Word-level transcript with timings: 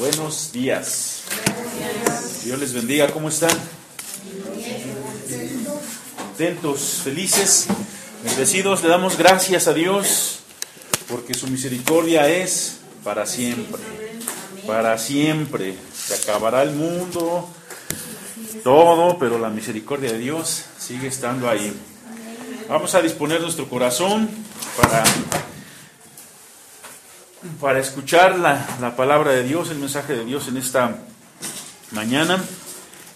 Buenos 0.00 0.50
días. 0.50 1.24
Dios 2.42 2.58
les 2.58 2.72
bendiga. 2.72 3.08
¿Cómo 3.08 3.28
están? 3.28 3.50
Contentos, 6.16 7.02
felices, 7.04 7.66
bendecidos. 8.24 8.82
Le 8.82 8.88
damos 8.88 9.18
gracias 9.18 9.68
a 9.68 9.74
Dios 9.74 10.38
porque 11.06 11.34
su 11.34 11.48
misericordia 11.48 12.26
es 12.30 12.78
para 13.04 13.26
siempre. 13.26 13.82
Para 14.66 14.96
siempre. 14.96 15.74
Se 15.94 16.14
acabará 16.14 16.62
el 16.62 16.70
mundo, 16.70 17.46
todo, 18.64 19.18
pero 19.18 19.38
la 19.38 19.50
misericordia 19.50 20.12
de 20.12 20.18
Dios 20.18 20.62
sigue 20.78 21.08
estando 21.08 21.46
ahí. 21.46 21.74
Vamos 22.70 22.94
a 22.94 23.02
disponer 23.02 23.42
nuestro 23.42 23.68
corazón 23.68 24.30
para 24.80 25.04
para 27.60 27.78
escuchar 27.78 28.38
la, 28.38 28.96
palabra 28.96 29.32
de 29.32 29.42
Dios, 29.42 29.70
el 29.70 29.78
mensaje 29.78 30.14
de 30.14 30.24
Dios 30.24 30.48
en 30.48 30.56
esta 30.56 30.96
mañana. 31.90 32.42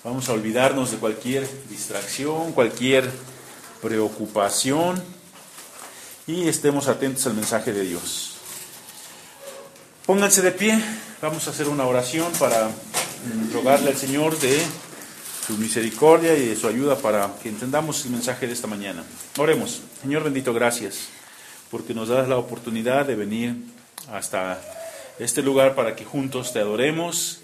Vamos 0.04 0.28
a 0.28 0.32
olvidarnos 0.32 0.90
de 0.90 0.98
cualquier 0.98 1.48
distracción, 1.70 2.52
cualquier 2.52 3.10
preocupación 3.80 5.02
y 6.26 6.46
estemos 6.46 6.88
atentos 6.88 7.26
al 7.26 7.34
mensaje 7.34 7.72
de 7.72 7.82
Dios. 7.82 8.36
Pónganse 10.04 10.42
de 10.42 10.52
pie, 10.52 10.78
vamos 11.22 11.46
a 11.48 11.50
hacer 11.50 11.68
una 11.68 11.86
oración 11.86 12.30
para 12.38 12.68
rogarle 13.52 13.90
al 13.90 13.96
Señor 13.96 14.38
de 14.38 14.62
su 15.46 15.56
misericordia 15.56 16.36
y 16.36 16.48
de 16.48 16.56
su 16.56 16.68
ayuda 16.68 16.96
para 16.96 17.34
que 17.42 17.48
entendamos 17.48 18.04
el 18.04 18.10
mensaje 18.10 18.46
de 18.46 18.52
esta 18.52 18.66
mañana. 18.66 19.04
Oremos, 19.38 19.80
Señor 20.02 20.22
bendito, 20.22 20.52
gracias 20.52 21.08
porque 21.70 21.94
nos 21.94 22.08
das 22.08 22.28
la 22.28 22.36
oportunidad 22.36 23.06
de 23.06 23.16
venir 23.16 23.56
hasta 24.10 24.60
este 25.18 25.42
lugar 25.42 25.74
para 25.74 25.94
que 25.94 26.04
juntos 26.04 26.52
te 26.52 26.58
adoremos, 26.58 27.40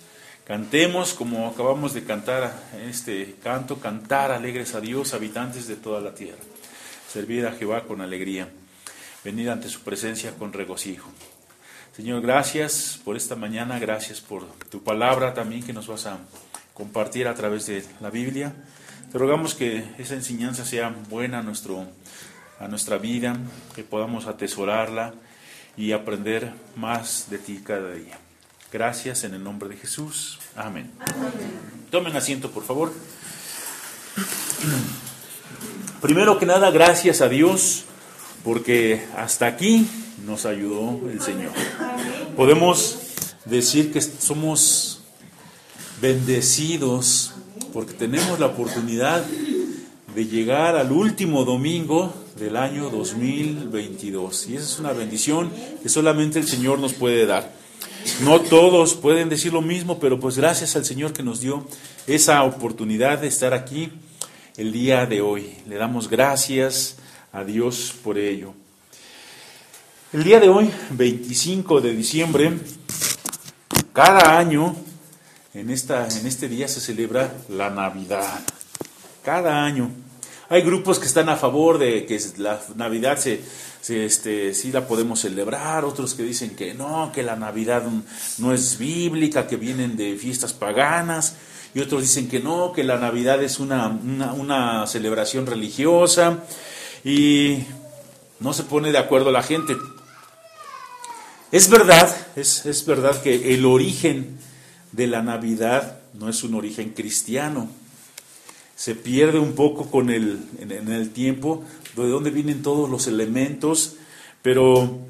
cantemos 0.46 1.14
como 1.14 1.48
acabamos 1.48 1.94
de 1.94 2.04
cantar 2.04 2.52
este 2.88 3.36
canto, 3.42 3.78
cantar 3.78 4.32
alegres 4.32 4.74
a 4.74 4.80
Dios, 4.80 5.14
habitantes 5.14 5.68
de 5.68 5.76
toda 5.76 6.00
la 6.00 6.14
tierra, 6.14 6.40
servir 7.08 7.46
a 7.46 7.52
Jehová 7.52 7.84
con 7.84 8.00
alegría, 8.00 8.48
venir 9.24 9.50
ante 9.50 9.68
su 9.68 9.80
presencia 9.80 10.32
con 10.36 10.52
regocijo. 10.52 11.10
Señor, 11.96 12.22
gracias 12.22 13.00
por 13.04 13.16
esta 13.16 13.36
mañana, 13.36 13.78
gracias 13.78 14.20
por 14.20 14.46
tu 14.70 14.82
palabra 14.82 15.34
también 15.34 15.62
que 15.62 15.72
nos 15.72 15.86
vas 15.86 16.06
a 16.06 16.18
compartir 16.74 17.28
a 17.28 17.34
través 17.34 17.66
de 17.66 17.84
la 18.00 18.10
Biblia. 18.10 18.54
Te 19.12 19.18
rogamos 19.18 19.54
que 19.54 19.84
esa 19.98 20.14
enseñanza 20.14 20.64
sea 20.64 20.94
buena 21.08 21.42
nuestro, 21.42 21.86
a 22.58 22.68
nuestra 22.68 22.96
vida, 22.96 23.36
que 23.74 23.82
podamos 23.82 24.26
atesorarla 24.26 25.14
y 25.76 25.92
aprender 25.92 26.52
más 26.76 27.26
de 27.30 27.38
ti 27.38 27.60
cada 27.64 27.92
día. 27.92 28.18
Gracias 28.72 29.24
en 29.24 29.34
el 29.34 29.42
nombre 29.42 29.68
de 29.68 29.76
Jesús. 29.76 30.38
Amén. 30.54 30.90
Tomen 31.90 32.14
asiento, 32.16 32.50
por 32.50 32.64
favor. 32.64 32.92
Primero 36.00 36.38
que 36.38 36.46
nada, 36.46 36.70
gracias 36.70 37.20
a 37.20 37.28
Dios 37.28 37.84
porque 38.44 39.04
hasta 39.16 39.46
aquí 39.46 39.86
nos 40.24 40.46
ayudó 40.46 41.00
el 41.10 41.20
Señor. 41.20 41.52
Podemos 42.36 42.98
decir 43.44 43.92
que 43.92 44.00
somos 44.00 45.02
bendecidos 46.00 47.34
porque 47.72 47.92
tenemos 47.92 48.38
la 48.38 48.46
oportunidad 48.46 49.24
de 50.14 50.26
llegar 50.26 50.76
al 50.76 50.92
último 50.92 51.44
domingo 51.44 52.12
del 52.38 52.56
año 52.56 52.90
2022. 52.90 54.48
Y 54.48 54.56
esa 54.56 54.64
es 54.64 54.78
una 54.78 54.92
bendición 54.92 55.50
que 55.82 55.88
solamente 55.88 56.38
el 56.38 56.48
Señor 56.48 56.78
nos 56.78 56.92
puede 56.92 57.26
dar. 57.26 57.52
No 58.22 58.40
todos 58.40 58.94
pueden 58.94 59.28
decir 59.28 59.52
lo 59.52 59.62
mismo, 59.62 59.98
pero 59.98 60.18
pues 60.18 60.36
gracias 60.36 60.74
al 60.76 60.84
Señor 60.84 61.12
que 61.12 61.22
nos 61.22 61.40
dio 61.40 61.66
esa 62.06 62.42
oportunidad 62.42 63.18
de 63.18 63.28
estar 63.28 63.54
aquí 63.54 63.92
el 64.56 64.72
día 64.72 65.06
de 65.06 65.20
hoy. 65.20 65.54
Le 65.68 65.76
damos 65.76 66.08
gracias 66.08 66.96
a 67.32 67.44
Dios 67.44 67.94
por 68.02 68.18
ello. 68.18 68.54
El 70.12 70.24
día 70.24 70.40
de 70.40 70.48
hoy, 70.48 70.70
25 70.90 71.80
de 71.80 71.94
diciembre, 71.94 72.58
cada 73.92 74.38
año 74.38 74.74
en, 75.54 75.70
esta, 75.70 76.08
en 76.08 76.26
este 76.26 76.48
día 76.48 76.68
se 76.68 76.80
celebra 76.80 77.32
la 77.48 77.70
Navidad. 77.70 78.40
Cada 79.22 79.64
año. 79.64 79.90
Hay 80.52 80.62
grupos 80.62 80.98
que 80.98 81.06
están 81.06 81.28
a 81.28 81.36
favor 81.36 81.78
de 81.78 82.04
que 82.06 82.20
la 82.38 82.60
Navidad 82.74 83.18
se, 83.18 83.40
este, 83.88 84.52
sí 84.52 84.72
la 84.72 84.84
podemos 84.88 85.20
celebrar, 85.20 85.84
otros 85.84 86.14
que 86.14 86.24
dicen 86.24 86.56
que 86.56 86.74
no, 86.74 87.12
que 87.14 87.22
la 87.22 87.36
Navidad 87.36 87.84
no 88.38 88.52
es 88.52 88.76
bíblica, 88.76 89.46
que 89.46 89.54
vienen 89.54 89.96
de 89.96 90.16
fiestas 90.16 90.52
paganas, 90.52 91.36
y 91.72 91.78
otros 91.78 92.02
dicen 92.02 92.28
que 92.28 92.40
no, 92.40 92.72
que 92.72 92.82
la 92.82 92.98
Navidad 92.98 93.40
es 93.44 93.60
una, 93.60 93.86
una, 93.86 94.88
celebración 94.88 95.46
religiosa, 95.46 96.40
y 97.04 97.58
no 98.40 98.52
se 98.52 98.64
pone 98.64 98.90
de 98.90 98.98
acuerdo 98.98 99.30
la 99.30 99.44
gente. 99.44 99.76
Es 101.52 101.70
verdad, 101.70 102.12
es, 102.34 102.66
es 102.66 102.84
verdad 102.86 103.22
que 103.22 103.54
el 103.54 103.64
origen 103.64 104.40
de 104.90 105.06
la 105.06 105.22
Navidad 105.22 106.00
no 106.14 106.28
es 106.28 106.42
un 106.42 106.56
origen 106.56 106.90
cristiano 106.90 107.68
se 108.80 108.94
pierde 108.94 109.38
un 109.38 109.52
poco 109.52 109.90
con 109.90 110.08
el, 110.08 110.38
en, 110.58 110.90
el 110.90 111.10
tiempo, 111.10 111.62
de 111.98 112.08
dónde 112.08 112.30
vienen 112.30 112.62
todos 112.62 112.88
los 112.88 113.08
elementos, 113.08 113.96
pero 114.40 115.00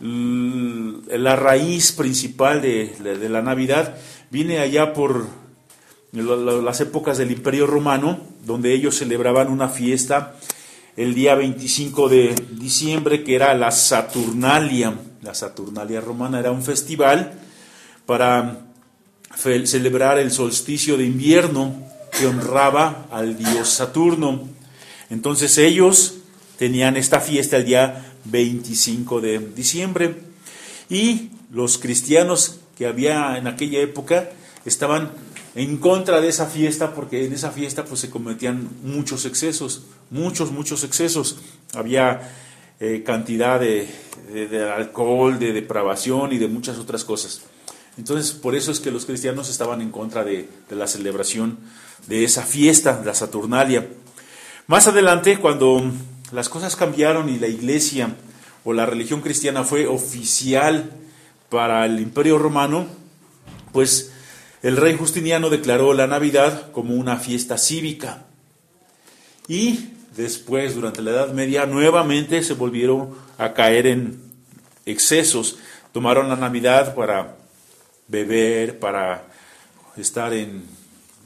la 0.00 1.36
raíz 1.36 1.92
principal 1.92 2.62
de, 2.62 3.28
la 3.28 3.42
Navidad 3.42 3.98
viene 4.30 4.60
allá 4.60 4.94
por 4.94 5.26
las 6.12 6.80
épocas 6.80 7.18
del 7.18 7.32
Imperio 7.32 7.66
Romano, 7.66 8.18
donde 8.46 8.72
ellos 8.72 8.96
celebraban 8.96 9.48
una 9.48 9.68
fiesta 9.68 10.38
el 10.96 11.12
día 11.12 11.34
25 11.34 12.08
de 12.08 12.34
diciembre, 12.52 13.24
que 13.24 13.34
era 13.34 13.52
la 13.52 13.72
Saturnalia. 13.72 14.94
La 15.20 15.34
Saturnalia 15.34 16.00
romana 16.00 16.40
era 16.40 16.50
un 16.50 16.62
festival 16.62 17.34
para 18.06 18.68
celebrar 19.36 20.18
el 20.18 20.30
solsticio 20.30 20.96
de 20.96 21.04
invierno 21.04 21.91
que 22.18 22.26
honraba 22.26 23.06
al 23.10 23.36
dios 23.36 23.68
Saturno. 23.70 24.48
Entonces 25.10 25.58
ellos 25.58 26.18
tenían 26.58 26.96
esta 26.96 27.20
fiesta 27.20 27.56
el 27.56 27.64
día 27.64 28.12
25 28.24 29.20
de 29.20 29.38
diciembre 29.38 30.16
y 30.88 31.30
los 31.50 31.78
cristianos 31.78 32.60
que 32.76 32.86
había 32.86 33.36
en 33.36 33.46
aquella 33.46 33.80
época 33.80 34.30
estaban 34.64 35.10
en 35.54 35.76
contra 35.76 36.20
de 36.20 36.28
esa 36.28 36.46
fiesta 36.46 36.94
porque 36.94 37.26
en 37.26 37.32
esa 37.32 37.50
fiesta 37.50 37.84
pues 37.84 38.00
se 38.00 38.10
cometían 38.10 38.68
muchos 38.82 39.26
excesos, 39.26 39.84
muchos, 40.10 40.50
muchos 40.50 40.84
excesos. 40.84 41.38
Había 41.74 42.30
eh, 42.80 43.02
cantidad 43.04 43.60
de, 43.60 43.86
alcohol, 44.74 45.38
de 45.38 45.52
depravación 45.52 46.32
y 46.32 46.38
de 46.38 46.48
muchas 46.48 46.78
otras 46.78 47.04
cosas. 47.04 47.42
Entonces 47.98 48.32
por 48.32 48.54
eso 48.54 48.72
es 48.72 48.80
que 48.80 48.90
los 48.90 49.04
cristianos 49.04 49.50
estaban 49.50 49.82
en 49.82 49.90
contra 49.90 50.24
de, 50.24 50.48
la 50.70 50.86
celebración 50.86 51.58
de 52.06 52.24
esa 52.24 52.42
fiesta, 52.42 53.02
la 53.04 53.14
Saturnalia. 53.14 53.86
Más 54.66 54.86
adelante, 54.88 55.38
cuando 55.38 55.82
las 56.32 56.48
cosas 56.48 56.76
cambiaron 56.76 57.28
y 57.28 57.38
la 57.38 57.48
iglesia 57.48 58.14
o 58.64 58.72
la 58.72 58.86
religión 58.86 59.20
cristiana 59.20 59.64
fue 59.64 59.86
oficial 59.86 60.90
para 61.50 61.84
el 61.84 62.00
imperio 62.00 62.38
romano, 62.38 62.86
pues 63.72 64.12
el 64.62 64.76
rey 64.76 64.96
Justiniano 64.96 65.50
declaró 65.50 65.92
la 65.92 66.06
Navidad 66.06 66.70
como 66.72 66.94
una 66.94 67.18
fiesta 67.18 67.58
cívica. 67.58 68.24
Y 69.48 69.90
después, 70.16 70.74
durante 70.74 71.02
la 71.02 71.10
Edad 71.10 71.32
Media, 71.32 71.66
nuevamente 71.66 72.42
se 72.42 72.54
volvieron 72.54 73.14
a 73.38 73.52
caer 73.52 73.86
en 73.86 74.20
excesos. 74.86 75.58
Tomaron 75.92 76.28
la 76.28 76.36
Navidad 76.36 76.94
para 76.94 77.36
beber, 78.08 78.78
para 78.78 79.24
estar 79.96 80.32
en 80.32 80.64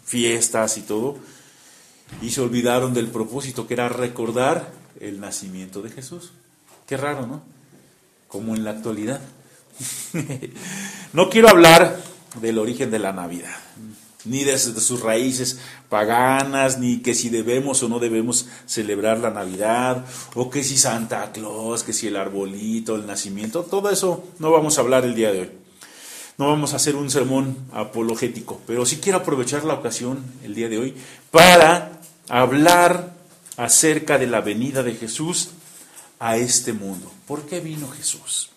fiestas 0.05 0.79
y 0.79 0.83
todo, 0.83 1.19
y 2.23 2.31
se 2.31 2.41
olvidaron 2.41 2.95
del 2.95 3.09
propósito 3.09 3.67
que 3.67 3.75
era 3.75 3.89
recordar 3.89 4.73
el 5.01 5.21
nacimiento 5.21 5.83
de 5.83 5.91
Jesús. 5.91 6.33
Qué 6.87 6.97
raro, 6.97 7.27
¿no? 7.27 7.43
Como 8.29 8.55
en 8.55 8.65
la 8.65 8.71
actualidad. 8.71 9.21
no 11.13 11.29
quiero 11.29 11.49
hablar 11.49 12.01
del 12.41 12.59
origen 12.59 12.91
de 12.91 12.99
la 12.99 13.13
Navidad, 13.13 13.57
ni 14.25 14.45
de, 14.45 14.59
sus 14.59 15.01
raíces 15.01 15.59
paganas, 15.89 16.79
ni 16.79 16.99
que 16.99 17.15
si 17.15 17.29
debemos 17.29 17.83
o 17.83 17.89
no 17.89 17.99
debemos 17.99 18.47
celebrar 18.67 19.19
la 19.19 19.31
Navidad, 19.31 20.05
o 20.35 20.51
que 20.51 20.65
si 20.65 20.77
Santa 20.77 21.33
Claus, 21.33 21.83
que 21.83 21.93
si 21.93 22.07
el 22.07 22.17
arbolito, 22.17 22.95
el 22.95 23.07
nacimiento, 23.07 23.63
todo 23.63 23.91
eso 23.91 24.25
no 24.39 24.51
vamos 24.51 24.79
a 24.79 24.81
hablar 24.83 25.05
el 25.05 25.15
día 25.15 25.33
de 25.33 25.41
hoy. 25.41 25.51
No 26.39 26.49
vamos 26.49 26.73
a 26.73 26.77
hacer 26.77 26.97
un 26.97 27.11
sermón 27.11 27.57
apologético, 27.73 28.61
pero 28.67 28.85
sí 28.85 28.99
quiero 28.99 29.19
aprovechar 29.19 29.65
la 29.65 29.75
ocasión 29.75 30.23
el 30.45 30.55
día 30.55 30.69
de 30.69 30.79
hoy 30.79 30.95
para 31.31 32.01
hablar 32.29 33.15
acerca 33.57 34.19
de 34.19 34.27
la 34.27 34.43
venida 34.43 34.83
de 34.83 34.95
Jesús 34.95 35.51
a 36.19 36.37
este 36.37 36.75
mundo. 36.75 37.11
¿Por 37.27 37.47
qué 37.47 37.61
vino 37.61 37.89
Jesús? 37.89 38.51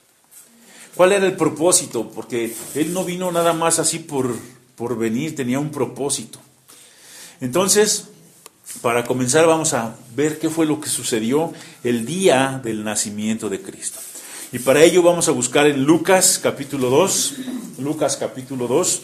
¿Cuál 0.96 1.14
era 1.14 1.26
el 1.26 1.38
propósito? 1.38 2.10
Porque 2.10 2.54
él 2.76 2.94
no 2.94 3.06
vino 3.06 3.32
nada 3.32 3.54
más 3.54 3.80
así 3.80 4.00
por, 4.00 4.36
por 4.76 4.98
venir, 4.98 5.36
tenía 5.36 5.60
un 5.60 5.72
propósito. 5.72 6.40
Entonces, 7.40 8.10
para 8.82 9.06
comenzar 9.06 9.48
vamos 9.48 9.74
a 9.74 9.96
ver 10.16 10.38
qué 10.40 10.50
fue 10.50 10.66
lo 10.66 10.82
que 10.82 10.90
sucedió 10.90 11.54
el 11.84 12.06
día 12.06 12.60
del 12.62 12.84
nacimiento 12.84 13.50
de 13.50 13.62
Cristo. 13.62 14.00
Y 14.52 14.58
para 14.58 14.84
ello 14.84 15.04
vamos 15.04 15.28
a 15.28 15.32
buscar 15.32 15.68
en 15.68 15.84
Lucas 15.84 16.40
capítulo 16.42 16.90
2, 16.90 17.34
Lucas 17.78 18.18
capítulo 18.18 18.68
2, 18.68 19.02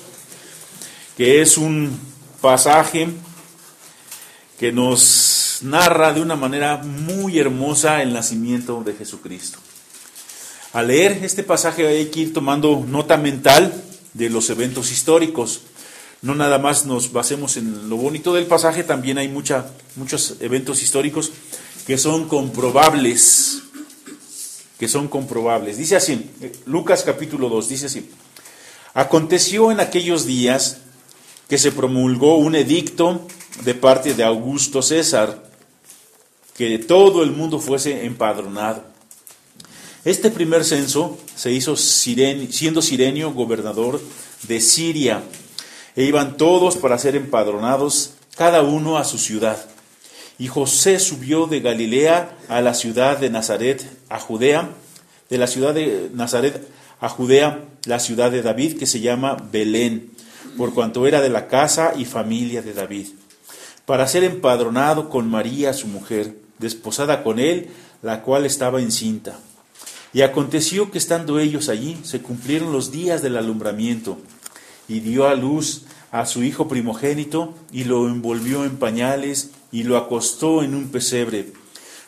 que 1.15 1.39
es 1.39 1.59
un 1.59 1.99
pasaje 2.41 3.09
que 4.57 4.71
nos 4.71 5.59
narra 5.61 6.13
de 6.13 6.21
una 6.21 6.35
manera 6.35 6.77
muy 6.77 7.37
hermosa 7.37 8.01
el 8.01 8.11
nacimiento 8.11 8.81
de 8.83 8.95
Jesucristo. 8.95 9.59
Al 10.73 10.87
leer 10.87 11.23
este 11.23 11.43
pasaje 11.43 11.85
hay 11.85 12.07
que 12.07 12.21
ir 12.21 12.33
tomando 12.33 12.83
nota 12.87 13.15
mental 13.15 13.71
de 14.15 14.31
los 14.31 14.49
eventos 14.49 14.91
históricos. 14.91 15.61
No 16.23 16.33
nada 16.33 16.57
más 16.57 16.87
nos 16.87 17.11
basemos 17.11 17.55
en 17.57 17.87
lo 17.87 17.97
bonito 17.97 18.33
del 18.33 18.47
pasaje, 18.47 18.83
también 18.83 19.19
hay 19.19 19.27
mucha, 19.27 19.67
muchos 19.95 20.37
eventos 20.39 20.81
históricos 20.81 21.31
que 21.85 21.99
son 21.99 22.27
comprobables, 22.27 23.61
que 24.79 24.87
son 24.87 25.07
comprobables. 25.07 25.77
Dice 25.77 25.95
así, 25.95 26.29
Lucas 26.65 27.03
capítulo 27.03 27.49
2, 27.49 27.69
dice 27.69 27.85
así, 27.85 28.09
aconteció 28.93 29.71
en 29.71 29.79
aquellos 29.79 30.25
días 30.25 30.77
que 31.47 31.57
se 31.57 31.71
promulgó 31.71 32.37
un 32.37 32.55
edicto 32.55 33.27
de 33.63 33.73
parte 33.73 34.13
de 34.13 34.23
Augusto 34.23 34.81
César, 34.81 35.43
que 36.57 36.79
todo 36.79 37.23
el 37.23 37.31
mundo 37.31 37.59
fuese 37.59 38.05
empadronado. 38.05 38.83
Este 40.03 40.29
primer 40.29 40.63
censo 40.63 41.17
se 41.35 41.51
hizo 41.51 41.75
siendo 41.75 42.81
Sirenio 42.81 43.33
gobernador 43.33 44.01
de 44.43 44.61
Siria, 44.61 45.23
e 45.95 46.03
iban 46.03 46.35
todos 46.37 46.75
para 46.75 46.97
ser 46.97 47.15
empadronados, 47.15 48.11
cada 48.35 48.61
uno 48.61 48.97
a 48.97 49.05
su 49.05 49.17
ciudad. 49.17 49.65
Y 50.37 50.47
José 50.47 50.99
subió 50.99 51.47
de 51.47 51.61
Galilea 51.61 52.37
a 52.49 52.61
la 52.61 52.73
ciudad 52.73 53.17
de 53.17 53.29
Nazaret, 53.29 53.85
a 54.09 54.19
Judea, 54.19 54.69
de 55.29 55.37
la 55.37 55.47
ciudad 55.47 55.73
de 55.73 56.09
Nazaret 56.13 56.67
a 56.99 57.09
Judea, 57.09 57.65
la 57.85 57.99
ciudad 57.99 58.31
de 58.31 58.41
David, 58.41 58.77
que 58.77 58.85
se 58.85 58.99
llama 58.99 59.37
Belén, 59.51 60.11
por 60.57 60.73
cuanto 60.73 61.07
era 61.07 61.21
de 61.21 61.29
la 61.29 61.47
casa 61.47 61.93
y 61.95 62.05
familia 62.05 62.61
de 62.61 62.73
David, 62.73 63.07
para 63.85 64.07
ser 64.07 64.23
empadronado 64.23 65.09
con 65.09 65.29
María, 65.29 65.73
su 65.73 65.87
mujer, 65.87 66.35
desposada 66.59 67.23
con 67.23 67.39
él, 67.39 67.69
la 68.01 68.21
cual 68.21 68.45
estaba 68.45 68.81
encinta. 68.81 69.39
Y 70.13 70.21
aconteció 70.21 70.91
que 70.91 70.97
estando 70.97 71.39
ellos 71.39 71.69
allí, 71.69 71.97
se 72.03 72.21
cumplieron 72.21 72.71
los 72.71 72.91
días 72.91 73.21
del 73.21 73.37
alumbramiento, 73.37 74.17
y 74.87 75.01
dio 75.01 75.27
a 75.27 75.35
luz 75.35 75.83
a 76.11 76.25
su 76.25 76.43
hijo 76.43 76.67
primogénito, 76.67 77.53
y 77.71 77.83
lo 77.83 78.07
envolvió 78.07 78.63
en 78.63 78.77
pañales, 78.77 79.51
y 79.75 79.83
lo 79.83 79.97
acostó 79.97 80.63
en 80.63 80.73
un 80.73 80.87
pesebre, 80.87 81.51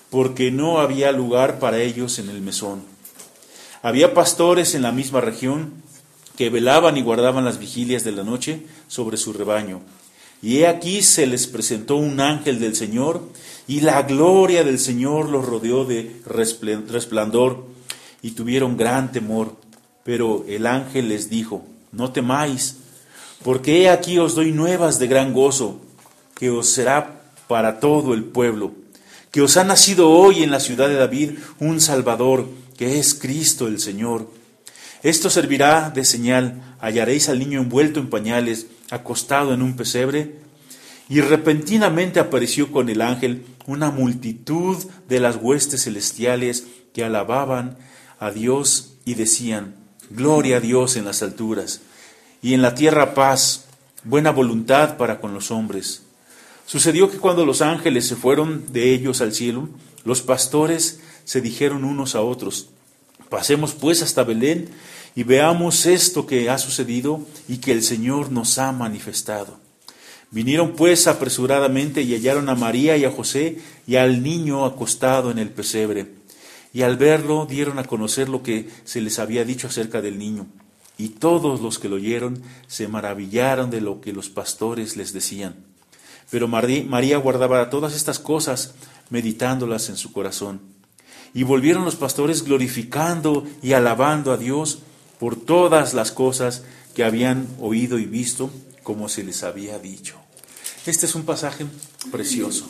porque 0.10 0.52
no 0.52 0.80
había 0.80 1.12
lugar 1.12 1.60
para 1.60 1.82
ellos 1.82 2.18
en 2.18 2.30
el 2.30 2.40
mesón. 2.40 2.82
Había 3.82 4.14
pastores 4.14 4.74
en 4.74 4.84
la 4.84 4.94
misma 4.94 5.20
región 5.20 5.74
que 6.38 6.50
velaban 6.50 6.96
y 6.96 7.02
guardaban 7.02 7.44
las 7.44 7.60
vigilias 7.60 8.06
de 8.06 8.14
la 8.14 8.24
noche 8.24 8.62
sobre 8.88 9.18
su 9.18 9.34
rebaño. 9.34 9.82
Y 10.42 10.60
he 10.60 10.68
aquí 10.68 11.02
se 11.02 11.28
les 11.28 11.46
presentó 11.46 11.98
un 11.98 12.22
ángel 12.22 12.62
del 12.62 12.74
Señor, 12.74 13.22
y 13.68 13.82
la 13.82 14.02
gloria 14.04 14.64
del 14.64 14.80
Señor 14.80 15.28
los 15.28 15.46
rodeó 15.46 15.84
de 15.84 16.22
resplandor 16.26 17.66
y 18.22 18.32
tuvieron 18.32 18.78
gran 18.78 19.12
temor. 19.12 19.58
Pero 20.06 20.46
el 20.48 20.68
ángel 20.68 21.10
les 21.10 21.30
dijo, 21.30 21.66
no 21.92 22.14
temáis, 22.14 22.78
porque 23.44 23.82
he 23.82 23.90
aquí 23.90 24.20
os 24.20 24.36
doy 24.36 24.54
nuevas 24.54 25.00
de 25.00 25.08
gran 25.08 25.34
gozo, 25.34 25.82
que 26.34 26.50
os 26.50 26.70
será 26.70 27.17
para 27.48 27.80
todo 27.80 28.14
el 28.14 28.24
pueblo, 28.24 28.74
que 29.32 29.42
os 29.42 29.58
ha 29.58 29.64
nacido 29.64 30.10
hoy 30.10 30.44
en 30.44 30.52
la 30.52 30.60
ciudad 30.60 30.88
de 30.88 30.96
David 30.96 31.32
un 31.60 31.82
Salvador, 31.82 32.48
que 32.78 33.00
es 33.00 33.14
Cristo 33.14 33.68
el 33.68 33.80
Señor. 33.80 34.32
Esto 35.04 35.30
servirá 35.30 35.90
de 35.90 36.06
señal, 36.06 36.76
hallaréis 36.80 37.30
al 37.30 37.40
niño 37.40 37.62
envuelto 37.62 38.00
en 38.00 38.10
pañales, 38.10 38.68
acostado 38.90 39.54
en 39.54 39.62
un 39.62 39.76
pesebre. 39.76 40.36
Y 41.10 41.22
repentinamente 41.22 42.20
apareció 42.20 42.72
con 42.72 42.90
el 42.90 43.02
ángel 43.02 43.46
una 43.66 43.92
multitud 43.92 44.78
de 45.08 45.20
las 45.20 45.38
huestes 45.38 45.84
celestiales 45.84 46.66
que 46.94 47.04
alababan 47.04 47.78
a 48.20 48.32
Dios 48.32 48.96
y 49.06 49.14
decían, 49.14 49.76
Gloria 50.10 50.58
a 50.58 50.60
Dios 50.60 50.96
en 50.96 51.06
las 51.06 51.22
alturas, 51.22 51.82
y 52.42 52.54
en 52.54 52.62
la 52.62 52.76
tierra 52.76 53.14
paz, 53.14 53.66
buena 54.04 54.32
voluntad 54.32 54.98
para 54.98 55.20
con 55.20 55.34
los 55.34 55.52
hombres. 55.52 56.07
Sucedió 56.68 57.10
que 57.10 57.18
cuando 57.18 57.46
los 57.46 57.62
ángeles 57.62 58.06
se 58.06 58.18
fueron 58.18 58.74
de 58.74 58.94
ellos 58.94 59.22
al 59.22 59.34
cielo, 59.34 59.70
los 60.04 60.22
pastores 60.22 61.00
se 61.24 61.40
dijeron 61.40 61.86
unos 61.86 62.14
a 62.14 62.22
otros, 62.22 62.68
Pasemos 63.30 63.74
pues 63.74 64.02
hasta 64.02 64.26
Belén 64.26 64.70
y 65.16 65.24
veamos 65.24 65.86
esto 65.86 66.28
que 66.28 66.50
ha 66.50 66.58
sucedido 66.58 67.22
y 67.48 67.58
que 67.58 67.72
el 67.72 67.84
Señor 67.84 68.34
nos 68.34 68.58
ha 68.58 68.74
manifestado. 68.74 69.60
Vinieron 70.30 70.74
pues 70.74 71.08
apresuradamente 71.08 72.02
y 72.02 72.14
hallaron 72.14 72.50
a 72.50 72.56
María 72.56 72.98
y 72.98 73.06
a 73.06 73.12
José 73.12 73.60
y 73.88 73.96
al 73.96 74.22
niño 74.22 74.66
acostado 74.66 75.32
en 75.32 75.40
el 75.40 75.50
pesebre 75.50 76.08
y 76.74 76.82
al 76.82 76.98
verlo 76.98 77.48
dieron 77.50 77.80
a 77.80 77.86
conocer 77.86 78.28
lo 78.28 78.44
que 78.44 78.70
se 78.84 79.00
les 79.00 79.20
había 79.20 79.46
dicho 79.46 79.68
acerca 79.68 80.02
del 80.02 80.20
niño. 80.20 80.48
Y 80.98 81.10
todos 81.10 81.62
los 81.62 81.80
que 81.80 81.88
lo 81.88 81.96
oyeron 81.96 82.44
se 82.68 82.90
maravillaron 82.90 83.70
de 83.70 83.80
lo 83.80 84.02
que 84.02 84.12
los 84.12 84.30
pastores 84.30 84.98
les 84.98 85.14
decían. 85.14 85.67
Pero 86.30 86.48
María 86.48 87.18
guardaba 87.18 87.70
todas 87.70 87.96
estas 87.96 88.20
cosas, 88.20 88.74
meditándolas 89.10 89.90
en 89.90 89.98
su 89.98 90.12
corazón. 90.12 90.62
Y 91.34 91.44
volvieron 91.44 91.86
los 91.86 91.96
pastores 91.96 92.44
glorificando 92.44 93.46
y 93.62 93.74
alabando 93.74 94.32
a 94.32 94.38
Dios 94.38 94.80
por 95.20 95.36
todas 95.36 95.94
las 95.94 96.12
cosas 96.12 96.64
que 96.96 97.04
habían 97.04 97.48
oído 97.60 98.00
y 98.00 98.06
visto, 98.06 98.50
como 98.84 99.10
se 99.10 99.24
les 99.24 99.44
había 99.44 99.80
dicho. 99.80 100.16
Este 100.86 101.06
es 101.06 101.16
un 101.16 101.26
pasaje 101.26 101.66
precioso, 102.12 102.70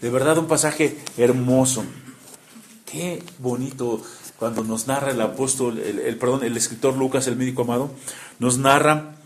de 0.00 0.10
verdad 0.10 0.38
un 0.38 0.46
pasaje 0.46 0.96
hermoso. 1.16 1.84
Qué 2.84 3.22
bonito 3.38 4.02
cuando 4.38 4.62
nos 4.62 4.86
narra 4.86 5.10
el 5.10 5.20
apóstol, 5.20 5.78
el, 5.78 6.16
perdón, 6.16 6.44
el 6.44 6.56
escritor 6.56 6.96
Lucas, 6.96 7.26
el 7.26 7.36
médico 7.36 7.62
amado, 7.62 7.90
nos 8.38 8.58
narra 8.58 9.16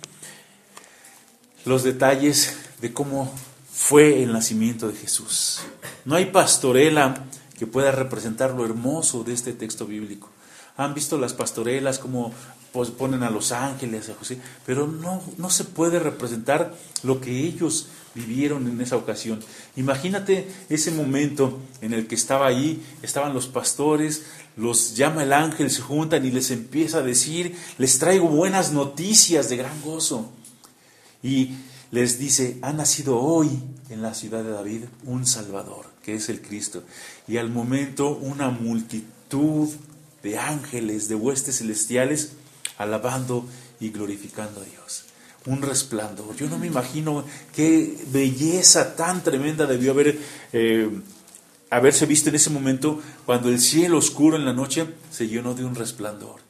los 1.65 1.83
detalles 1.83 2.57
de 2.81 2.93
cómo 2.93 3.33
fue 3.81 4.23
el 4.23 4.31
nacimiento 4.31 4.89
de 4.89 4.95
Jesús. 4.95 5.61
No 6.05 6.15
hay 6.15 6.27
pastorela 6.27 7.25
que 7.59 7.67
pueda 7.67 7.91
representar 7.91 8.53
lo 8.53 8.67
hermoso 8.67 9.25
de 9.25 9.33
este 9.33 9.55
texto 9.55 9.87
bíblico. 9.87 10.29
Han 10.77 10.93
visto 10.93 11.17
las 11.17 11.33
pastorelas 11.33 11.99
como 11.99 12.31
ponen 12.99 13.23
a 13.23 13.31
los 13.31 13.53
ángeles, 13.53 14.11
a 14.11 14.15
José, 14.15 14.39
pero 14.67 14.87
no, 14.87 15.23
no 15.39 15.49
se 15.49 15.65
puede 15.65 15.99
representar 15.99 16.75
lo 17.03 17.23
que 17.23 17.41
ellos 17.41 17.89
vivieron 18.15 18.69
en 18.69 18.81
esa 18.83 18.97
ocasión. 18.97 19.41
Imagínate 19.77 20.47
ese 20.69 20.91
momento 20.91 21.59
en 21.81 21.95
el 21.95 22.07
que 22.07 22.17
estaba 22.17 22.47
ahí, 22.47 22.85
estaban 23.03 23.33
los 23.33 23.49
pastores, 23.49 24.25
los 24.57 24.95
llama 24.95 25.23
el 25.23 25.33
ángel, 25.33 25.71
se 25.71 25.81
juntan 25.81 26.25
y 26.27 26.31
les 26.31 26.51
empieza 26.51 26.99
a 26.99 27.03
decir, 27.03 27.57
les 27.79 27.99
traigo 27.99 28.29
buenas 28.29 28.73
noticias 28.73 29.49
de 29.49 29.57
gran 29.57 29.81
gozo. 29.83 30.31
Y 31.23 31.55
les 31.91 32.19
dice, 32.19 32.59
ha 32.63 32.73
nacido 32.73 33.19
hoy 33.19 33.51
en 33.89 34.03
la 34.03 34.15
ciudad 34.15 34.45
de 34.45 34.51
David 34.51 34.85
un 35.05 35.27
Salvador, 35.27 35.87
que 36.03 36.15
es 36.15 36.29
el 36.29 36.41
Cristo. 36.41 36.85
Y 37.27 37.37
al 37.37 37.51
momento 37.51 38.11
una 38.11 38.51
multitud 38.51 39.69
de 40.23 40.39
ángeles, 40.39 41.09
de 41.09 41.15
huestes 41.15 41.59
celestiales, 41.59 42.33
alabando 42.79 43.47
y 43.81 43.91
glorificando 43.91 44.61
a 44.61 44.65
Dios 44.65 45.05
un 45.47 45.63
resplandor. 45.63 46.37
Yo 46.37 46.49
no 46.49 46.59
me 46.59 46.67
imagino 46.67 47.25
qué 47.55 47.97
belleza 48.13 48.95
tan 48.97 49.23
tremenda 49.23 49.67
debió 49.67 49.93
haber, 49.93 50.19
eh, 50.53 50.91
haberse 51.71 52.07
visto 52.07 52.29
en 52.29 52.35
ese 52.35 52.51
momento 52.51 53.01
cuando 53.25 53.49
el 53.49 53.61
cielo 53.61 53.99
oscuro 53.99 54.37
en 54.37 54.45
la 54.45 54.53
noche 54.53 54.87
se 55.11 55.29
llenó 55.29 55.55
de 55.55 55.65
un 55.65 55.75
resplandor. 55.75 56.41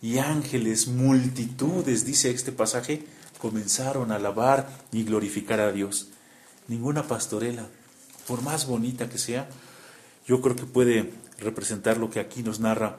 Y 0.00 0.18
ángeles, 0.18 0.86
multitudes, 0.86 2.04
dice 2.04 2.30
este 2.30 2.52
pasaje, 2.52 3.04
comenzaron 3.46 4.10
a 4.10 4.16
alabar 4.16 4.68
y 4.90 5.04
glorificar 5.04 5.60
a 5.60 5.70
Dios. 5.70 6.08
Ninguna 6.66 7.04
pastorela, 7.04 7.68
por 8.26 8.42
más 8.42 8.66
bonita 8.66 9.08
que 9.08 9.18
sea, 9.18 9.48
yo 10.26 10.40
creo 10.40 10.56
que 10.56 10.64
puede 10.64 11.12
representar 11.38 11.96
lo 11.96 12.10
que 12.10 12.18
aquí 12.18 12.42
nos 12.42 12.58
narra 12.58 12.98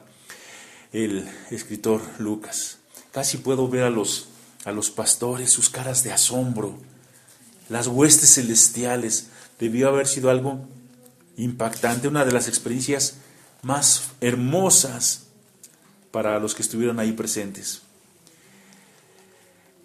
el 0.94 1.28
escritor 1.50 2.00
Lucas. 2.18 2.78
Casi 3.12 3.36
puedo 3.36 3.68
ver 3.68 3.82
a 3.82 3.90
los 3.90 4.28
a 4.64 4.72
los 4.72 4.90
pastores 4.90 5.50
sus 5.50 5.68
caras 5.68 6.02
de 6.02 6.12
asombro. 6.12 6.78
Las 7.68 7.86
huestes 7.86 8.34
celestiales 8.34 9.26
debió 9.58 9.88
haber 9.88 10.06
sido 10.06 10.30
algo 10.30 10.66
impactante, 11.36 12.08
una 12.08 12.24
de 12.24 12.32
las 12.32 12.48
experiencias 12.48 13.16
más 13.60 14.12
hermosas 14.22 15.24
para 16.10 16.38
los 16.38 16.54
que 16.54 16.62
estuvieron 16.62 16.98
ahí 17.00 17.12
presentes. 17.12 17.82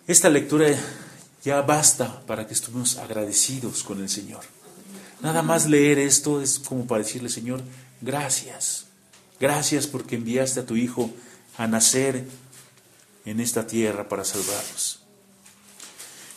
Esta 0.05 0.29
lectura 0.29 0.67
ya 1.45 1.61
basta 1.61 2.25
para 2.25 2.45
que 2.45 2.53
estemos 2.53 2.97
agradecidos 2.97 3.83
con 3.83 4.01
el 4.01 4.09
Señor. 4.09 4.41
Nada 5.21 5.41
más 5.41 5.65
leer 5.65 5.97
esto 5.97 6.41
es 6.41 6.59
como 6.59 6.85
para 6.85 7.03
decirle, 7.03 7.29
Señor, 7.29 7.61
gracias. 8.01 8.87
Gracias 9.39 9.87
porque 9.87 10.15
enviaste 10.15 10.59
a 10.59 10.65
tu 10.65 10.75
Hijo 10.75 11.09
a 11.57 11.67
nacer 11.67 12.25
en 13.23 13.39
esta 13.39 13.65
tierra 13.65 14.09
para 14.09 14.25
salvarnos. 14.25 14.99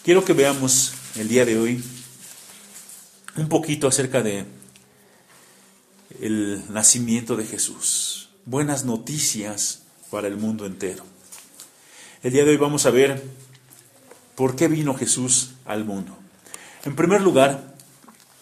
Quiero 0.05 0.25
que 0.25 0.33
veamos 0.33 0.93
el 1.17 1.27
día 1.27 1.45
de 1.45 1.59
hoy 1.59 1.83
un 3.37 3.49
poquito 3.49 3.89
acerca 3.89 4.23
de 4.23 4.45
el 6.21 6.73
nacimiento 6.73 7.35
de 7.35 7.47
Jesús. 7.47 8.29
Buenas 8.45 8.85
noticias 8.85 9.83
para 10.09 10.29
el 10.29 10.37
mundo 10.37 10.67
entero. 10.67 11.05
El 12.23 12.33
día 12.33 12.45
de 12.45 12.51
hoy 12.51 12.57
vamos 12.57 12.87
a 12.87 12.91
ver 12.91 13.23
por 14.37 14.55
qué 14.55 14.69
vino 14.69 14.95
Jesús 14.95 15.55
al 15.65 15.85
mundo. 15.85 16.17
En 16.85 16.95
primer 16.95 17.23
lugar, 17.23 17.75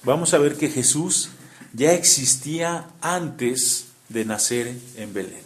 vamos 0.03 0.35
a 0.35 0.39
ver 0.39 0.57
que 0.57 0.69
Jesús 0.69 1.31
ya 1.73 1.93
existía 1.93 2.89
antes 3.01 3.87
de 4.09 4.25
nacer 4.25 4.77
en 4.97 5.15
Belén. 5.15 5.43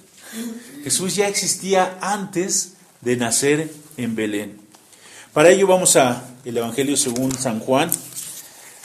Jesús 0.82 1.14
ya 1.14 1.28
existía 1.28 1.98
antes 2.00 2.74
de 3.00 3.16
nacer 3.16 3.72
en 3.96 4.16
Belén. 4.16 4.60
Para 5.32 5.50
ello 5.50 5.66
vamos 5.66 5.96
a 5.96 6.24
el 6.44 6.56
Evangelio 6.56 6.96
según 6.96 7.32
San 7.38 7.60
Juan, 7.60 7.90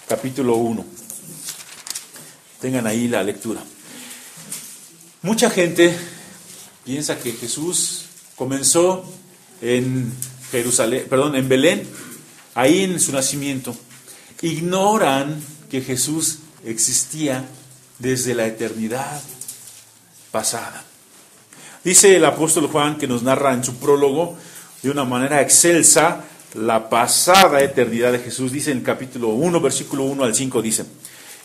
capítulo 0.08 0.56
1. 0.58 0.86
Tengan 2.60 2.86
ahí 2.86 3.08
la 3.08 3.24
lectura. 3.24 3.64
Mucha 5.22 5.50
gente 5.50 5.98
piensa 6.86 7.18
que 7.18 7.32
Jesús 7.32 8.06
comenzó 8.36 9.06
en 9.62 10.14
Jerusalén, 10.54 11.08
perdón, 11.10 11.36
en 11.36 11.50
Belén, 11.50 11.84
ahí 12.54 12.84
en 12.84 13.00
su 13.00 13.12
nacimiento. 13.12 13.76
Ignoran 14.44 15.42
que 15.72 15.82
Jesús 15.82 16.40
existía 16.64 17.44
desde 17.98 18.36
la 18.36 18.46
eternidad 18.46 19.20
pasada. 20.32 20.86
Dice 21.84 22.16
el 22.16 22.26
apóstol 22.26 22.68
Juan 22.68 23.00
que 23.00 23.08
nos 23.08 23.24
narra 23.24 23.54
en 23.56 23.64
su 23.64 23.78
prólogo 23.78 24.38
de 24.84 24.92
una 24.92 25.06
manera 25.06 25.42
excelsa 25.42 26.24
la 26.54 26.88
pasada 26.88 27.64
eternidad 27.64 28.12
de 28.12 28.20
Jesús. 28.20 28.52
Dice 28.52 28.70
en 28.70 28.78
el 28.78 28.84
capítulo 28.84 29.30
1, 29.30 29.60
versículo 29.60 30.04
1 30.04 30.24
al 30.24 30.36
5, 30.36 30.62
dice, 30.62 30.86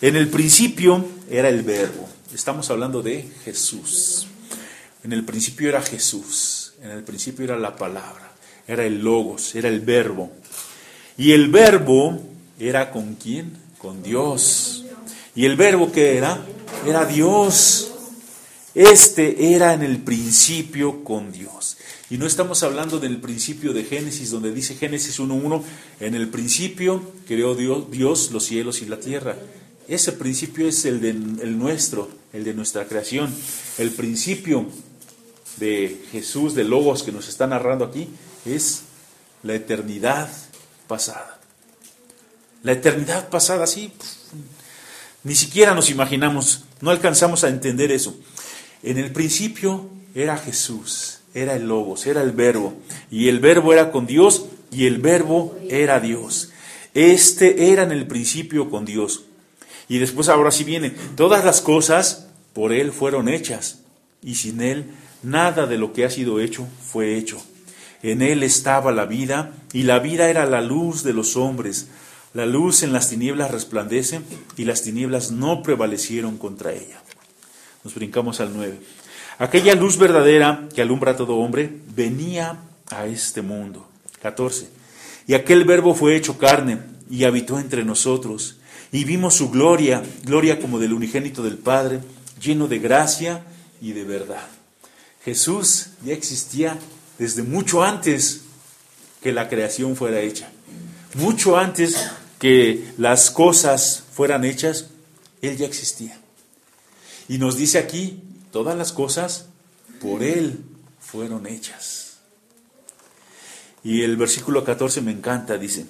en 0.02 0.16
el 0.16 0.28
principio 0.28 1.02
era 1.30 1.48
el 1.48 1.62
verbo. 1.62 2.06
Estamos 2.34 2.70
hablando 2.70 3.00
de 3.00 3.26
Jesús. 3.42 4.26
En 5.02 5.14
el 5.14 5.24
principio 5.24 5.70
era 5.70 5.80
Jesús. 5.80 6.74
En 6.82 6.90
el 6.90 7.04
principio 7.04 7.46
era 7.46 7.56
la 7.56 7.74
palabra. 7.74 8.27
Era 8.68 8.84
el 8.84 9.02
logos, 9.02 9.54
era 9.54 9.68
el 9.68 9.80
verbo. 9.80 10.30
Y 11.16 11.32
el 11.32 11.48
verbo 11.48 12.20
era 12.60 12.90
con 12.90 13.14
quién? 13.14 13.52
Con 13.78 14.02
Dios. 14.02 14.84
Y 15.34 15.46
el 15.46 15.56
verbo 15.56 15.90
que 15.90 16.18
era? 16.18 16.38
Era 16.86 17.06
Dios. 17.06 17.90
Este 18.74 19.54
era 19.54 19.72
en 19.72 19.82
el 19.82 19.98
principio 19.98 21.02
con 21.02 21.32
Dios. 21.32 21.78
Y 22.10 22.18
no 22.18 22.26
estamos 22.26 22.62
hablando 22.62 22.98
del 22.98 23.18
principio 23.18 23.72
de 23.72 23.84
Génesis, 23.84 24.30
donde 24.30 24.52
dice 24.52 24.74
Génesis 24.74 25.18
1.1, 25.18 25.62
en 26.00 26.14
el 26.14 26.28
principio 26.28 27.02
creó 27.26 27.54
Dios, 27.54 27.90
Dios, 27.90 28.30
los 28.32 28.44
cielos 28.44 28.82
y 28.82 28.86
la 28.86 29.00
tierra. 29.00 29.36
Ese 29.88 30.12
principio 30.12 30.68
es 30.68 30.84
el, 30.84 31.00
de, 31.00 31.10
el 31.10 31.58
nuestro, 31.58 32.10
el 32.32 32.44
de 32.44 32.52
nuestra 32.52 32.86
creación. 32.86 33.34
El 33.78 33.90
principio 33.90 34.66
de 35.56 36.02
Jesús, 36.12 36.54
de 36.54 36.64
Logos 36.64 37.02
que 37.02 37.12
nos 37.12 37.28
está 37.28 37.46
narrando 37.46 37.86
aquí, 37.86 38.08
es 38.44 38.82
la 39.42 39.54
eternidad 39.54 40.28
pasada. 40.86 41.38
La 42.62 42.72
eternidad 42.72 43.28
pasada, 43.28 43.66
sí, 43.66 43.92
ni 45.24 45.34
siquiera 45.34 45.74
nos 45.74 45.90
imaginamos, 45.90 46.64
no 46.80 46.90
alcanzamos 46.90 47.44
a 47.44 47.48
entender 47.48 47.92
eso. 47.92 48.18
En 48.82 48.98
el 48.98 49.12
principio 49.12 49.88
era 50.14 50.36
Jesús 50.36 51.18
era 51.34 51.54
el 51.54 51.68
Logos, 51.68 52.06
era 52.06 52.22
el 52.22 52.32
Verbo, 52.32 52.74
y 53.10 53.28
el 53.28 53.40
Verbo 53.40 53.72
era 53.72 53.90
con 53.90 54.06
Dios, 54.06 54.46
y 54.70 54.86
el 54.86 54.98
Verbo 54.98 55.56
era 55.68 56.00
Dios. 56.00 56.50
Este 56.94 57.72
era 57.72 57.82
en 57.84 57.92
el 57.92 58.06
principio 58.06 58.70
con 58.70 58.84
Dios. 58.84 59.24
Y 59.88 59.98
después 59.98 60.28
ahora 60.28 60.50
sí 60.50 60.64
viene, 60.64 60.90
todas 61.16 61.44
las 61.44 61.60
cosas 61.60 62.26
por 62.52 62.72
Él 62.72 62.92
fueron 62.92 63.28
hechas, 63.28 63.80
y 64.22 64.34
sin 64.34 64.60
Él 64.60 64.86
nada 65.22 65.66
de 65.66 65.78
lo 65.78 65.92
que 65.92 66.04
ha 66.04 66.10
sido 66.10 66.40
hecho 66.40 66.66
fue 66.82 67.16
hecho. 67.16 67.40
En 68.02 68.22
Él 68.22 68.42
estaba 68.42 68.92
la 68.92 69.06
vida, 69.06 69.52
y 69.72 69.82
la 69.82 69.98
vida 69.98 70.28
era 70.30 70.46
la 70.46 70.60
luz 70.60 71.02
de 71.02 71.12
los 71.12 71.36
hombres. 71.36 71.88
La 72.34 72.46
luz 72.46 72.82
en 72.82 72.92
las 72.92 73.10
tinieblas 73.10 73.50
resplandece, 73.50 74.20
y 74.56 74.64
las 74.64 74.82
tinieblas 74.82 75.30
no 75.30 75.62
prevalecieron 75.62 76.38
contra 76.38 76.72
ella. 76.72 77.02
Nos 77.84 77.94
brincamos 77.94 78.40
al 78.40 78.54
9. 78.54 78.78
Aquella 79.38 79.74
luz 79.74 79.98
verdadera 79.98 80.68
que 80.74 80.82
alumbra 80.82 81.12
a 81.12 81.16
todo 81.16 81.36
hombre 81.36 81.70
venía 81.94 82.58
a 82.90 83.06
este 83.06 83.42
mundo. 83.42 83.88
14. 84.20 84.68
Y 85.26 85.34
aquel 85.34 85.64
verbo 85.64 85.94
fue 85.94 86.16
hecho 86.16 86.38
carne 86.38 86.78
y 87.10 87.24
habitó 87.24 87.58
entre 87.58 87.84
nosotros. 87.84 88.56
Y 88.90 89.04
vimos 89.04 89.34
su 89.34 89.50
gloria, 89.50 90.02
gloria 90.24 90.60
como 90.60 90.78
del 90.78 90.92
unigénito 90.92 91.42
del 91.42 91.58
Padre, 91.58 92.00
lleno 92.40 92.66
de 92.66 92.78
gracia 92.78 93.44
y 93.80 93.92
de 93.92 94.04
verdad. 94.04 94.46
Jesús 95.24 95.90
ya 96.04 96.14
existía 96.14 96.78
desde 97.18 97.42
mucho 97.42 97.82
antes 97.82 98.42
que 99.22 99.32
la 99.32 99.48
creación 99.48 99.96
fuera 99.96 100.20
hecha. 100.20 100.50
Mucho 101.14 101.58
antes 101.58 102.08
que 102.38 102.92
las 102.98 103.30
cosas 103.30 104.04
fueran 104.12 104.44
hechas, 104.44 104.86
Él 105.42 105.56
ya 105.56 105.66
existía. 105.66 106.18
Y 107.28 107.38
nos 107.38 107.56
dice 107.56 107.78
aquí 107.78 108.22
Todas 108.50 108.76
las 108.76 108.92
cosas 108.92 109.46
por 110.00 110.22
Él 110.22 110.64
fueron 111.00 111.46
hechas. 111.46 112.18
Y 113.84 114.02
el 114.02 114.16
versículo 114.16 114.64
14 114.64 115.02
me 115.02 115.12
encanta, 115.12 115.58
dice, 115.58 115.86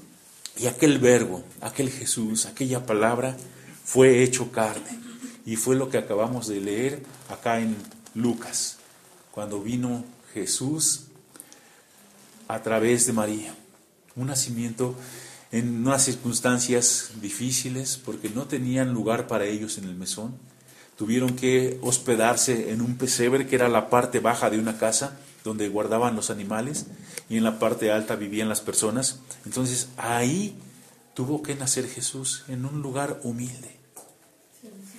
y 0.59 0.67
aquel 0.67 0.99
verbo, 0.99 1.45
aquel 1.61 1.91
Jesús, 1.91 2.47
aquella 2.47 2.85
palabra 2.85 3.37
fue 3.85 4.23
hecho 4.23 4.51
carne. 4.51 4.99
Y 5.47 5.57
fue 5.57 5.77
lo 5.77 5.89
que 5.89 5.99
acabamos 5.99 6.47
de 6.49 6.61
leer 6.61 7.03
acá 7.29 7.61
en 7.61 7.77
Lucas, 8.15 8.79
cuando 9.31 9.63
vino 9.63 10.05
Jesús 10.35 11.05
a 12.49 12.63
través 12.63 13.07
de 13.07 13.13
María. 13.13 13.55
Un 14.17 14.27
nacimiento 14.27 14.97
en 15.53 15.87
unas 15.87 16.05
circunstancias 16.05 17.13
difíciles 17.21 18.01
porque 18.05 18.29
no 18.31 18.47
tenían 18.47 18.93
lugar 18.93 19.29
para 19.29 19.47
ellos 19.47 19.79
en 19.79 19.85
el 19.85 19.95
mesón 19.95 20.35
tuvieron 20.99 21.37
que 21.37 21.79
hospedarse 21.81 22.73
en 22.73 22.83
un 22.83 22.97
pesebre 22.97 23.47
que 23.47 23.55
era 23.55 23.69
la 23.69 23.89
parte 23.89 24.19
baja 24.19 24.51
de 24.51 24.59
una 24.59 24.79
casa 24.79 25.17
donde 25.45 25.69
guardaban 25.69 26.17
los 26.17 26.29
animales 26.29 26.87
y 27.31 27.37
en 27.37 27.45
la 27.45 27.61
parte 27.61 27.93
alta 27.93 28.17
vivían 28.17 28.49
las 28.49 28.61
personas. 28.61 29.21
Entonces 29.47 29.91
ahí 29.97 30.57
tuvo 31.15 31.41
que 31.41 31.55
nacer 31.55 31.89
Jesús 31.89 32.45
en 32.49 32.65
un 32.65 32.83
lugar 32.83 33.21
humilde. 33.23 33.77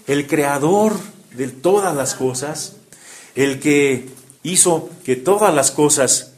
El 0.08 0.25
creador 0.25 0.94
de 1.36 1.50
todas 1.50 1.94
las 1.94 2.15
cosas, 2.15 2.77
el 3.36 3.60
que 3.60 4.08
hizo 4.41 4.89
que 5.03 5.18
todas 5.18 5.53
las 5.53 5.70
cosas 5.70 6.32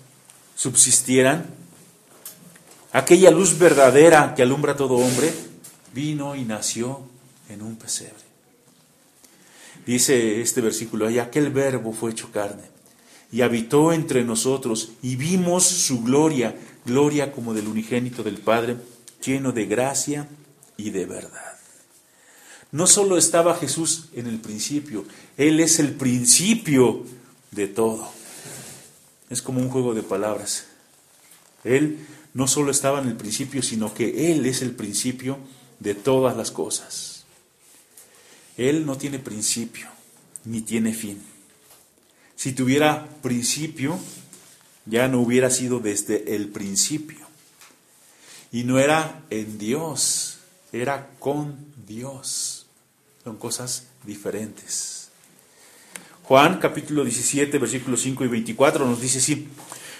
subsistieran, 0.61 1.47
aquella 2.91 3.31
luz 3.31 3.57
verdadera 3.57 4.35
que 4.35 4.43
alumbra 4.43 4.73
a 4.73 4.75
todo 4.77 4.93
hombre, 4.93 5.33
vino 5.91 6.35
y 6.35 6.43
nació 6.43 7.01
en 7.49 7.63
un 7.63 7.77
pesebre. 7.77 8.13
Dice 9.87 10.39
este 10.39 10.61
versículo, 10.61 11.09
y 11.09 11.17
aquel 11.17 11.49
verbo 11.49 11.93
fue 11.93 12.11
hecho 12.11 12.31
carne 12.31 12.61
y 13.31 13.41
habitó 13.41 13.91
entre 13.91 14.23
nosotros 14.23 14.91
y 15.01 15.15
vimos 15.15 15.63
su 15.63 16.03
gloria, 16.03 16.55
gloria 16.85 17.31
como 17.31 17.55
del 17.55 17.67
unigénito 17.67 18.21
del 18.21 18.37
Padre, 18.37 18.77
lleno 19.25 19.53
de 19.53 19.65
gracia 19.65 20.27
y 20.77 20.91
de 20.91 21.07
verdad. 21.07 21.57
No 22.71 22.85
solo 22.85 23.17
estaba 23.17 23.55
Jesús 23.55 24.09
en 24.13 24.27
el 24.27 24.37
principio, 24.37 25.05
Él 25.37 25.59
es 25.59 25.79
el 25.79 25.93
principio 25.93 27.03
de 27.49 27.67
todo. 27.67 28.20
Es 29.31 29.41
como 29.41 29.61
un 29.61 29.69
juego 29.69 29.93
de 29.93 30.03
palabras. 30.03 30.65
Él 31.63 32.05
no 32.33 32.47
solo 32.47 32.69
estaba 32.69 32.99
en 33.01 33.07
el 33.07 33.15
principio, 33.15 33.63
sino 33.63 33.93
que 33.93 34.31
Él 34.31 34.45
es 34.45 34.61
el 34.61 34.71
principio 34.71 35.39
de 35.79 35.95
todas 35.95 36.35
las 36.35 36.51
cosas. 36.51 37.23
Él 38.57 38.85
no 38.85 38.97
tiene 38.97 39.19
principio 39.19 39.87
ni 40.43 40.61
tiene 40.61 40.93
fin. 40.93 41.21
Si 42.35 42.51
tuviera 42.51 43.07
principio, 43.21 43.97
ya 44.85 45.07
no 45.07 45.21
hubiera 45.21 45.49
sido 45.49 45.79
desde 45.79 46.35
el 46.35 46.49
principio. 46.49 47.25
Y 48.51 48.65
no 48.65 48.79
era 48.79 49.23
en 49.29 49.57
Dios, 49.57 50.39
era 50.73 51.09
con 51.19 51.55
Dios. 51.87 52.65
Son 53.23 53.37
cosas 53.37 53.85
diferentes. 54.03 55.00
Juan 56.31 56.59
capítulo 56.59 57.03
17, 57.03 57.57
versículos 57.57 58.03
5 58.03 58.23
y 58.23 58.27
24 58.29 58.85
nos 58.85 59.01
dice 59.01 59.17
así, 59.17 59.49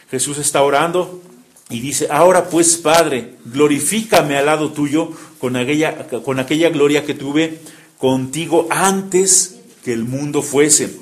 Jesús 0.10 0.38
está 0.38 0.64
orando 0.64 1.22
y 1.70 1.82
dice, 1.82 2.08
ahora 2.10 2.46
pues 2.50 2.78
Padre, 2.78 3.36
glorifícame 3.44 4.38
al 4.38 4.46
lado 4.46 4.72
tuyo 4.72 5.12
con 5.40 5.58
aquella, 5.58 6.08
con 6.08 6.40
aquella 6.40 6.70
gloria 6.70 7.04
que 7.06 7.16
tuve 7.16 7.60
contigo 7.98 8.66
antes 8.70 9.58
que 9.84 9.92
el 9.92 10.06
mundo 10.06 10.42
fuese, 10.42 10.96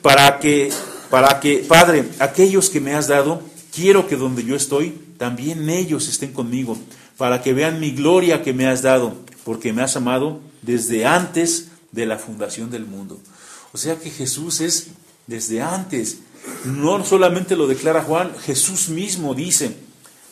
para 0.00 0.38
que, 0.38 0.72
para 1.10 1.40
que, 1.40 1.58
Padre, 1.58 2.06
aquellos 2.18 2.70
que 2.70 2.80
me 2.80 2.94
has 2.94 3.06
dado, 3.06 3.42
quiero 3.70 4.06
que 4.08 4.16
donde 4.16 4.44
yo 4.44 4.56
estoy, 4.56 4.94
también 5.18 5.68
ellos 5.68 6.08
estén 6.08 6.32
conmigo, 6.32 6.78
para 7.18 7.42
que 7.42 7.52
vean 7.52 7.80
mi 7.80 7.90
gloria 7.90 8.42
que 8.42 8.54
me 8.54 8.66
has 8.66 8.80
dado, 8.80 9.14
porque 9.44 9.74
me 9.74 9.82
has 9.82 9.94
amado 9.94 10.40
desde 10.62 11.04
antes 11.04 11.68
de 11.92 12.06
la 12.06 12.16
fundación 12.16 12.70
del 12.70 12.86
mundo. 12.86 13.20
O 13.74 13.76
sea 13.76 13.96
que 13.96 14.08
Jesús 14.08 14.60
es 14.60 14.86
desde 15.26 15.60
antes. 15.60 16.18
No 16.64 17.04
solamente 17.04 17.56
lo 17.56 17.66
declara 17.66 18.04
Juan, 18.04 18.32
Jesús 18.38 18.88
mismo 18.88 19.34
dice, 19.34 19.74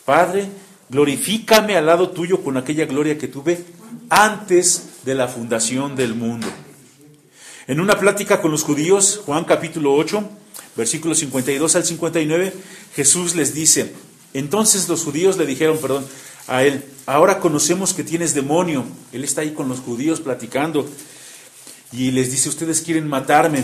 Padre, 0.05 0.47
glorifícame 0.87 1.75
al 1.75 1.87
lado 1.87 2.11
tuyo 2.11 2.41
con 2.41 2.55
aquella 2.55 2.85
gloria 2.85 3.17
que 3.17 3.27
tuve 3.27 3.65
antes 4.09 4.83
de 5.03 5.15
la 5.15 5.27
fundación 5.27 5.97
del 5.97 6.15
mundo. 6.15 6.47
En 7.67 7.81
una 7.81 7.99
plática 7.99 8.41
con 8.41 8.51
los 8.51 8.63
judíos, 8.63 9.19
Juan 9.25 9.43
capítulo 9.43 9.93
8, 9.93 10.23
versículos 10.77 11.17
52 11.17 11.75
al 11.75 11.83
59, 11.83 12.53
Jesús 12.95 13.35
les 13.35 13.53
dice, 13.53 13.91
entonces 14.33 14.87
los 14.87 15.03
judíos 15.03 15.35
le 15.35 15.45
dijeron, 15.45 15.79
perdón, 15.79 16.05
a 16.47 16.63
él, 16.63 16.85
ahora 17.05 17.39
conocemos 17.39 17.93
que 17.93 18.05
tienes 18.05 18.33
demonio. 18.33 18.85
Él 19.11 19.25
está 19.25 19.41
ahí 19.41 19.51
con 19.51 19.67
los 19.67 19.81
judíos 19.81 20.21
platicando 20.21 20.87
y 21.95 22.11
les 22.11 22.31
dice, 22.31 22.49
ustedes 22.49 22.81
quieren 22.81 23.07
matarme. 23.07 23.63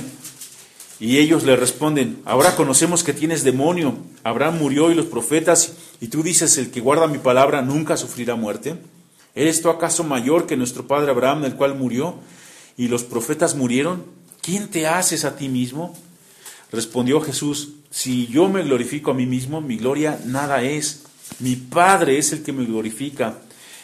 Y 1.00 1.18
ellos 1.18 1.44
le 1.44 1.56
responden, 1.56 2.22
ahora 2.26 2.56
conocemos 2.56 3.04
que 3.04 3.14
tienes 3.14 3.44
demonio. 3.44 3.96
Abraham 4.24 4.60
murió 4.60 4.92
y 4.92 4.96
los 4.96 5.06
profetas, 5.06 5.74
y 6.02 6.10
tú 6.10 6.24
dices, 6.24 6.58
el 6.58 6.72
que 6.72 6.82
guarda 6.82 7.08
mi 7.08 7.18
palabra 7.18 7.62
nunca 7.62 7.98
sufrirá 7.98 8.36
muerte. 8.36 8.76
¿Eres 9.34 9.62
tú 9.62 9.70
acaso 9.70 10.04
mayor 10.04 10.46
que 10.46 10.58
nuestro 10.58 10.88
padre 10.88 11.12
Abraham, 11.12 11.46
el 11.46 11.56
cual 11.56 11.76
murió, 11.76 12.16
y 12.78 12.88
los 12.90 13.04
profetas 13.04 13.56
murieron? 13.56 14.04
¿Quién 14.42 14.70
te 14.70 14.88
haces 14.88 15.24
a 15.26 15.36
ti 15.38 15.48
mismo? 15.48 15.98
Respondió 16.72 17.22
Jesús, 17.22 17.70
si 17.90 18.28
yo 18.28 18.50
me 18.50 18.64
glorifico 18.64 19.12
a 19.12 19.16
mí 19.16 19.26
mismo, 19.26 19.62
mi 19.62 19.78
gloria 19.78 20.20
nada 20.26 20.62
es. 20.64 21.04
Mi 21.40 21.56
Padre 21.56 22.18
es 22.18 22.34
el 22.34 22.44
que 22.44 22.52
me 22.52 22.66
glorifica, 22.66 23.40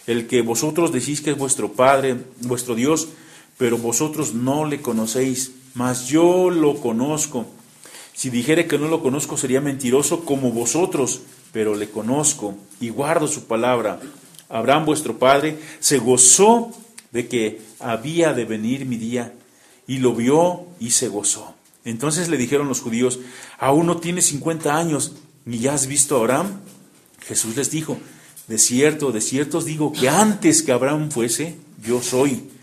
el 0.05 0.27
que 0.27 0.41
vosotros 0.41 0.91
decís 0.91 1.21
que 1.21 1.31
es 1.31 1.37
vuestro 1.37 1.71
Padre, 1.71 2.17
vuestro 2.41 2.75
Dios, 2.75 3.07
pero 3.57 3.77
vosotros 3.77 4.33
no 4.33 4.65
le 4.65 4.81
conocéis 4.81 5.51
mas 5.75 6.07
yo 6.07 6.49
lo 6.49 6.81
conozco. 6.81 7.45
Si 8.13 8.29
dijere 8.31 8.65
que 8.65 8.79
no 8.79 8.87
lo 8.87 9.03
conozco 9.03 9.37
sería 9.37 9.61
mentiroso 9.61 10.25
como 10.25 10.51
vosotros, 10.51 11.21
pero 11.51 11.75
le 11.75 11.89
conozco 11.89 12.55
y 12.79 12.89
guardo 12.89 13.27
su 13.27 13.43
palabra. 13.43 13.99
Abraham 14.49 14.85
vuestro 14.85 15.19
padre 15.19 15.59
se 15.79 15.99
gozó 15.99 16.71
de 17.11 17.27
que 17.27 17.61
había 17.79 18.33
de 18.33 18.45
venir 18.45 18.85
mi 18.85 18.95
día 18.97 19.33
y 19.85 19.97
lo 19.97 20.15
vio 20.15 20.65
y 20.79 20.91
se 20.91 21.09
gozó. 21.09 21.53
Entonces 21.83 22.29
le 22.29 22.37
dijeron 22.37 22.69
los 22.69 22.81
judíos, 22.81 23.19
aún 23.59 23.85
no 23.85 23.97
tienes 23.97 24.25
50 24.27 24.75
años, 24.75 25.17
ni 25.43 25.59
ya 25.59 25.73
has 25.73 25.87
visto 25.87 26.15
a 26.15 26.19
Abraham. 26.19 26.61
Jesús 27.19 27.55
les 27.57 27.69
dijo, 27.69 27.97
de 28.47 28.57
cierto, 28.57 29.11
de 29.11 29.21
cierto 29.21 29.57
os 29.57 29.65
digo 29.65 29.91
que 29.91 30.07
antes 30.07 30.63
que 30.63 30.71
Abraham 30.71 31.11
fuese, 31.11 31.57
yo 31.85 32.01
soy. 32.01 32.54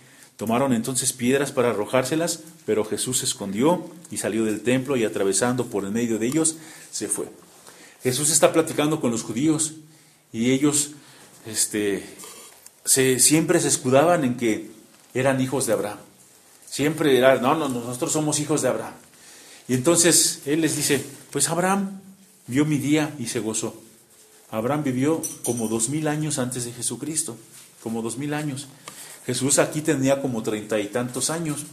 Tomaron 0.43 0.73
entonces 0.73 1.13
piedras 1.13 1.53
para 1.53 1.71
arrojárselas, 1.71 2.41
pero 2.67 2.85
Jesús 2.85 3.19
se 3.19 3.27
escondió 3.27 3.89
y 4.11 4.17
salió 4.17 4.45
del 4.45 4.63
templo 4.63 4.97
y 4.97 5.05
atravesando 5.05 5.67
por 5.67 5.85
el 5.85 5.93
medio 5.93 6.19
de 6.19 6.27
ellos, 6.27 6.57
se 6.91 7.07
fue. 7.07 7.29
Jesús 8.03 8.29
está 8.29 8.53
platicando 8.53 9.01
con 9.01 9.13
los 9.13 9.23
judíos 9.23 9.75
y 10.33 10.51
ellos 10.51 10.95
este, 11.47 12.05
se, 12.85 13.21
siempre 13.21 13.61
se 13.61 13.69
escudaban 13.69 14.25
en 14.25 14.37
que 14.37 14.73
eran 15.15 15.41
hijos 15.41 15.67
de 15.67 15.75
Abraham. 15.75 15.99
Siempre 16.67 17.17
era, 17.17 17.37
no, 17.37 17.55
no, 17.55 17.69
nosotros 17.69 18.11
somos 18.11 18.41
hijos 18.41 18.63
de 18.63 18.69
Abraham. 18.69 18.95
Y 19.69 19.75
entonces 19.75 20.43
Él 20.45 20.63
les 20.63 20.75
dice, 20.75 21.07
pues 21.31 21.51
Abraham 21.51 22.01
vio 22.49 22.65
mi 22.65 22.79
día 22.79 23.15
y 23.17 23.29
se 23.29 23.39
gozó. 23.39 23.81
Abraham 24.51 24.83
vivió 24.83 25.23
como 25.45 25.69
dos 25.69 25.89
mil 25.89 26.09
años 26.09 26.41
antes 26.41 26.65
de 26.65 26.73
Jesucristo, 26.73 27.37
como 27.81 28.03
dos 28.03 28.19
mil 28.19 28.35
años. 28.35 28.67
Jesús 29.27 29.59
aquí 29.59 29.81
tenía 29.83 30.21
como 30.21 30.43
treinta 30.43 30.79
y 30.81 30.89
tantos 30.89 31.31
años. 31.31 31.65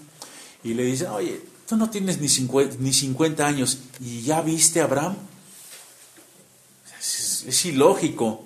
Y 0.64 0.74
le 0.74 0.84
dice, 0.84 1.08
oye, 1.08 1.42
tú 1.68 1.78
no 1.78 1.90
tienes 1.90 2.20
ni 2.20 2.30
cincuenta, 2.30 2.78
ni 2.80 2.94
años 3.44 3.80
y 4.00 4.22
ya 4.22 4.42
viste 4.42 4.82
a 4.82 4.86
Abraham. 4.86 5.16
Es, 7.00 7.46
es 7.48 7.66
ilógico. 7.66 8.44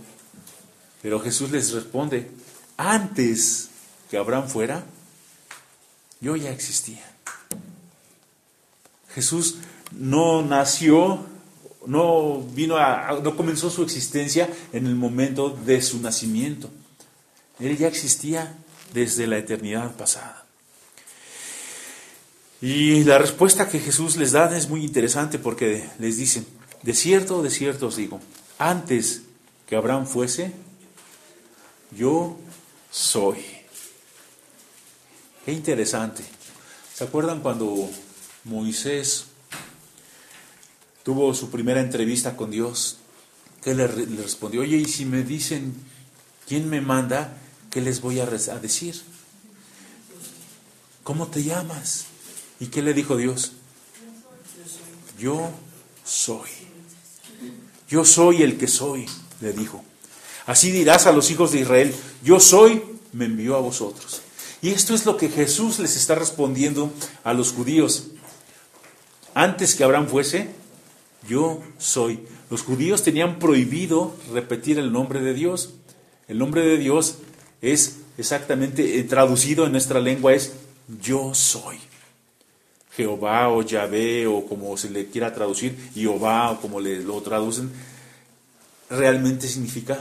Pero 1.02 1.20
Jesús 1.20 1.52
les 1.52 1.72
responde, 1.72 2.32
antes 2.78 3.70
que 4.10 4.18
Abraham 4.18 4.48
fuera, 4.48 4.86
yo 6.22 6.36
ya 6.38 6.52
existía. 6.52 7.04
Jesús 9.14 9.58
no 9.92 10.42
nació, 10.42 11.26
no 11.86 12.42
vino 12.42 12.78
a, 12.78 13.20
no 13.22 13.36
comenzó 13.36 13.70
su 13.70 13.84
existencia 13.84 14.50
en 14.72 14.88
el 14.88 14.96
momento 14.96 15.50
de 15.50 15.82
su 15.82 16.00
nacimiento. 16.00 16.70
Él 17.60 17.78
ya 17.78 17.88
existía 17.88 18.58
desde 18.94 19.28
la 19.28 19.38
eternidad 19.38 19.96
pasada. 19.96 20.46
Y 22.62 23.04
la 23.04 23.18
respuesta 23.18 23.68
que 23.68 23.80
Jesús 23.80 24.16
les 24.16 24.32
da 24.32 24.56
es 24.56 24.70
muy 24.70 24.86
interesante 24.86 25.38
porque 25.38 25.90
les 26.00 26.18
dice, 26.18 26.46
de 26.82 26.94
cierto, 26.94 27.44
de 27.44 27.50
cierto 27.50 27.88
os 27.88 27.98
digo, 27.98 28.22
antes 28.58 29.24
que 29.68 29.76
Abraham 29.76 30.06
fuese, 30.06 30.54
yo 31.92 32.38
soy. 32.90 33.38
Qué 35.44 35.52
interesante. 35.52 36.24
¿Se 36.94 37.04
acuerdan 37.04 37.42
cuando 37.42 37.90
Moisés 38.46 39.26
tuvo 41.04 41.34
su 41.34 41.50
primera 41.50 41.82
entrevista 41.82 42.38
con 42.38 42.50
Dios? 42.50 43.00
Que 43.62 43.74
le, 43.74 43.88
le 43.88 44.22
respondió, 44.22 44.62
oye, 44.62 44.78
y 44.78 44.86
si 44.86 45.04
me 45.04 45.24
dicen, 45.24 45.74
¿quién 46.48 46.70
me 46.70 46.80
manda? 46.80 47.43
¿Qué 47.74 47.82
les 47.82 48.02
voy 48.02 48.20
a, 48.20 48.28
decir? 48.28 49.02
¿Cómo 51.04 51.26
te 51.26 51.44
llamas? 51.44 52.06
¿Y 52.60 52.68
qué 52.68 52.84
le 52.84 52.94
dijo 52.94 53.18
Dios? 53.18 53.54
Yo 55.20 55.50
soy. 56.06 56.52
Yo 57.90 58.06
soy 58.06 58.44
el 58.44 58.60
que 58.60 58.68
soy, 58.68 59.08
le 59.42 59.54
dijo. 59.54 59.84
Así 60.46 60.70
dirás 60.70 61.08
a 61.08 61.12
los 61.12 61.32
hijos 61.32 61.52
de 61.52 61.62
Israel, 61.62 61.96
yo 62.24 62.40
soy, 62.40 62.84
me 63.12 63.26
envió 63.26 63.56
a 63.56 63.62
vosotros. 63.62 64.22
Y 64.62 64.70
esto 64.70 64.94
es 64.94 65.08
lo 65.08 65.18
que 65.18 65.30
Jesús 65.30 65.80
les 65.80 65.96
está 65.96 66.14
respondiendo 66.14 66.94
a 67.24 67.34
los 67.34 67.54
judíos. 67.54 68.10
Antes 69.34 69.74
que 69.74 69.84
Abraham 69.84 70.08
fuese, 70.08 70.52
yo 71.28 71.64
soy. 71.80 72.20
Los 72.52 72.62
judíos 72.62 73.02
tenían 73.02 73.40
prohibido 73.40 74.16
repetir 74.32 74.78
el 74.78 74.92
nombre 74.92 75.22
de 75.22 75.34
Dios. 75.34 75.74
El 76.28 76.38
nombre 76.38 76.62
de 76.62 76.78
Dios 76.78 77.18
es 77.64 77.96
exactamente 78.18 79.00
eh, 79.00 79.04
traducido 79.06 79.66
en 79.66 79.72
nuestra 79.72 80.02
lengua 80.02 80.34
es 80.34 80.54
yo 81.02 81.34
soy. 81.34 81.80
Jehová 82.92 83.50
o 83.50 83.64
Yahvé 83.64 84.28
o 84.28 84.46
como 84.46 84.78
se 84.78 84.90
le 84.90 85.08
quiera 85.08 85.34
traducir, 85.34 85.92
Jehová 85.96 86.52
o 86.52 86.62
como 86.62 86.80
le, 86.80 87.02
lo 87.02 87.20
traducen, 87.22 87.72
realmente 88.90 89.48
significa 89.48 89.98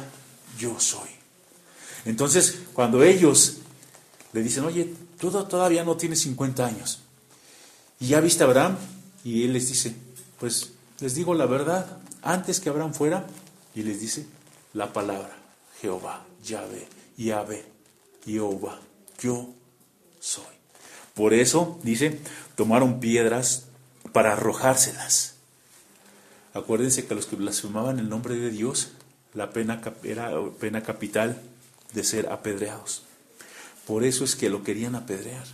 yo 0.58 0.78
soy. 0.78 1.08
Entonces, 2.04 2.58
cuando 2.74 3.02
ellos 3.02 3.58
le 4.32 4.42
dicen, 4.42 4.64
oye, 4.64 4.92
tú 5.18 5.30
todavía 5.30 5.84
no 5.84 5.96
tienes 5.96 6.20
50 6.20 6.66
años, 6.66 7.00
y 8.00 8.08
ya 8.08 8.20
viste 8.20 8.42
a 8.42 8.46
Abraham, 8.46 8.76
y 9.24 9.44
él 9.44 9.52
les 9.52 9.68
dice, 9.68 9.94
pues 10.38 10.72
les 11.00 11.14
digo 11.14 11.32
la 11.32 11.46
verdad, 11.46 11.98
antes 12.22 12.60
que 12.60 12.68
Abraham 12.68 12.92
fuera, 12.92 13.26
y 13.74 13.84
les 13.84 14.00
dice 14.00 14.26
la 14.74 14.92
palabra, 14.92 15.34
Jehová, 15.80 16.26
Yahvé. 16.44 17.01
Yahvé, 17.16 17.64
Jehová, 18.24 18.80
yo 19.20 19.54
soy. 20.20 20.44
Por 21.14 21.34
eso, 21.34 21.78
dice, 21.82 22.18
tomaron 22.54 23.00
piedras 23.00 23.66
para 24.12 24.32
arrojárselas. 24.32 25.34
Acuérdense 26.54 27.06
que 27.06 27.14
los 27.14 27.26
que 27.26 27.36
blasfemaban 27.36 27.98
el 27.98 28.08
nombre 28.08 28.34
de 28.36 28.50
Dios, 28.50 28.92
la 29.34 29.50
pena 29.50 29.80
era 30.02 30.32
pena 30.58 30.82
capital 30.82 31.40
de 31.94 32.04
ser 32.04 32.28
apedreados. 32.28 33.02
Por 33.86 34.04
eso 34.04 34.24
es 34.24 34.36
que 34.36 34.50
lo 34.50 34.62
querían 34.62 34.94
apedrear. 34.94 35.44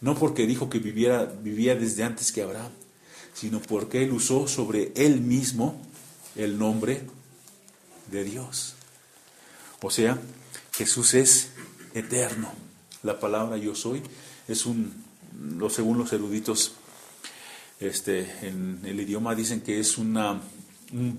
No 0.00 0.14
porque 0.14 0.46
dijo 0.46 0.68
que 0.68 0.78
viviera, 0.78 1.24
vivía 1.24 1.74
desde 1.74 2.04
antes 2.04 2.32
que 2.32 2.42
Abraham, 2.42 2.72
sino 3.34 3.60
porque 3.60 4.02
él 4.02 4.12
usó 4.12 4.46
sobre 4.46 4.92
él 4.94 5.20
mismo 5.20 5.80
el 6.34 6.58
nombre 6.58 7.02
de 8.10 8.24
Dios. 8.24 8.74
O 9.80 9.90
sea, 9.90 10.18
Jesús 10.76 11.14
es 11.14 11.48
eterno. 11.94 12.52
La 13.02 13.18
palabra 13.18 13.56
yo 13.56 13.74
soy 13.74 14.02
es 14.48 14.66
un, 14.66 15.04
según 15.70 15.98
los 15.98 16.12
eruditos 16.12 16.72
este, 17.80 18.46
en 18.46 18.80
el 18.84 19.00
idioma 19.00 19.34
dicen 19.34 19.60
que 19.60 19.78
es 19.80 19.98
un 19.98 20.14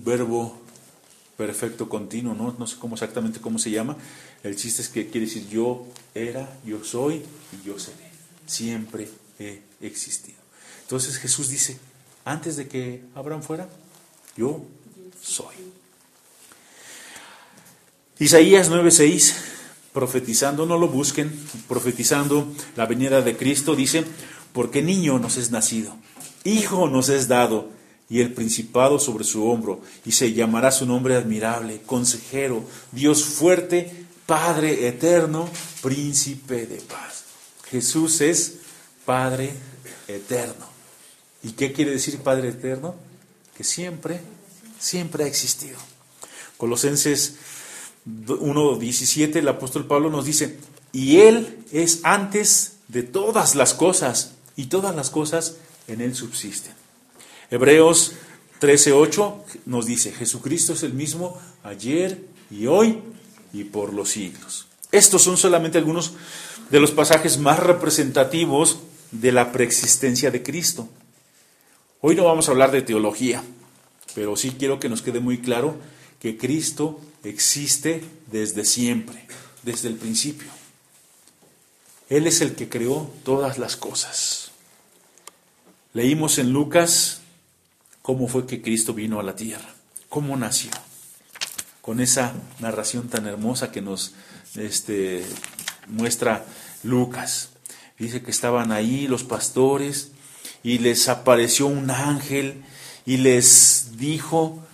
verbo 0.04 0.60
perfecto 1.36 1.88
continuo, 1.88 2.34
¿no? 2.34 2.56
no 2.58 2.66
sé 2.66 2.76
cómo 2.78 2.94
exactamente 2.96 3.40
cómo 3.40 3.58
se 3.58 3.70
llama. 3.70 3.96
El 4.42 4.56
chiste 4.56 4.82
es 4.82 4.88
que 4.88 5.08
quiere 5.08 5.26
decir 5.26 5.48
yo 5.48 5.86
era, 6.14 6.58
yo 6.64 6.84
soy 6.84 7.22
y 7.52 7.66
yo 7.66 7.78
seré. 7.78 8.10
Siempre 8.46 9.08
he 9.38 9.62
existido. 9.80 10.38
Entonces 10.82 11.16
Jesús 11.18 11.48
dice, 11.48 11.78
antes 12.24 12.56
de 12.56 12.66
que 12.66 13.04
Abraham 13.14 13.42
fuera, 13.42 13.68
yo 14.36 14.64
soy. 15.20 15.54
Isaías 18.20 18.68
9:6, 18.68 19.34
profetizando, 19.92 20.66
no 20.66 20.76
lo 20.76 20.88
busquen, 20.88 21.32
profetizando 21.68 22.52
la 22.74 22.86
venida 22.86 23.22
de 23.22 23.36
Cristo, 23.36 23.76
dice, 23.76 24.04
porque 24.52 24.82
niño 24.82 25.20
nos 25.20 25.36
es 25.36 25.52
nacido, 25.52 25.96
hijo 26.42 26.88
nos 26.88 27.10
es 27.10 27.28
dado, 27.28 27.70
y 28.10 28.20
el 28.20 28.32
principado 28.32 28.98
sobre 28.98 29.22
su 29.22 29.46
hombro, 29.48 29.82
y 30.04 30.12
se 30.12 30.32
llamará 30.32 30.72
su 30.72 30.84
nombre 30.84 31.14
admirable, 31.14 31.82
consejero, 31.86 32.64
Dios 32.90 33.24
fuerte, 33.24 34.06
Padre 34.26 34.88
eterno, 34.88 35.48
príncipe 35.80 36.66
de 36.66 36.78
paz. 36.78 37.24
Jesús 37.70 38.20
es 38.20 38.58
Padre 39.04 39.52
eterno. 40.08 40.66
¿Y 41.42 41.52
qué 41.52 41.72
quiere 41.72 41.92
decir 41.92 42.18
Padre 42.18 42.48
eterno? 42.48 42.94
Que 43.56 43.62
siempre, 43.62 44.20
siempre 44.78 45.24
ha 45.24 45.26
existido. 45.28 45.78
Colosenses 46.56 47.36
1.17, 48.08 49.36
el 49.36 49.48
apóstol 49.48 49.86
Pablo 49.86 50.10
nos 50.10 50.24
dice, 50.24 50.58
y 50.92 51.18
Él 51.18 51.58
es 51.72 52.00
antes 52.04 52.78
de 52.88 53.02
todas 53.02 53.54
las 53.54 53.74
cosas, 53.74 54.34
y 54.56 54.66
todas 54.66 54.94
las 54.96 55.10
cosas 55.10 55.56
en 55.86 56.00
Él 56.00 56.14
subsisten. 56.14 56.72
Hebreos 57.50 58.12
13.8 58.60 59.34
nos 59.66 59.86
dice, 59.86 60.12
Jesucristo 60.12 60.72
es 60.72 60.82
el 60.82 60.94
mismo 60.94 61.38
ayer 61.62 62.24
y 62.50 62.66
hoy 62.66 63.00
y 63.52 63.64
por 63.64 63.92
los 63.92 64.10
siglos. 64.10 64.66
Estos 64.90 65.22
son 65.22 65.36
solamente 65.36 65.78
algunos 65.78 66.14
de 66.70 66.80
los 66.80 66.90
pasajes 66.90 67.38
más 67.38 67.58
representativos 67.58 68.80
de 69.10 69.32
la 69.32 69.52
preexistencia 69.52 70.30
de 70.30 70.42
Cristo. 70.42 70.88
Hoy 72.00 72.14
no 72.14 72.24
vamos 72.24 72.48
a 72.48 72.52
hablar 72.52 72.70
de 72.70 72.82
teología, 72.82 73.42
pero 74.14 74.36
sí 74.36 74.56
quiero 74.58 74.78
que 74.78 74.88
nos 74.88 75.02
quede 75.02 75.20
muy 75.20 75.38
claro 75.38 75.76
que 76.20 76.36
Cristo 76.36 77.00
existe 77.24 78.02
desde 78.30 78.64
siempre, 78.64 79.26
desde 79.62 79.88
el 79.88 79.94
principio. 79.94 80.48
Él 82.08 82.26
es 82.26 82.40
el 82.40 82.54
que 82.54 82.68
creó 82.68 83.10
todas 83.24 83.58
las 83.58 83.76
cosas. 83.76 84.50
Leímos 85.92 86.38
en 86.38 86.52
Lucas 86.52 87.20
cómo 88.02 88.28
fue 88.28 88.46
que 88.46 88.62
Cristo 88.62 88.94
vino 88.94 89.20
a 89.20 89.22
la 89.22 89.36
tierra, 89.36 89.74
cómo 90.08 90.36
nació, 90.36 90.70
con 91.82 92.00
esa 92.00 92.32
narración 92.60 93.08
tan 93.08 93.26
hermosa 93.26 93.70
que 93.70 93.82
nos 93.82 94.14
este, 94.54 95.24
muestra 95.86 96.46
Lucas. 96.82 97.50
Dice 97.98 98.22
que 98.22 98.30
estaban 98.30 98.72
ahí 98.72 99.08
los 99.08 99.24
pastores 99.24 100.12
y 100.62 100.78
les 100.78 101.08
apareció 101.08 101.66
un 101.66 101.90
ángel 101.90 102.62
y 103.04 103.18
les 103.18 103.98
dijo, 103.98 104.64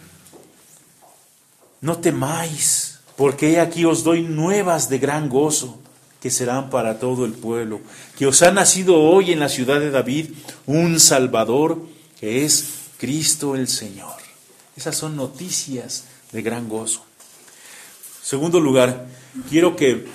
no 1.84 1.98
temáis, 1.98 2.98
porque 3.14 3.60
aquí 3.60 3.84
os 3.84 4.04
doy 4.04 4.22
nuevas 4.22 4.88
de 4.88 4.98
gran 4.98 5.28
gozo, 5.28 5.78
que 6.18 6.30
serán 6.30 6.70
para 6.70 6.98
todo 6.98 7.26
el 7.26 7.32
pueblo, 7.32 7.82
que 8.16 8.26
os 8.26 8.40
ha 8.40 8.50
nacido 8.50 8.98
hoy 9.02 9.32
en 9.32 9.40
la 9.40 9.50
ciudad 9.50 9.80
de 9.80 9.90
David 9.90 10.30
un 10.64 10.98
Salvador, 10.98 11.86
que 12.18 12.46
es 12.46 12.70
Cristo 12.96 13.54
el 13.54 13.68
Señor. 13.68 14.16
Esas 14.74 14.96
son 14.96 15.14
noticias 15.14 16.04
de 16.32 16.40
gran 16.40 16.70
gozo. 16.70 17.04
Segundo 18.22 18.60
lugar, 18.60 19.04
quiero 19.50 19.76
que 19.76 20.06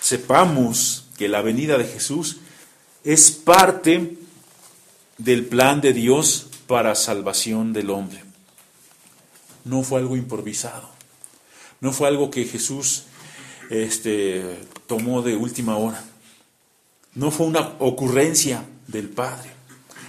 sepamos 0.00 1.04
que 1.16 1.28
la 1.28 1.42
venida 1.42 1.78
de 1.78 1.84
Jesús 1.84 2.38
es 3.04 3.30
parte 3.30 4.18
del 5.16 5.46
plan 5.46 5.80
de 5.80 5.92
Dios 5.92 6.48
para 6.66 6.96
salvación 6.96 7.72
del 7.72 7.90
hombre 7.90 8.27
no 9.68 9.82
fue 9.82 10.00
algo 10.00 10.16
improvisado, 10.16 10.88
no 11.80 11.92
fue 11.92 12.08
algo 12.08 12.30
que 12.30 12.44
Jesús 12.44 13.04
este, 13.70 14.58
tomó 14.86 15.22
de 15.22 15.36
última 15.36 15.76
hora, 15.76 16.02
no 17.14 17.30
fue 17.30 17.46
una 17.46 17.74
ocurrencia 17.78 18.64
del 18.86 19.08
Padre, 19.08 19.50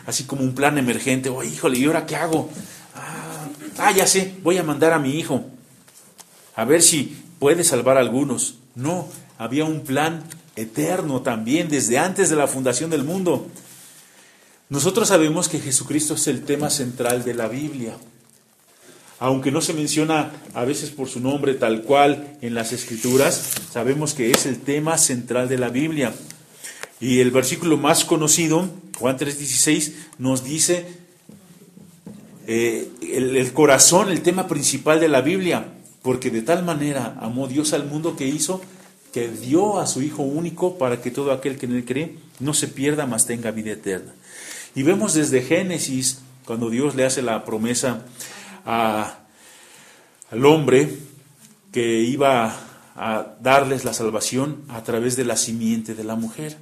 así 0.05 0.23
como 0.23 0.43
un 0.43 0.55
plan 0.55 0.77
emergente, 0.77 1.29
oh 1.29 1.43
híjole, 1.43 1.77
¿y 1.77 1.85
ahora 1.85 2.05
qué 2.05 2.15
hago? 2.15 2.49
Ah, 2.95 3.47
ah, 3.77 3.91
ya 3.91 4.07
sé, 4.07 4.35
voy 4.41 4.57
a 4.57 4.63
mandar 4.63 4.93
a 4.93 4.99
mi 4.99 5.19
hijo, 5.19 5.45
a 6.55 6.65
ver 6.65 6.81
si 6.81 7.17
puede 7.39 7.63
salvar 7.63 7.97
a 7.97 8.01
algunos. 8.01 8.55
No, 8.75 9.07
había 9.37 9.65
un 9.65 9.81
plan 9.81 10.23
eterno 10.55 11.21
también 11.21 11.69
desde 11.69 11.97
antes 11.97 12.29
de 12.29 12.35
la 12.35 12.47
fundación 12.47 12.89
del 12.89 13.03
mundo. 13.03 13.47
Nosotros 14.69 15.07
sabemos 15.07 15.49
que 15.49 15.59
Jesucristo 15.59 16.13
es 16.13 16.27
el 16.27 16.43
tema 16.43 16.69
central 16.69 17.23
de 17.23 17.33
la 17.33 17.47
Biblia 17.47 17.95
aunque 19.19 19.51
no 19.51 19.61
se 19.61 19.73
menciona 19.73 20.31
a 20.53 20.63
veces 20.63 20.89
por 20.91 21.09
su 21.09 21.19
nombre 21.19 21.53
tal 21.53 21.83
cual 21.83 22.37
en 22.41 22.53
las 22.53 22.71
escrituras, 22.71 23.53
sabemos 23.71 24.13
que 24.13 24.31
es 24.31 24.45
el 24.45 24.59
tema 24.59 24.97
central 24.97 25.49
de 25.49 25.57
la 25.57 25.69
Biblia. 25.69 26.13
Y 27.01 27.19
el 27.19 27.31
versículo 27.31 27.77
más 27.77 28.05
conocido, 28.05 28.69
Juan 28.97 29.17
3:16, 29.17 29.93
nos 30.17 30.43
dice 30.43 30.87
eh, 32.47 32.89
el, 33.13 33.35
el 33.35 33.53
corazón, 33.53 34.09
el 34.09 34.21
tema 34.21 34.47
principal 34.47 34.99
de 34.99 35.09
la 35.09 35.21
Biblia, 35.21 35.65
porque 36.01 36.29
de 36.29 36.41
tal 36.41 36.63
manera 36.63 37.17
amó 37.19 37.47
Dios 37.47 37.73
al 37.73 37.85
mundo 37.85 38.15
que 38.15 38.27
hizo 38.27 38.61
que 39.11 39.27
dio 39.27 39.79
a 39.79 39.87
su 39.87 40.01
Hijo 40.01 40.23
único 40.23 40.77
para 40.77 41.01
que 41.01 41.11
todo 41.11 41.31
aquel 41.31 41.57
que 41.57 41.65
en 41.65 41.75
él 41.75 41.85
cree 41.85 42.15
no 42.39 42.53
se 42.53 42.67
pierda, 42.67 43.05
mas 43.05 43.25
tenga 43.25 43.51
vida 43.51 43.71
eterna. 43.71 44.13
Y 44.75 44.83
vemos 44.83 45.13
desde 45.13 45.41
Génesis, 45.41 46.19
cuando 46.45 46.69
Dios 46.69 46.95
le 46.95 47.05
hace 47.05 47.21
la 47.21 47.43
promesa 47.43 48.05
al 48.65 50.45
hombre 50.45 50.97
que 51.71 52.01
iba 52.01 52.55
a 52.95 53.35
darles 53.41 53.85
la 53.85 53.93
salvación 53.93 54.63
a 54.67 54.83
través 54.83 55.15
de 55.15 55.25
la 55.25 55.37
simiente 55.37 55.95
de 55.95 56.03
la 56.03 56.15
mujer. 56.15 56.57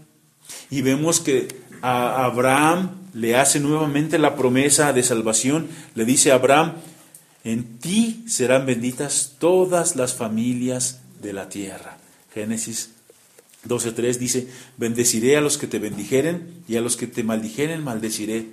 Y 0.69 0.81
vemos 0.81 1.19
que 1.19 1.47
a 1.81 2.25
Abraham 2.25 2.91
le 3.13 3.35
hace 3.35 3.59
nuevamente 3.59 4.19
la 4.19 4.35
promesa 4.35 4.93
de 4.93 5.03
salvación. 5.03 5.67
Le 5.95 6.05
dice 6.05 6.31
a 6.31 6.35
Abraham, 6.35 6.73
en 7.43 7.77
ti 7.79 8.23
serán 8.27 8.65
benditas 8.65 9.35
todas 9.39 9.95
las 9.95 10.13
familias 10.13 11.01
de 11.21 11.33
la 11.33 11.49
tierra. 11.49 11.97
Génesis 12.33 12.91
12.3 13.67 14.17
dice, 14.17 14.47
bendeciré 14.77 15.37
a 15.37 15.41
los 15.41 15.57
que 15.57 15.67
te 15.67 15.79
bendijeren 15.79 16.63
y 16.67 16.75
a 16.75 16.81
los 16.81 16.97
que 16.97 17.07
te 17.07 17.23
maldijeren 17.23 17.83
maldeciré 17.83 18.45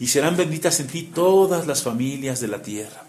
y 0.00 0.08
serán 0.08 0.36
benditas 0.36 0.80
en 0.80 0.88
ti 0.88 1.02
todas 1.02 1.66
las 1.66 1.82
familias 1.82 2.40
de 2.40 2.48
la 2.48 2.62
tierra. 2.62 3.04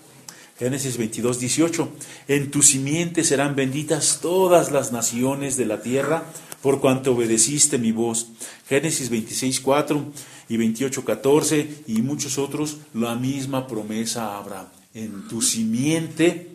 Génesis 0.59 0.97
22, 0.97 1.39
18. 1.39 1.89
En 2.27 2.51
tu 2.51 2.61
simiente 2.61 3.23
serán 3.23 3.55
benditas 3.55 4.19
todas 4.21 4.71
las 4.71 4.91
naciones 4.91 5.57
de 5.57 5.65
la 5.65 5.81
tierra, 5.81 6.25
por 6.61 6.79
cuanto 6.81 7.13
obedeciste 7.13 7.79
mi 7.79 7.91
voz. 7.91 8.27
Génesis 8.67 9.09
26, 9.09 9.61
4 9.61 10.05
y 10.49 10.57
28, 10.57 11.03
14 11.03 11.83
y 11.87 12.01
muchos 12.03 12.37
otros, 12.37 12.77
la 12.93 13.15
misma 13.15 13.65
promesa 13.65 14.37
Abraham. 14.37 14.67
En 14.93 15.27
tu 15.29 15.41
simiente 15.41 16.49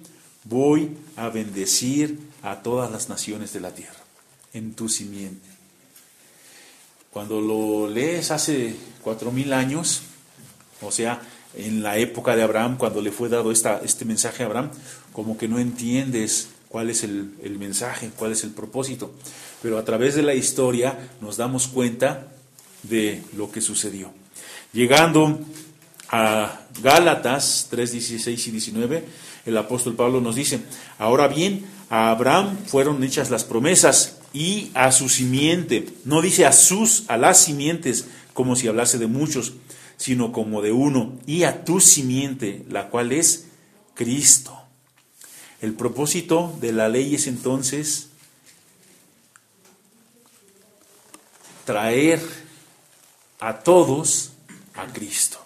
voy 0.44 0.90
a 1.16 1.30
bendecir 1.30 2.18
a 2.42 2.62
todas 2.62 2.92
las 2.92 3.08
naciones 3.08 3.52
de 3.54 3.60
la 3.60 3.74
tierra. 3.74 4.04
En 4.52 4.74
tu 4.74 4.88
simiente. 4.88 5.48
Cuando 7.10 7.40
lo 7.40 7.88
lees 7.88 8.30
hace 8.30 8.76
cuatro 9.02 9.32
mil 9.32 9.52
años, 9.54 10.02
o 10.80 10.90
sea, 10.90 11.20
en 11.56 11.82
la 11.82 11.96
época 11.98 12.36
de 12.36 12.42
Abraham, 12.42 12.76
cuando 12.76 13.00
le 13.00 13.12
fue 13.12 13.28
dado 13.28 13.50
esta, 13.50 13.80
este 13.84 14.04
mensaje 14.04 14.42
a 14.42 14.46
Abraham, 14.46 14.70
como 15.12 15.38
que 15.38 15.48
no 15.48 15.58
entiendes 15.58 16.48
cuál 16.68 16.90
es 16.90 17.02
el, 17.02 17.32
el 17.42 17.58
mensaje, 17.58 18.10
cuál 18.16 18.32
es 18.32 18.44
el 18.44 18.50
propósito. 18.50 19.12
Pero 19.62 19.78
a 19.78 19.84
través 19.84 20.14
de 20.14 20.22
la 20.22 20.34
historia 20.34 20.98
nos 21.20 21.36
damos 21.36 21.68
cuenta 21.68 22.28
de 22.82 23.22
lo 23.36 23.50
que 23.50 23.60
sucedió. 23.60 24.12
Llegando 24.72 25.40
a 26.10 26.60
Gálatas 26.82 27.68
3, 27.70 27.92
16 27.92 28.46
y 28.46 28.50
19, 28.50 29.04
el 29.46 29.56
apóstol 29.56 29.94
Pablo 29.94 30.20
nos 30.20 30.34
dice, 30.34 30.60
ahora 30.98 31.28
bien, 31.28 31.64
a 31.88 32.10
Abraham 32.10 32.56
fueron 32.66 33.02
hechas 33.02 33.30
las 33.30 33.44
promesas 33.44 34.16
y 34.32 34.70
a 34.74 34.92
su 34.92 35.08
simiente, 35.08 35.88
no 36.04 36.20
dice 36.20 36.46
a 36.46 36.52
sus, 36.52 37.04
a 37.08 37.16
las 37.16 37.38
simientes, 37.38 38.06
como 38.34 38.56
si 38.56 38.68
hablase 38.68 38.98
de 38.98 39.06
muchos, 39.06 39.54
sino 39.96 40.32
como 40.32 40.62
de 40.62 40.72
uno, 40.72 41.18
y 41.26 41.44
a 41.44 41.64
tu 41.64 41.80
simiente, 41.80 42.64
la 42.68 42.88
cual 42.88 43.12
es 43.12 43.46
Cristo. 43.94 44.56
El 45.60 45.74
propósito 45.74 46.56
de 46.60 46.72
la 46.72 46.88
ley 46.88 47.14
es 47.14 47.26
entonces 47.26 48.10
traer 51.64 52.20
a 53.40 53.58
todos 53.60 54.32
a 54.74 54.86
Cristo. 54.92 55.38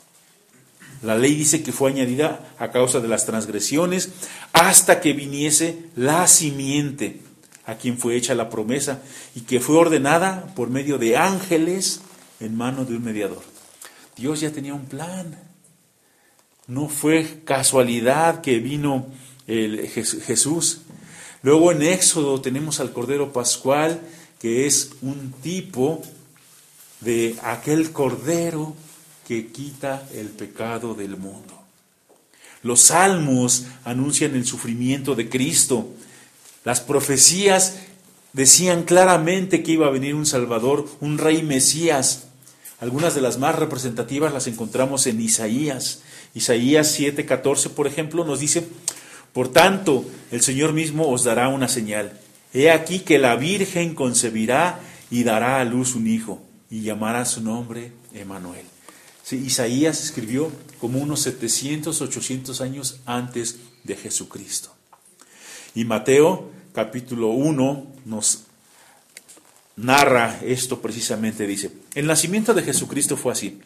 La 1.02 1.16
ley 1.16 1.34
dice 1.34 1.62
que 1.62 1.72
fue 1.72 1.90
añadida 1.90 2.54
a 2.58 2.70
causa 2.70 3.00
de 3.00 3.08
las 3.08 3.24
transgresiones 3.24 4.10
hasta 4.52 5.00
que 5.00 5.14
viniese 5.14 5.86
la 5.96 6.26
simiente 6.26 7.20
a 7.64 7.76
quien 7.76 7.96
fue 7.96 8.16
hecha 8.16 8.34
la 8.34 8.50
promesa 8.50 9.00
y 9.34 9.42
que 9.42 9.60
fue 9.60 9.76
ordenada 9.76 10.52
por 10.54 10.68
medio 10.68 10.98
de 10.98 11.16
ángeles 11.16 12.00
en 12.40 12.56
mano 12.56 12.84
de 12.84 12.96
un 12.96 13.04
mediador. 13.04 13.49
Dios 14.20 14.40
ya 14.40 14.52
tenía 14.52 14.74
un 14.74 14.84
plan. 14.84 15.34
No 16.66 16.90
fue 16.90 17.40
casualidad 17.46 18.42
que 18.42 18.58
vino 18.58 19.06
el 19.46 19.88
Jesús. 19.88 20.82
Luego 21.42 21.72
en 21.72 21.82
Éxodo 21.82 22.38
tenemos 22.42 22.80
al 22.80 22.92
Cordero 22.92 23.32
Pascual, 23.32 24.02
que 24.38 24.66
es 24.66 24.90
un 25.00 25.32
tipo 25.42 26.02
de 27.00 27.34
aquel 27.42 27.92
Cordero 27.92 28.76
que 29.26 29.46
quita 29.46 30.06
el 30.12 30.26
pecado 30.28 30.92
del 30.92 31.16
mundo. 31.16 31.58
Los 32.62 32.82
salmos 32.82 33.64
anuncian 33.84 34.34
el 34.34 34.44
sufrimiento 34.44 35.14
de 35.14 35.30
Cristo. 35.30 35.88
Las 36.64 36.82
profecías 36.82 37.78
decían 38.34 38.82
claramente 38.82 39.62
que 39.62 39.72
iba 39.72 39.86
a 39.86 39.90
venir 39.90 40.14
un 40.14 40.26
Salvador, 40.26 40.86
un 41.00 41.16
rey 41.16 41.42
Mesías. 41.42 42.26
Algunas 42.80 43.14
de 43.14 43.20
las 43.20 43.38
más 43.38 43.56
representativas 43.56 44.32
las 44.32 44.46
encontramos 44.46 45.06
en 45.06 45.20
Isaías. 45.20 46.00
Isaías 46.34 46.98
7:14, 46.98 47.68
por 47.70 47.86
ejemplo, 47.86 48.24
nos 48.24 48.40
dice, 48.40 48.66
por 49.32 49.48
tanto, 49.48 50.04
el 50.30 50.40
Señor 50.42 50.72
mismo 50.72 51.10
os 51.10 51.24
dará 51.24 51.48
una 51.48 51.68
señal. 51.68 52.18
He 52.54 52.70
aquí 52.70 53.00
que 53.00 53.18
la 53.18 53.36
Virgen 53.36 53.94
concebirá 53.94 54.80
y 55.10 55.24
dará 55.24 55.60
a 55.60 55.64
luz 55.64 55.94
un 55.94 56.06
hijo, 56.06 56.42
y 56.70 56.80
llamará 56.80 57.24
su 57.26 57.42
nombre 57.42 57.92
Emanuel. 58.14 58.64
Isaías 59.30 60.02
escribió 60.02 60.50
como 60.80 60.98
unos 60.98 61.20
700, 61.20 62.00
800 62.00 62.60
años 62.60 63.00
antes 63.06 63.58
de 63.84 63.94
Jesucristo. 63.94 64.70
Y 65.74 65.84
Mateo 65.84 66.50
capítulo 66.72 67.28
1 67.28 67.86
nos 68.06 68.44
narra 69.80 70.38
esto 70.44 70.80
precisamente, 70.80 71.46
dice, 71.46 71.72
el 71.94 72.06
nacimiento 72.06 72.54
de 72.54 72.62
Jesucristo 72.62 73.16
fue 73.16 73.32
así. 73.32 73.60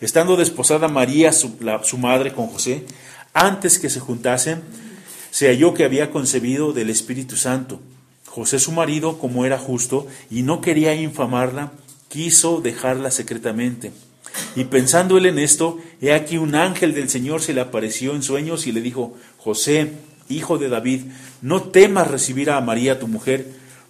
Estando 0.00 0.36
desposada 0.36 0.88
María, 0.88 1.32
su, 1.32 1.98
madre, 1.98 2.32
con 2.32 2.48
José, 2.48 2.84
antes 3.32 3.78
que 3.78 3.90
se 3.90 4.00
juntasen, 4.00 4.62
se 5.30 5.48
halló 5.48 5.74
que 5.74 5.84
había 5.84 6.10
concebido 6.10 6.72
del 6.72 6.90
Espíritu 6.90 7.36
Santo. 7.36 7.80
José 8.26 8.58
su 8.58 8.72
marido, 8.72 9.18
como 9.18 9.46
era 9.46 9.58
justo 9.58 10.06
y 10.30 10.42
no 10.42 10.60
quería 10.60 10.94
infamarla, 10.94 11.72
quiso 12.08 12.60
dejarla 12.60 13.10
secretamente. 13.10 13.92
Y 14.54 14.64
pensando 14.64 15.16
él 15.16 15.26
en 15.26 15.38
esto, 15.38 15.78
he 16.02 16.12
aquí 16.12 16.36
un 16.36 16.54
ángel 16.54 16.94
del 16.94 17.08
Señor 17.08 17.40
se 17.40 17.54
le 17.54 17.62
apareció 17.62 18.14
en 18.14 18.22
sueños 18.22 18.66
y 18.66 18.72
le 18.72 18.82
dijo, 18.82 19.16
José, 19.38 19.92
hijo 20.28 20.58
de 20.58 20.68
David, 20.68 21.02
no 21.40 21.62
temas 21.62 22.10
recibir 22.10 22.50
a 22.50 22.60
María 22.60 22.98
tu 22.98 23.08
mujer, 23.08 23.46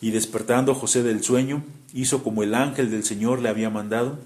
Y 0.00 0.10
despertando 0.10 0.74
José 0.74 1.02
del 1.02 1.22
sueño, 1.22 1.64
hizo 1.92 2.22
como 2.22 2.42
el 2.42 2.54
ángel 2.54 2.90
del 2.90 3.04
Señor 3.04 3.40
le 3.40 3.48
había 3.48 3.70
mandado, 3.70 4.18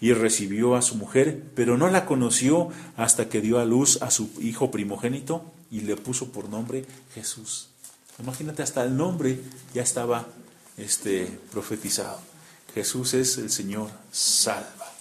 y 0.00 0.12
recibió 0.12 0.76
a 0.76 0.82
su 0.82 0.94
mujer, 0.94 1.42
pero 1.54 1.76
no 1.76 1.88
la 1.88 2.06
conoció 2.06 2.68
hasta 2.96 3.28
que 3.28 3.40
dio 3.40 3.58
a 3.58 3.64
luz 3.64 4.00
a 4.02 4.10
su 4.10 4.30
hijo 4.40 4.70
primogénito 4.70 5.52
y 5.70 5.80
le 5.80 5.96
puso 5.96 6.30
por 6.30 6.48
nombre 6.48 6.84
Jesús. 7.14 7.68
Imagínate, 8.20 8.62
hasta 8.62 8.84
el 8.84 8.96
nombre 8.96 9.40
ya 9.74 9.82
estaba 9.82 10.26
este, 10.76 11.26
profetizado. 11.50 12.20
Jesús 12.74 13.14
es 13.14 13.38
el 13.38 13.50
Señor 13.50 13.90
salva. 14.12 14.92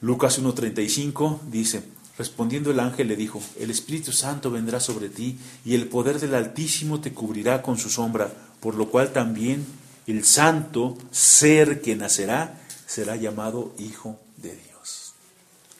Lucas 0.00 0.40
1.35 0.40 1.40
dice, 1.50 1.82
respondiendo 2.16 2.70
el 2.70 2.80
ángel 2.80 3.08
le 3.08 3.16
dijo, 3.16 3.42
el 3.58 3.70
Espíritu 3.70 4.12
Santo 4.12 4.50
vendrá 4.50 4.78
sobre 4.80 5.08
ti 5.08 5.38
y 5.64 5.74
el 5.74 5.88
poder 5.88 6.20
del 6.20 6.34
Altísimo 6.34 7.00
te 7.00 7.12
cubrirá 7.12 7.62
con 7.62 7.78
su 7.78 7.90
sombra, 7.90 8.32
por 8.60 8.74
lo 8.74 8.90
cual 8.90 9.12
también 9.12 9.66
el 10.06 10.24
santo 10.24 10.96
ser 11.10 11.82
que 11.82 11.96
nacerá 11.96 12.60
será 12.86 13.16
llamado 13.16 13.74
Hijo 13.78 14.18
de 14.36 14.56
Dios. 14.56 15.12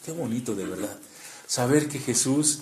Qué 0.04 0.12
bonito 0.12 0.54
de 0.54 0.66
verdad. 0.66 0.98
Saber 1.46 1.88
que 1.88 1.98
Jesús 1.98 2.60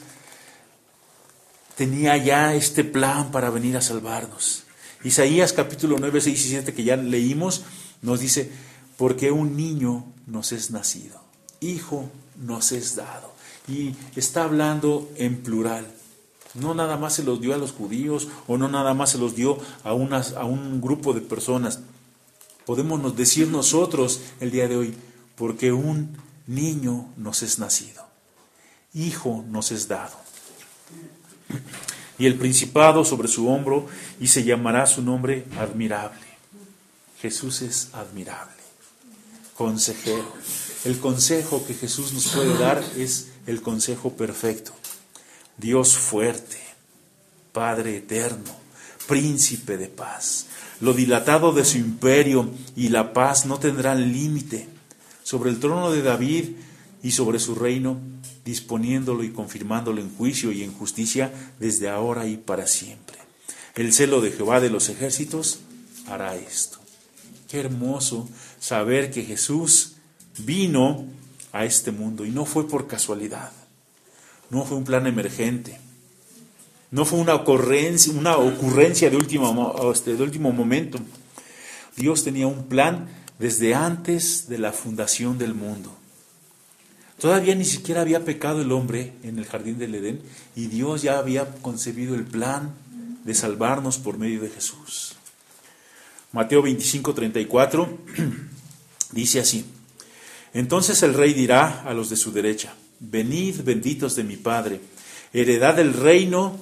tenía 1.77 2.17
ya 2.17 2.55
este 2.55 2.85
plan 2.85 3.31
para 3.31 3.51
venir 3.51 3.77
a 3.77 3.83
salvarnos. 3.83 4.65
Isaías 5.05 5.53
capítulo 5.53 5.97
9, 5.99 6.21
6 6.21 6.47
y 6.47 6.49
7 6.49 6.75
que 6.75 6.85
ya 6.85 6.97
leímos 6.97 7.65
nos 8.03 8.21
dice, 8.21 8.51
porque 8.97 9.31
un 9.31 9.57
niño 9.57 10.05
nos 10.27 10.53
es 10.53 10.71
nacido, 10.71 11.21
hijo 11.61 12.11
nos 12.37 12.73
es 12.73 12.97
dado. 12.97 13.35
Y 13.69 13.95
está 14.15 14.45
hablando 14.45 15.11
en 15.17 15.43
plural. 15.43 15.87
No 16.57 16.75
nada 16.75 16.97
más 16.97 17.15
se 17.15 17.23
los 17.23 17.41
dio 17.41 17.55
a 17.55 17.59
los 17.59 17.73
judíos 17.73 18.29
o 18.47 18.57
no 18.59 18.69
nada 18.69 18.95
más 18.95 19.11
se 19.11 19.19
los 19.19 19.35
dio 19.35 19.59
a, 19.85 19.93
unas, 19.93 20.33
a 20.33 20.45
un 20.45 20.81
grupo 20.81 21.13
de 21.13 21.21
personas. 21.21 21.81
Podemos 22.65 23.17
decir 23.17 23.49
nosotros 23.49 24.21
el 24.41 24.51
día 24.51 24.67
de 24.69 24.77
hoy, 24.77 24.95
porque 25.37 25.73
un 25.73 26.17
niño 26.47 27.09
nos 27.17 27.43
es 27.43 27.59
nacido, 27.59 28.05
hijo 28.93 29.45
nos 29.49 29.71
es 29.71 29.87
dado 29.87 30.17
y 32.19 32.27
el 32.27 32.37
principado 32.37 33.05
sobre 33.05 33.29
su 33.29 33.49
hombro, 33.49 33.87
y 34.21 34.29
se 34.29 34.45
llamará 34.45 34.87
su 34.87 35.03
nombre 35.03 35.45
admirable. 35.59 36.21
Jesús 37.21 37.63
es 37.63 37.89
admirable, 37.93 38.55
consejero. 39.55 40.25
El 40.85 40.99
consejo 40.99 41.67
que 41.67 41.75
Jesús 41.75 42.13
nos 42.13 42.29
puede 42.29 42.57
dar 42.59 42.83
es 42.97 43.29
el 43.47 43.61
consejo 43.61 44.13
perfecto. 44.13 44.73
Dios 45.57 45.97
fuerte, 45.97 46.59
Padre 47.53 47.99
eterno, 47.99 48.55
príncipe 49.07 49.77
de 49.77 49.89
paz. 49.89 50.47
Lo 50.81 50.93
dilatado 50.93 51.53
de 51.53 51.65
su 51.65 51.79
imperio 51.79 52.51
y 52.75 52.89
la 52.89 53.13
paz 53.13 53.47
no 53.47 53.59
tendrán 53.59 54.13
límite. 54.13 54.69
Sobre 55.23 55.51
el 55.51 55.59
trono 55.59 55.91
de 55.91 56.03
David 56.03 56.51
y 57.03 57.13
sobre 57.13 57.39
su 57.39 57.55
reino 57.55 57.99
disponiéndolo 58.45 59.25
y 59.25 59.33
confirmándolo 59.33 60.01
en 60.01 60.15
juicio 60.17 60.53
y 60.53 60.63
en 60.63 60.73
justicia 60.73 61.33
desde 61.59 61.89
ahora 61.89 62.27
y 62.27 62.37
para 62.37 62.67
siempre. 62.67 63.19
El 63.75 63.93
celo 63.93 64.21
de 64.21 64.31
Jehová 64.31 64.61
de 64.61 64.71
los 64.71 64.89
ejércitos 64.89 65.59
hará 66.07 66.37
esto. 66.37 66.79
Qué 67.49 67.61
hermoso 67.61 68.29
saber 68.61 69.11
que 69.11 69.25
Jesús 69.25 69.97
vino 70.39 71.07
a 71.53 71.65
este 71.65 71.91
mundo 71.91 72.25
y 72.25 72.31
no 72.31 72.45
fue 72.45 72.69
por 72.69 72.87
casualidad, 72.87 73.51
no 74.51 74.65
fue 74.65 74.77
un 74.77 74.85
plan 74.85 75.07
emergente, 75.07 75.79
no 76.91 77.05
fue 77.05 77.19
una 77.19 77.35
ocurrencia, 77.35 78.13
una 78.13 78.37
ocurrencia 78.37 79.11
de 79.11 79.17
último, 79.17 79.93
este, 79.93 80.15
de 80.15 80.23
último 80.23 80.53
momento. 80.53 80.99
Dios 81.97 82.25
tenía 82.25 82.47
un 82.47 82.67
plan 82.67 83.09
desde 83.39 83.75
antes 83.75 84.49
de 84.49 84.59
la 84.59 84.73
fundación 84.73 85.39
del 85.39 85.55
mundo. 85.55 85.97
Todavía 87.19 87.55
ni 87.55 87.65
siquiera 87.65 88.03
había 88.03 88.25
pecado 88.25 88.61
el 88.61 88.73
hombre 88.73 89.15
en 89.23 89.39
el 89.39 89.47
jardín 89.47 89.79
del 89.79 89.95
Edén 89.95 90.21
y 90.55 90.67
Dios 90.67 91.03
ya 91.03 91.19
había 91.19 91.47
concebido 91.63 92.15
el 92.15 92.25
plan 92.25 92.75
de 93.25 93.35
salvarnos 93.35 93.99
por 93.99 94.19
medio 94.19 94.41
de 94.41 94.51
Jesús. 94.51 95.17
Mateo 96.33 96.63
25, 96.63 97.15
34 97.15 97.99
dice 99.13 99.41
así, 99.41 99.65
entonces 100.53 101.03
el 101.03 101.15
rey 101.15 101.33
dirá 101.33 101.83
a 101.83 101.95
los 101.95 102.11
de 102.11 102.17
su 102.17 102.33
derecha, 102.33 102.75
venid 103.01 103.63
benditos 103.63 104.17
de 104.17 104.25
mi 104.25 104.37
Padre, 104.37 104.81
heredad 105.33 105.77
del 105.77 105.93
reino 105.93 106.57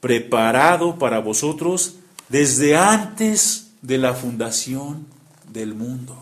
preparado 0.00 0.98
para 0.98 1.18
vosotros 1.20 1.96
desde 2.28 2.76
antes 2.76 3.70
de 3.82 3.98
la 3.98 4.14
fundación 4.14 5.06
del 5.52 5.74
mundo. 5.74 6.16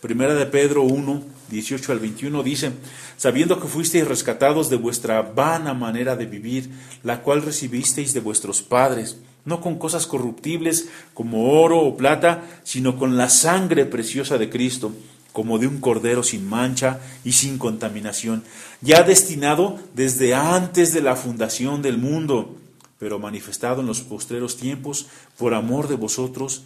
Primera 0.00 0.34
de 0.34 0.46
Pedro 0.46 0.82
1, 0.82 1.22
18 1.50 1.92
al 1.92 1.98
21 1.98 2.42
dice, 2.42 2.72
sabiendo 3.18 3.60
que 3.60 3.68
fuisteis 3.68 4.08
rescatados 4.08 4.70
de 4.70 4.76
vuestra 4.76 5.20
vana 5.20 5.74
manera 5.74 6.16
de 6.16 6.24
vivir, 6.24 6.70
la 7.02 7.20
cual 7.20 7.42
recibisteis 7.42 8.14
de 8.14 8.20
vuestros 8.20 8.62
padres, 8.62 9.18
no 9.44 9.60
con 9.60 9.78
cosas 9.78 10.06
corruptibles 10.06 10.88
como 11.12 11.60
oro 11.60 11.80
o 11.80 11.96
plata, 11.96 12.44
sino 12.62 12.96
con 12.98 13.18
la 13.18 13.28
sangre 13.28 13.84
preciosa 13.84 14.38
de 14.38 14.48
Cristo, 14.48 14.92
como 15.40 15.58
de 15.58 15.66
un 15.66 15.80
cordero 15.80 16.22
sin 16.22 16.46
mancha 16.46 17.00
y 17.24 17.32
sin 17.32 17.56
contaminación, 17.56 18.44
ya 18.82 19.04
destinado 19.04 19.80
desde 19.94 20.34
antes 20.34 20.92
de 20.92 21.00
la 21.00 21.16
fundación 21.16 21.80
del 21.80 21.96
mundo, 21.96 22.58
pero 22.98 23.18
manifestado 23.18 23.80
en 23.80 23.86
los 23.86 24.02
postreros 24.02 24.58
tiempos 24.58 25.06
por 25.38 25.54
amor 25.54 25.88
de 25.88 25.94
vosotros 25.94 26.64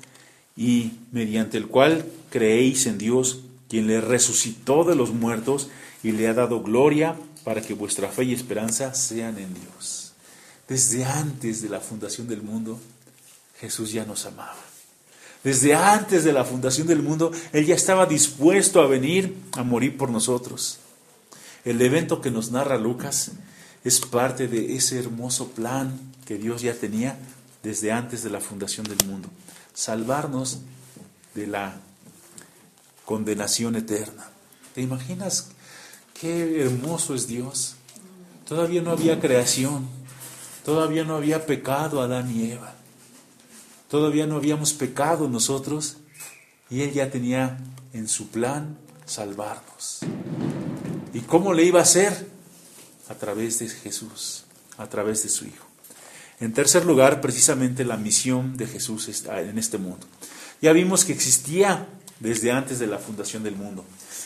y 0.57 0.91
mediante 1.13 1.57
el 1.57 1.69
cual 1.69 2.05
creéis 2.31 2.87
en 2.87 2.99
Dios, 2.99 3.43
quien 3.69 3.87
le 3.87 4.01
resucitó 4.01 4.83
de 4.83 4.97
los 4.97 5.11
muertos 5.13 5.69
y 6.03 6.11
le 6.11 6.27
ha 6.27 6.35
dado 6.35 6.61
gloria 6.61 7.15
para 7.45 7.61
que 7.61 7.75
vuestra 7.75 8.09
fe 8.09 8.25
y 8.25 8.35
esperanza 8.35 8.93
sean 8.93 9.39
en 9.39 9.55
Dios. 9.55 10.15
Desde 10.67 11.05
antes 11.05 11.63
de 11.63 11.69
la 11.69 11.79
fundación 11.79 12.27
del 12.27 12.43
mundo, 12.43 12.81
Jesús 13.61 13.93
ya 13.93 14.05
nos 14.05 14.27
amaba. 14.27 14.74
Desde 15.45 15.75
antes 15.75 16.25
de 16.25 16.33
la 16.33 16.45
fundación 16.45 16.87
del 16.87 17.03
mundo, 17.03 17.31
Él 17.53 17.67
ya 17.67 17.75
estaba 17.75 18.07
dispuesto 18.07 18.81
a 18.81 18.87
venir 18.87 19.37
a 19.53 19.63
morir 19.63 19.99
por 19.99 20.11
nosotros. 20.11 20.79
El 21.67 21.81
evento 21.83 22.23
que 22.23 22.31
nos 22.31 22.51
narra 22.51 22.79
Lucas 22.79 23.33
es 23.85 24.01
parte 24.01 24.49
de 24.49 24.75
ese 24.75 24.99
hermoso 24.99 25.49
plan 25.49 26.01
que 26.25 26.39
Dios 26.39 26.63
ya 26.63 26.73
tenía 26.73 27.19
desde 27.63 27.93
antes 27.93 28.23
de 28.23 28.31
la 28.31 28.41
fundación 28.41 28.87
del 28.87 29.07
mundo. 29.07 29.29
Salvarnos 29.75 30.61
de 31.35 31.47
la 31.47 31.77
condenación 33.05 33.77
eterna. 33.77 34.31
¿Te 34.75 34.81
imaginas 34.81 35.49
qué 36.19 36.63
hermoso 36.63 37.15
es 37.15 37.27
Dios? 37.27 37.77
Todavía 38.49 38.81
no 38.81 38.93
había 38.93 39.21
creación, 39.21 39.89
todavía 40.65 41.05
no 41.05 41.17
había 41.17 41.45
pecado 41.45 42.01
Adán 42.01 42.35
y 42.35 42.53
Eva. 42.53 42.75
Todavía 43.88 44.27
no 44.27 44.37
habíamos 44.37 44.73
pecado 44.73 45.29
nosotros 45.29 45.99
y 46.70 46.83
Él 46.83 46.92
ya 46.92 47.11
tenía 47.11 47.59
en 47.92 48.09
su 48.09 48.29
plan 48.29 48.77
salvarnos. 49.07 50.01
¿Y 51.12 51.20
cómo 51.20 51.53
le 51.53 51.64
iba 51.64 51.81
a 51.81 51.83
hacer? 51.83 52.27
A 53.09 53.14
través 53.14 53.59
de 53.59 53.68
Jesús, 53.68 54.44
a 54.79 54.88
través 54.88 55.23
de 55.23 55.29
su 55.29 55.44
Hijo. 55.44 55.66
En 56.40 56.53
tercer 56.53 56.85
lugar, 56.85 57.20
precisamente 57.20 57.85
la 57.85 57.97
misión 57.97 58.57
de 58.57 58.66
Jesús 58.66 59.09
en 59.29 59.59
este 59.59 59.79
mundo. 59.79 60.07
Ya 60.61 60.73
vimos 60.73 61.05
que 61.05 61.12
existía 61.12 61.87
desde 62.18 62.51
antes 62.51 62.79
de 62.79 62.87
la 62.87 62.99
fundación 62.99 63.42
del 63.42 63.55
mundo. 63.55 63.85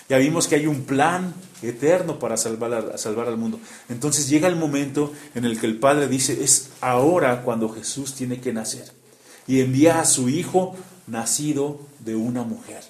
Ya 0.09 0.17
vimos 0.19 0.47
que 0.47 0.55
hay 0.55 0.67
un 0.67 0.85
plan 0.85 1.35
eterno 1.61 2.19
para 2.19 2.37
salvar, 2.37 2.97
salvar 2.97 3.27
al 3.29 3.37
mundo. 3.37 3.61
Entonces 3.89 4.29
llega 4.29 4.49
el 4.49 4.57
momento 4.57 5.13
en 5.35 5.45
el 5.45 5.61
que 5.61 5.67
el 5.67 5.79
Padre 5.79 6.09
dice, 6.09 6.43
es 6.43 6.71
ahora 6.81 7.43
cuando 7.43 7.69
Jesús 7.69 8.15
tiene 8.15 8.41
que 8.41 8.53
nacer 8.53 8.97
y 9.49 9.63
envía 9.63 10.01
a 10.01 10.05
su 10.05 10.29
hijo 10.29 10.77
nacido 11.07 11.81
de 12.01 12.15
una 12.15 12.45
mujer, 12.45 12.85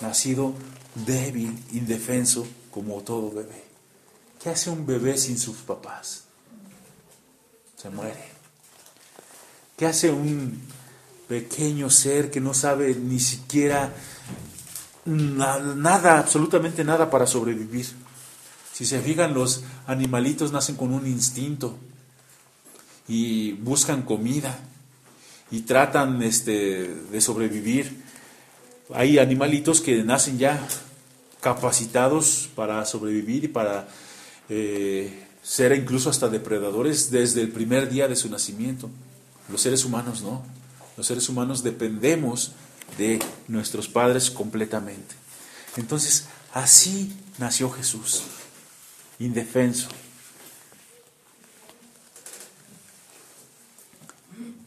nacido 0.00 0.54
débil, 0.94 1.62
indefenso, 1.72 2.46
como 2.70 3.02
todo 3.02 3.30
bebé. 3.30 3.64
¿Qué 4.42 4.48
hace 4.50 4.70
un 4.70 4.86
bebé 4.86 5.18
sin 5.18 5.38
sus 5.38 5.58
papás? 5.58 6.24
Se 7.76 7.90
muere. 7.90 8.24
¿Qué 9.76 9.86
hace 9.86 10.10
un 10.10 10.62
pequeño 11.28 11.90
ser 11.90 12.30
que 12.30 12.40
no 12.40 12.54
sabe 12.54 12.94
ni 12.94 13.20
siquiera 13.20 13.92
nada, 15.04 16.18
absolutamente 16.18 16.82
nada 16.82 17.10
para 17.10 17.26
sobrevivir? 17.26 17.86
Si 18.72 18.86
se 18.86 19.00
fijan, 19.00 19.34
los 19.34 19.64
animalitos 19.86 20.50
nacen 20.50 20.76
con 20.76 20.94
un 20.94 21.06
instinto 21.06 21.76
y 23.06 23.52
buscan 23.52 24.02
comida 24.02 24.58
y 25.50 25.60
tratan 25.60 26.22
este, 26.22 26.88
de 27.10 27.20
sobrevivir. 27.20 28.04
Hay 28.94 29.18
animalitos 29.18 29.80
que 29.80 30.02
nacen 30.02 30.38
ya 30.38 30.60
capacitados 31.40 32.48
para 32.54 32.84
sobrevivir 32.84 33.44
y 33.44 33.48
para 33.48 33.88
eh, 34.48 35.26
ser 35.42 35.72
incluso 35.72 36.10
hasta 36.10 36.28
depredadores 36.28 37.10
desde 37.10 37.40
el 37.40 37.50
primer 37.50 37.88
día 37.88 38.08
de 38.08 38.16
su 38.16 38.28
nacimiento. 38.28 38.90
Los 39.48 39.60
seres 39.60 39.84
humanos 39.84 40.22
no. 40.22 40.44
Los 40.96 41.06
seres 41.06 41.28
humanos 41.28 41.62
dependemos 41.62 42.52
de 42.98 43.20
nuestros 43.48 43.88
padres 43.88 44.30
completamente. 44.30 45.14
Entonces, 45.76 46.26
así 46.52 47.14
nació 47.38 47.70
Jesús, 47.70 48.22
indefenso. 49.18 49.88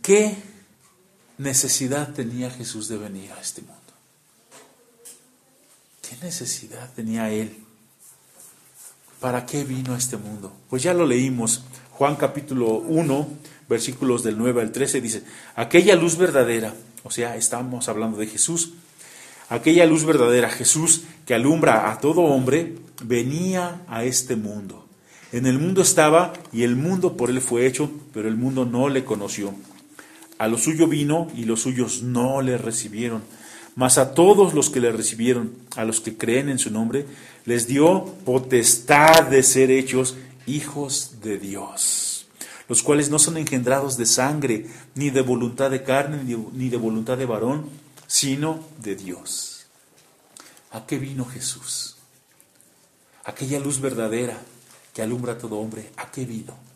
¿Qué 0.01 0.48
necesidad 1.39 2.13
tenía 2.13 2.51
Jesús 2.51 2.87
de 2.89 2.97
venir 2.97 3.31
a 3.31 3.41
este 3.41 3.61
mundo? 3.61 3.75
¿Qué 6.07 6.15
necesidad 6.21 6.91
tenía 6.93 7.31
Él? 7.31 7.57
¿Para 9.19 9.45
qué 9.45 9.63
vino 9.63 9.95
a 9.95 9.97
este 9.97 10.17
mundo? 10.17 10.51
Pues 10.69 10.83
ya 10.83 10.93
lo 10.93 11.05
leímos. 11.05 11.63
Juan 11.91 12.17
capítulo 12.17 12.75
1, 12.75 13.27
versículos 13.67 14.23
del 14.23 14.37
9 14.37 14.61
al 14.61 14.71
13 14.71 15.01
dice, 15.01 15.23
aquella 15.55 15.95
luz 15.95 16.17
verdadera, 16.17 16.73
o 17.03 17.11
sea, 17.11 17.35
estamos 17.35 17.89
hablando 17.89 18.17
de 18.17 18.27
Jesús, 18.27 18.73
aquella 19.49 19.85
luz 19.85 20.05
verdadera, 20.05 20.49
Jesús, 20.49 21.03
que 21.25 21.33
alumbra 21.33 21.91
a 21.91 21.99
todo 21.99 22.21
hombre, 22.21 22.75
venía 23.03 23.81
a 23.87 24.03
este 24.03 24.35
mundo. 24.35 24.87
En 25.31 25.45
el 25.45 25.59
mundo 25.59 25.81
estaba 25.81 26.33
y 26.51 26.63
el 26.63 26.75
mundo 26.75 27.15
por 27.15 27.29
él 27.29 27.41
fue 27.41 27.65
hecho, 27.65 27.91
pero 28.13 28.27
el 28.27 28.35
mundo 28.35 28.65
no 28.65 28.89
le 28.89 29.05
conoció. 29.05 29.53
A 30.39 30.47
lo 30.47 30.57
suyo 30.57 30.87
vino 30.87 31.27
y 31.35 31.43
los 31.43 31.61
suyos 31.61 32.01
no 32.01 32.41
le 32.41 32.57
recibieron. 32.57 33.21
Mas 33.75 33.97
a 33.97 34.13
todos 34.13 34.53
los 34.53 34.69
que 34.69 34.79
le 34.79 34.91
recibieron, 34.91 35.53
a 35.75 35.85
los 35.85 36.01
que 36.01 36.17
creen 36.17 36.49
en 36.49 36.59
su 36.59 36.71
nombre, 36.71 37.05
les 37.45 37.67
dio 37.67 38.05
potestad 38.25 39.25
de 39.25 39.43
ser 39.43 39.69
hechos 39.69 40.15
hijos 40.47 41.17
de 41.21 41.37
Dios, 41.37 42.27
los 42.67 42.81
cuales 42.81 43.09
no 43.09 43.19
son 43.19 43.37
engendrados 43.37 43.97
de 43.97 44.05
sangre, 44.05 44.65
ni 44.95 45.11
de 45.11 45.21
voluntad 45.21 45.69
de 45.69 45.83
carne, 45.83 46.23
ni 46.23 46.69
de 46.69 46.77
voluntad 46.77 47.17
de 47.17 47.25
varón, 47.25 47.69
sino 48.07 48.59
de 48.81 48.95
Dios. 48.95 49.67
¿A 50.71 50.85
qué 50.85 50.97
vino 50.97 51.25
Jesús? 51.25 51.97
Aquella 53.25 53.59
luz 53.59 53.79
verdadera 53.79 54.41
que 54.93 55.01
alumbra 55.01 55.33
a 55.33 55.37
todo 55.37 55.57
hombre, 55.57 55.91
¿a 55.97 56.09
qué 56.09 56.25
vino? 56.25 56.69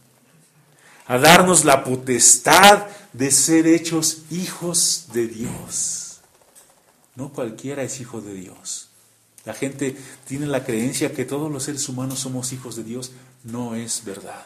a 1.08 1.17
darnos 1.17 1.65
la 1.65 1.84
potestad 1.84 2.88
de 3.13 3.32
ser 3.32 3.67
hechos 3.67 4.23
hijos 4.32 5.08
de 5.13 5.28
Dios. 5.28 6.19
No 7.15 7.30
cualquiera 7.30 7.84
es 7.84 8.02
hijo 8.02 8.21
de 8.21 8.34
Dios. 8.34 8.89
La 9.45 9.54
gente 9.54 9.95
tiene 10.28 10.47
la 10.47 10.63
creencia 10.63 11.13
que 11.13 11.26
todos 11.26 11.52
los 11.52 11.63
seres 11.63 11.88
humanos 11.89 12.19
somos 12.19 12.54
hijos 12.54 12.76
de 12.76 12.84
Dios. 12.84 13.12
No 13.43 13.76
es 13.76 14.04
verdad. 14.06 14.45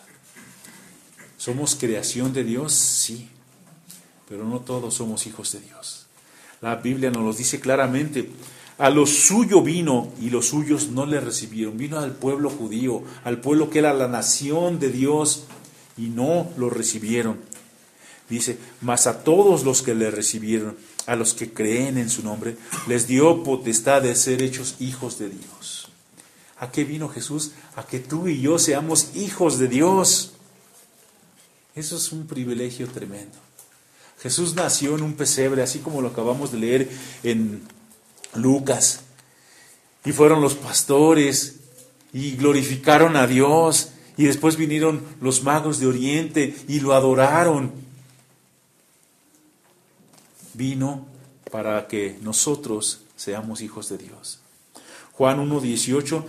¿Somos 1.38 1.76
creación 1.76 2.34
de 2.34 2.44
Dios? 2.44 2.74
Sí, 2.74 3.30
pero 4.28 4.44
no 4.44 4.60
todos 4.60 4.96
somos 4.96 5.28
hijos 5.28 5.54
de 5.54 5.62
Dios. 5.62 6.08
La 6.62 6.76
Biblia 6.76 7.12
nos 7.12 7.24
lo 7.24 7.34
dice 7.34 7.60
claramente. 7.60 8.32
A 8.80 8.90
lo 8.90 9.06
suyo 9.06 9.62
vino 9.62 10.12
y 10.20 10.30
los 10.30 10.48
suyos 10.48 10.90
no 10.90 11.06
le 11.06 11.20
recibieron. 11.20 11.78
Vino 11.78 12.00
al 12.00 12.14
pueblo 12.14 12.50
judío, 12.50 13.04
al 13.24 13.40
pueblo 13.40 13.70
que 13.70 13.80
era 13.80 13.94
la 13.94 14.08
nación 14.08 14.80
de 14.80 14.90
Dios, 14.90 15.46
y 15.96 16.10
no 16.10 16.50
lo 16.58 16.70
recibieron. 16.70 17.40
Dice, 18.30 18.58
mas 18.82 19.08
a 19.08 19.24
todos 19.24 19.64
los 19.64 19.82
que 19.82 19.96
le 19.96 20.12
recibieron, 20.12 20.78
a 21.06 21.16
los 21.16 21.34
que 21.34 21.54
creen 21.54 21.98
en 21.98 22.10
su 22.10 22.24
nombre, 22.24 22.58
les 22.88 23.08
dio 23.08 23.44
potestad 23.44 24.02
de 24.02 24.16
ser 24.16 24.42
hechos 24.42 24.76
hijos 24.80 25.18
de 25.18 25.30
Dios. 25.30 25.90
¿A 26.60 26.72
qué 26.72 26.84
vino 26.84 27.08
Jesús? 27.08 27.52
A 27.76 27.86
que 27.86 28.00
tú 28.00 28.28
y 28.28 28.42
yo 28.42 28.60
seamos 28.60 29.16
hijos 29.16 29.60
de 29.60 29.68
Dios. 29.68 30.34
Eso 31.76 31.98
es 31.98 32.12
un 32.12 32.28
privilegio 32.28 32.88
tremendo. 32.88 33.38
Jesús 34.20 34.56
nació 34.56 34.96
en 34.96 35.04
un 35.04 35.14
pesebre, 35.14 35.62
así 35.62 35.80
como 35.80 36.02
lo 36.02 36.10
acabamos 36.10 36.52
de 36.52 36.58
leer 36.58 36.90
en 37.24 37.62
Lucas. 38.34 39.02
Y 40.04 40.12
fueron 40.12 40.42
los 40.42 40.56
pastores 40.56 41.58
y 42.14 42.36
glorificaron 42.36 43.16
a 43.16 43.28
Dios 43.28 43.90
y 44.18 44.26
después 44.26 44.58
vinieron 44.58 45.04
los 45.22 45.44
magos 45.44 45.80
de 45.80 45.86
Oriente 45.86 46.56
y 46.68 46.80
lo 46.80 46.94
adoraron. 46.94 47.87
Vino 50.58 51.06
para 51.52 51.88
que 51.88 52.18
nosotros 52.22 53.02
seamos 53.16 53.62
hijos 53.62 53.90
de 53.90 54.00
Dios. 54.00 54.40
Juan 55.14 55.40
1.18 55.48 56.24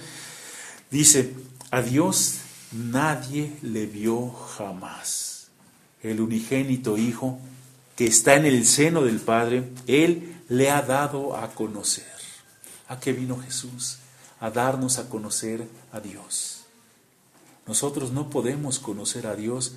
dice, 0.91 1.35
a 1.71 1.81
Dios 1.81 2.41
nadie 2.73 3.57
le 3.63 3.87
vio 3.87 4.31
jamás. 4.31 5.49
El 6.03 6.21
unigénito 6.21 6.99
Hijo 6.99 7.39
que 7.97 8.07
está 8.07 8.37
en 8.37 8.47
el 8.47 8.65
seno 8.65 9.03
del 9.03 9.19
Padre, 9.19 9.71
Él 9.87 10.37
le 10.49 10.71
ha 10.71 10.83
dado 10.83 11.37
a 11.37 11.55
conocer. 11.55 12.07
¿A 12.87 13.01
qué 13.01 13.13
vino 13.13 13.41
Jesús? 13.41 13.99
A 14.41 14.51
darnos 14.51 14.99
a 14.99 15.09
conocer 15.09 15.67
a 15.91 15.99
Dios. 15.99 16.67
Nosotros 17.67 18.13
no 18.13 18.31
podemos 18.31 18.79
conocer 18.79 19.27
a 19.27 19.35
Dios 19.35 19.75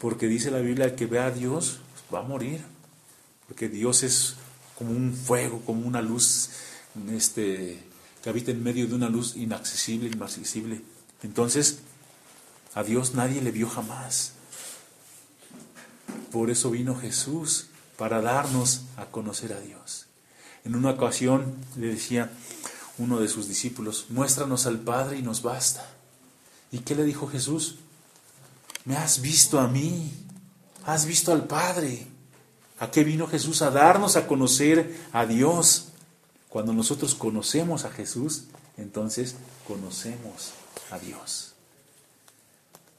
porque 0.00 0.28
dice 0.28 0.50
la 0.50 0.60
Biblia, 0.60 0.94
que 0.94 1.06
ve 1.06 1.18
a 1.18 1.30
Dios 1.32 1.80
va 2.14 2.20
a 2.20 2.22
morir. 2.22 2.62
Porque 3.48 3.68
Dios 3.68 4.02
es 4.02 4.36
como 4.76 4.92
un 4.92 5.14
fuego, 5.14 5.60
como 5.64 5.86
una 5.86 6.02
luz 6.02 6.50
este, 7.10 7.82
que 8.22 8.30
habita 8.30 8.50
en 8.50 8.62
medio 8.62 8.86
de 8.86 8.94
una 8.94 9.08
luz 9.08 9.36
inaccesible, 9.36 10.08
inaccesible. 10.08 10.82
Entonces, 11.22 11.80
a 12.74 12.82
Dios 12.82 13.14
nadie 13.14 13.40
le 13.40 13.50
vio 13.50 13.68
jamás. 13.68 14.32
Por 16.30 16.50
eso 16.50 16.70
vino 16.70 16.94
Jesús, 16.94 17.68
para 17.96 18.20
darnos 18.20 18.82
a 18.96 19.06
conocer 19.06 19.52
a 19.52 19.60
Dios. 19.60 20.06
En 20.64 20.76
una 20.76 20.90
ocasión 20.90 21.56
le 21.76 21.88
decía 21.88 22.30
uno 22.98 23.18
de 23.18 23.28
sus 23.28 23.48
discípulos, 23.48 24.06
muéstranos 24.10 24.66
al 24.66 24.78
Padre 24.78 25.18
y 25.18 25.22
nos 25.22 25.42
basta. 25.42 25.84
¿Y 26.70 26.78
qué 26.80 26.94
le 26.94 27.04
dijo 27.04 27.26
Jesús? 27.26 27.76
Me 28.84 28.96
has 28.96 29.20
visto 29.20 29.58
a 29.58 29.66
mí, 29.66 30.12
has 30.84 31.06
visto 31.06 31.32
al 31.32 31.46
Padre. 31.46 32.06
¿A 32.80 32.90
qué 32.90 33.04
vino 33.04 33.26
Jesús? 33.26 33.62
A 33.62 33.70
darnos 33.70 34.16
a 34.16 34.26
conocer 34.26 34.96
a 35.12 35.26
Dios. 35.26 35.88
Cuando 36.48 36.72
nosotros 36.72 37.14
conocemos 37.14 37.84
a 37.84 37.90
Jesús, 37.90 38.44
entonces 38.76 39.36
conocemos 39.66 40.52
a 40.90 40.98
Dios. 40.98 41.54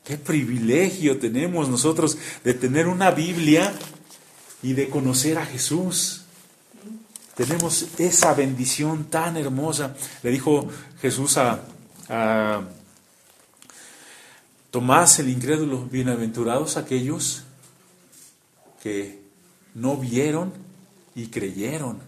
Qué 0.03 0.17
privilegio 0.17 1.19
tenemos 1.19 1.69
nosotros 1.69 2.17
de 2.43 2.53
tener 2.53 2.87
una 2.87 3.11
Biblia 3.11 3.73
y 4.61 4.73
de 4.73 4.89
conocer 4.89 5.37
a 5.37 5.45
Jesús. 5.45 6.23
Tenemos 7.35 7.87
esa 7.99 8.33
bendición 8.33 9.05
tan 9.05 9.37
hermosa. 9.37 9.95
Le 10.23 10.31
dijo 10.31 10.67
Jesús 11.01 11.37
a, 11.37 11.61
Tomás 14.71 15.19
el 15.19 15.29
incrédulo, 15.29 15.85
bienaventurados 15.85 16.77
aquellos 16.77 17.43
que 18.83 19.18
no 19.79 19.97
vieron 19.97 20.53
y 21.15 21.27
creyeron. 21.27 21.99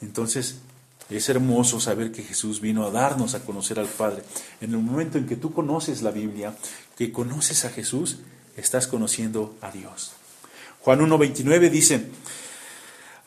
Entonces, 0.00 0.58
es 1.10 1.28
hermoso 1.28 1.80
saber 1.80 2.12
que 2.12 2.22
Jesús 2.22 2.60
vino 2.60 2.86
a 2.86 2.90
darnos 2.90 3.34
a 3.34 3.44
conocer 3.44 3.78
al 3.78 3.86
Padre. 3.86 4.22
En 4.60 4.70
el 4.70 4.78
momento 4.78 5.18
en 5.18 5.26
que 5.26 5.36
tú 5.36 5.52
conoces 5.52 6.02
la 6.02 6.10
Biblia, 6.10 6.56
que 6.96 7.12
conoces 7.12 7.64
a 7.64 7.70
Jesús, 7.70 8.18
estás 8.56 8.86
conociendo 8.86 9.56
a 9.60 9.70
Dios. 9.70 10.12
Juan 10.80 11.00
1.29 11.00 11.70
dice, 11.70 12.06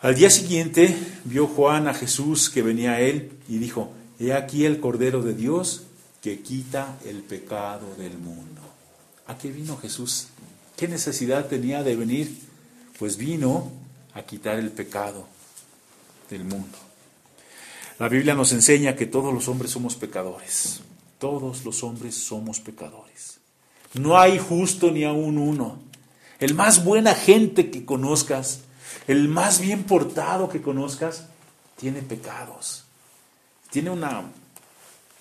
al 0.02 0.16
día 0.16 0.30
siguiente 0.30 0.96
vio 1.24 1.48
Juan 1.48 1.88
a 1.88 1.94
Jesús 1.94 2.50
que 2.50 2.62
venía 2.62 2.94
a 2.94 3.02
él 3.02 3.32
y 3.48 3.58
dijo, 3.58 3.92
he 4.20 4.34
aquí 4.34 4.66
el 4.66 4.80
Cordero 4.80 5.22
de 5.22 5.34
Dios 5.34 5.84
que 6.22 6.42
quita 6.42 6.98
el 7.06 7.22
pecado 7.22 7.96
del 7.98 8.18
mundo. 8.18 8.62
¿A 9.28 9.38
qué 9.38 9.52
vino 9.52 9.78
Jesús? 9.78 10.28
¿Qué 10.76 10.88
necesidad 10.88 11.48
tenía 11.48 11.84
de 11.84 11.96
venir? 11.96 12.45
Pues 12.98 13.18
vino 13.18 13.72
a 14.14 14.22
quitar 14.24 14.58
el 14.58 14.72
pecado 14.72 15.28
del 16.30 16.44
mundo. 16.44 16.78
La 18.00 18.10
Biblia 18.10 18.34
nos 18.34 18.52
enseña 18.52 18.96
que 18.96 19.06
todos 19.06 19.34
los 19.34 19.48
hombres 19.48 19.72
somos 19.72 19.96
pecadores. 19.96 20.82
Todos 21.20 21.64
los 21.64 21.84
hombres 21.84 22.16
somos 22.16 22.60
pecadores. 22.60 23.40
No 23.94 24.18
hay 24.18 24.38
justo 24.38 24.92
ni 24.92 25.06
aún 25.06 25.38
uno. 25.38 25.80
El 26.40 26.54
más 26.54 26.84
buena 26.84 27.16
gente 27.16 27.72
que 27.72 27.86
conozcas, 27.86 28.62
el 29.08 29.30
más 29.30 29.60
bien 29.62 29.84
portado 29.84 30.50
que 30.50 30.62
conozcas, 30.62 31.28
tiene 31.78 32.02
pecados. 32.02 32.84
Tiene 33.72 33.90
una 33.90 34.24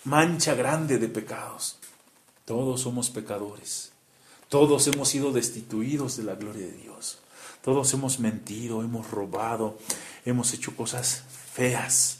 mancha 0.04 0.54
grande 0.54 0.98
de 0.98 1.08
pecados. 1.08 1.78
Todos 2.44 2.80
somos 2.80 3.10
pecadores. 3.10 3.92
Todos 4.48 4.86
hemos 4.88 5.08
sido 5.08 5.32
destituidos 5.32 6.16
de 6.16 6.24
la 6.24 6.34
gloria 6.34 6.66
de 6.66 6.72
Dios. 6.72 7.18
Todos 7.64 7.94
hemos 7.94 8.20
mentido, 8.20 8.82
hemos 8.82 9.10
robado, 9.10 9.78
hemos 10.26 10.52
hecho 10.52 10.76
cosas 10.76 11.22
feas. 11.54 12.18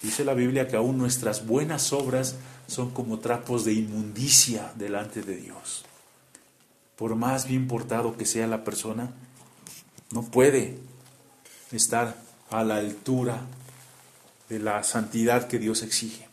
Dice 0.00 0.24
la 0.24 0.32
Biblia 0.32 0.66
que 0.66 0.76
aún 0.76 0.96
nuestras 0.96 1.46
buenas 1.46 1.92
obras 1.92 2.36
son 2.66 2.90
como 2.92 3.18
trapos 3.18 3.66
de 3.66 3.74
inmundicia 3.74 4.72
delante 4.76 5.20
de 5.20 5.36
Dios. 5.36 5.84
Por 6.96 7.16
más 7.16 7.46
bien 7.46 7.68
portado 7.68 8.16
que 8.16 8.24
sea 8.24 8.46
la 8.46 8.64
persona, 8.64 9.12
no 10.10 10.22
puede 10.22 10.78
estar 11.70 12.16
a 12.50 12.64
la 12.64 12.76
altura 12.76 13.42
de 14.48 14.58
la 14.58 14.82
santidad 14.84 15.48
que 15.48 15.58
Dios 15.58 15.82
exige. 15.82 16.28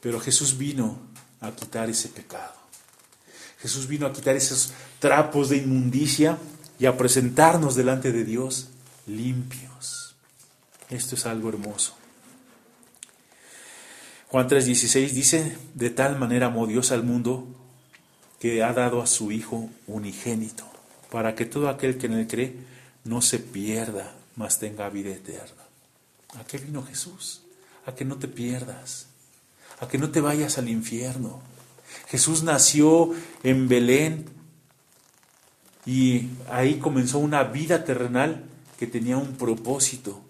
Pero 0.00 0.20
Jesús 0.20 0.56
vino 0.56 0.96
a 1.40 1.50
quitar 1.50 1.90
ese 1.90 2.08
pecado. 2.08 2.54
Jesús 3.58 3.88
vino 3.88 4.06
a 4.06 4.12
quitar 4.12 4.36
esos 4.36 4.72
trapos 5.00 5.48
de 5.48 5.56
inmundicia 5.56 6.38
y 6.78 6.86
a 6.86 6.96
presentarnos 6.96 7.74
delante 7.74 8.12
de 8.12 8.24
Dios 8.24 8.68
limpios. 9.06 10.14
Esto 10.90 11.16
es 11.16 11.26
algo 11.26 11.48
hermoso. 11.48 11.94
Juan 14.28 14.48
3:16 14.48 15.10
dice, 15.10 15.56
de 15.74 15.90
tal 15.90 16.18
manera 16.18 16.46
amó 16.46 16.66
Dios 16.66 16.92
al 16.92 17.02
mundo 17.02 17.46
que 18.38 18.62
ha 18.62 18.72
dado 18.72 19.02
a 19.02 19.06
su 19.06 19.32
Hijo 19.32 19.68
unigénito, 19.86 20.64
para 21.10 21.34
que 21.34 21.46
todo 21.46 21.68
aquel 21.68 21.98
que 21.98 22.06
en 22.06 22.12
él 22.12 22.26
cree 22.26 22.54
no 23.04 23.22
se 23.22 23.38
pierda, 23.38 24.14
mas 24.36 24.58
tenga 24.58 24.88
vida 24.90 25.10
eterna. 25.10 25.64
¿A 26.38 26.44
qué 26.44 26.58
vino 26.58 26.84
Jesús? 26.84 27.42
A 27.86 27.94
que 27.94 28.04
no 28.04 28.16
te 28.16 28.28
pierdas, 28.28 29.06
a 29.80 29.88
que 29.88 29.98
no 29.98 30.10
te 30.10 30.20
vayas 30.20 30.58
al 30.58 30.68
infierno. 30.68 31.40
Jesús 32.08 32.42
nació 32.42 33.10
en 33.42 33.66
Belén, 33.66 34.26
y 35.88 36.28
ahí 36.50 36.80
comenzó 36.80 37.18
una 37.18 37.44
vida 37.44 37.82
terrenal 37.82 38.44
que 38.78 38.86
tenía 38.86 39.16
un 39.16 39.38
propósito, 39.38 40.20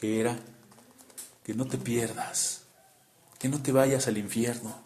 que 0.00 0.18
era 0.18 0.36
que 1.44 1.54
no 1.54 1.66
te 1.66 1.78
pierdas, 1.78 2.62
que 3.38 3.48
no 3.48 3.62
te 3.62 3.70
vayas 3.70 4.08
al 4.08 4.18
infierno, 4.18 4.76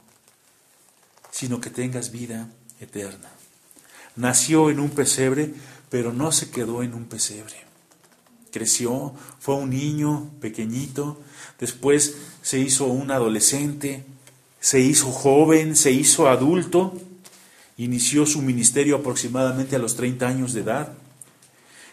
sino 1.31 1.63
que 1.63 1.71
tengas 1.71 2.11
vida 2.11 2.51
eterna. 2.81 3.31
Nació 4.15 4.69
en 4.69 4.81
un 4.81 4.91
pesebre, 4.91 5.55
pero 5.89 6.13
no 6.13 6.33
se 6.33 6.51
quedó 6.51 6.83
en 6.83 6.93
un 6.93 7.07
pesebre. 7.07 7.57
Creció, 8.53 9.15
fue 9.41 9.55
un 9.55 9.71
niño 9.71 10.31
pequeñito, 10.43 11.19
después 11.59 12.15
se 12.43 12.59
hizo 12.59 12.85
un 12.85 13.11
adolescente, 13.11 14.05
se 14.61 14.81
hizo 14.81 15.11
joven, 15.13 15.77
se 15.77 15.93
hizo 15.93 16.29
adulto, 16.29 16.93
Inició 17.79 18.27
su 18.27 18.43
ministerio 18.43 18.97
aproximadamente 18.97 19.77
a 19.77 19.79
los 19.79 19.95
30 19.95 20.27
años 20.27 20.53
de 20.53 20.63
edad. 20.63 20.93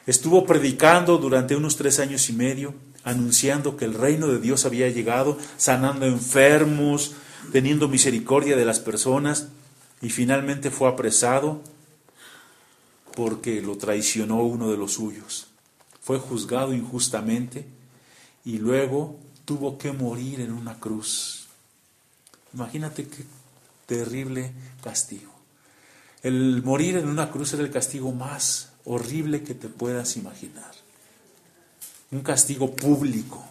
Estuvo 0.08 0.46
predicando 0.46 1.18
durante 1.20 1.56
unos 1.56 1.78
tres 1.78 2.00
años 2.00 2.28
y 2.30 2.34
medio, 2.34 2.74
anunciando 3.04 3.78
que 3.78 3.86
el 3.86 3.94
reino 3.94 4.28
de 4.28 4.40
Dios 4.40 4.66
había 4.66 4.90
llegado, 4.90 5.38
sanando 5.58 6.08
enfermos, 6.08 7.14
teniendo 7.52 7.88
misericordia 7.88 8.58
de 8.58 8.66
las 8.66 8.80
personas, 8.80 9.50
y 10.02 10.10
finalmente 10.10 10.72
fue 10.72 10.90
apresado 10.90 11.62
porque 13.16 13.62
lo 13.62 13.78
traicionó 13.78 14.44
uno 14.44 14.72
de 14.72 14.78
los 14.78 14.94
suyos. 14.94 15.48
Fue 16.02 16.18
juzgado 16.20 16.74
injustamente 16.74 17.66
y 18.44 18.58
luego 18.58 19.20
tuvo 19.46 19.78
que 19.78 19.92
morir 19.92 20.42
en 20.42 20.52
una 20.52 20.80
cruz. 20.80 21.48
Imagínate 22.54 23.08
qué 23.08 23.24
terrible 23.86 24.52
castigo. 24.84 25.35
El 26.26 26.64
morir 26.64 26.98
en 26.98 27.08
una 27.08 27.30
cruz 27.30 27.54
era 27.54 27.62
el 27.62 27.70
castigo 27.70 28.12
más 28.12 28.70
horrible 28.84 29.44
que 29.44 29.54
te 29.54 29.68
puedas 29.68 30.18
imaginar. 30.18 30.72
Un 32.10 32.22
castigo 32.22 32.76
público. 32.76 33.46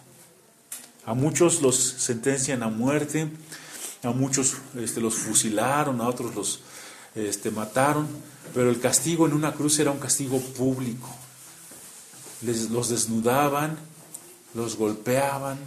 A 1.06 1.14
muchos 1.14 1.62
los 1.62 1.76
sentencian 1.76 2.64
a 2.64 2.68
muerte, 2.70 3.28
a 4.02 4.10
muchos 4.10 4.56
este, 4.74 5.00
los 5.00 5.14
fusilaron, 5.14 6.00
a 6.00 6.08
otros 6.08 6.34
los 6.34 6.60
este, 7.14 7.52
mataron, 7.52 8.08
pero 8.52 8.70
el 8.70 8.80
castigo 8.80 9.24
en 9.28 9.34
una 9.34 9.52
cruz 9.52 9.78
era 9.78 9.92
un 9.92 10.00
castigo 10.00 10.40
público. 10.40 11.14
Les, 12.42 12.70
los 12.70 12.88
desnudaban, 12.88 13.78
los 14.52 14.74
golpeaban, 14.74 15.60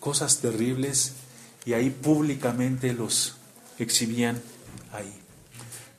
cosas 0.00 0.38
terribles, 0.38 1.12
y 1.64 1.74
ahí 1.74 1.90
públicamente 1.90 2.92
los 2.92 3.36
exhibían 3.78 4.42
ahí. 4.92 5.21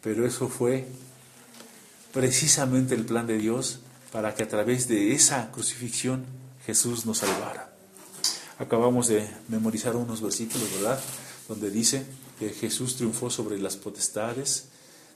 Pero 0.04 0.28
eso 0.28 0.50
fue 0.50 0.86
precisamente 2.12 2.94
el 2.94 3.06
plan 3.06 3.26
de 3.26 3.38
Dios 3.38 3.80
para 4.12 4.36
que 4.36 4.44
a 4.44 4.48
través 4.48 4.88
de 4.88 5.14
esa 5.14 5.50
crucifixión 5.52 6.26
Jesús 6.66 7.06
nos 7.06 7.20
salvara. 7.20 7.74
Acabamos 8.60 9.08
de 9.08 9.28
memorizar 9.48 9.96
unos 9.96 10.22
versículos, 10.22 10.72
¿verdad? 10.76 11.00
Donde 11.48 11.72
dice 11.72 12.06
que 12.40 12.50
Jesús 12.50 12.96
triunfó 12.96 13.30
sobre 13.30 13.58
las 13.58 13.78
potestades, 13.78 14.66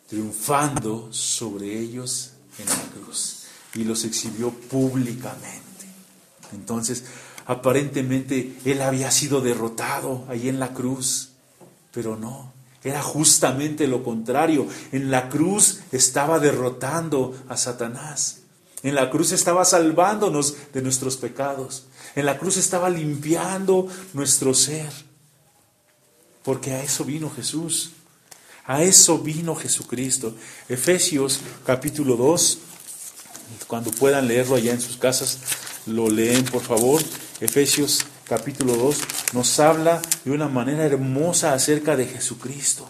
triunfando 0.08 1.14
sobre 1.14 1.80
ellos 1.80 2.32
en 2.58 2.66
la 2.66 3.04
cruz 3.04 3.44
y 3.76 3.84
los 3.84 4.04
exhibió 4.06 4.50
públicamente. 4.50 5.86
Entonces, 6.54 7.04
aparentemente 7.46 8.58
Él 8.66 8.82
había 8.82 9.12
sido 9.12 9.42
derrotado 9.42 10.26
ahí 10.30 10.50
en 10.50 10.60
la 10.60 10.74
cruz, 10.74 11.34
pero 11.92 12.18
no, 12.18 12.54
era 12.84 13.02
justamente 13.02 13.88
lo 13.88 14.04
contrario. 14.04 14.68
En 14.92 15.12
la 15.12 15.30
cruz 15.30 15.82
estaba 15.92 16.40
derrotando 16.40 17.36
a 17.50 17.58
Satanás. 17.58 18.40
En 18.84 18.96
la 18.96 19.10
cruz 19.10 19.32
estaba 19.32 19.66
salvándonos 19.66 20.56
de 20.74 20.82
nuestros 20.82 21.18
pecados. 21.18 21.88
En 22.16 22.26
la 22.26 22.38
cruz 22.38 22.58
estaba 22.58 22.90
limpiando 22.90 23.88
nuestro 24.14 24.54
ser. 24.54 24.90
Porque 26.44 26.72
a 26.72 26.84
eso 26.84 27.04
vino 27.04 27.30
Jesús. 27.30 27.92
A 28.66 28.84
eso 28.84 29.20
vino 29.20 29.56
Jesucristo. 29.56 30.36
Efesios 30.70 31.40
capítulo 31.66 32.16
2, 32.16 32.58
cuando 33.68 33.92
puedan 33.92 34.28
leerlo 34.28 34.56
allá 34.56 34.74
en 34.74 34.82
sus 34.82 34.98
casas, 34.98 35.40
lo 35.86 36.10
leen 36.10 36.44
por 36.46 36.62
favor. 36.62 37.02
Efesios 37.40 38.06
capítulo 38.28 38.76
2 38.76 38.98
nos 39.34 39.60
habla 39.60 40.02
de 40.26 40.32
una 40.32 40.50
manera 40.50 40.86
hermosa 40.86 41.54
acerca 41.54 41.96
de 41.96 42.06
Jesucristo. 42.06 42.90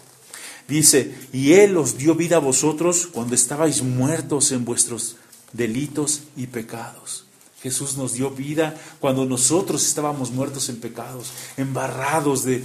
Dice, 0.66 1.14
y 1.32 1.54
Él 1.54 1.76
os 1.76 1.96
dio 1.96 2.14
vida 2.14 2.36
a 2.36 2.40
vosotros 2.40 3.06
cuando 3.06 3.34
estabais 3.34 3.82
muertos 3.82 4.52
en 4.52 4.64
vuestros 4.64 5.16
delitos 5.52 6.22
y 6.36 6.48
pecados. 6.48 7.24
Jesús 7.62 7.96
nos 7.96 8.12
dio 8.12 8.30
vida 8.30 8.76
cuando 9.00 9.24
nosotros 9.24 9.86
estábamos 9.86 10.30
muertos 10.30 10.68
en 10.68 10.78
pecados, 10.78 11.32
embarrados 11.56 12.44
de 12.44 12.62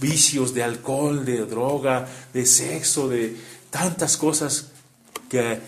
vicios, 0.00 0.52
de 0.52 0.62
alcohol, 0.62 1.24
de 1.24 1.46
droga, 1.46 2.08
de 2.34 2.44
sexo, 2.44 3.08
de 3.08 3.36
tantas 3.70 4.16
cosas 4.16 4.68
que 5.28 5.60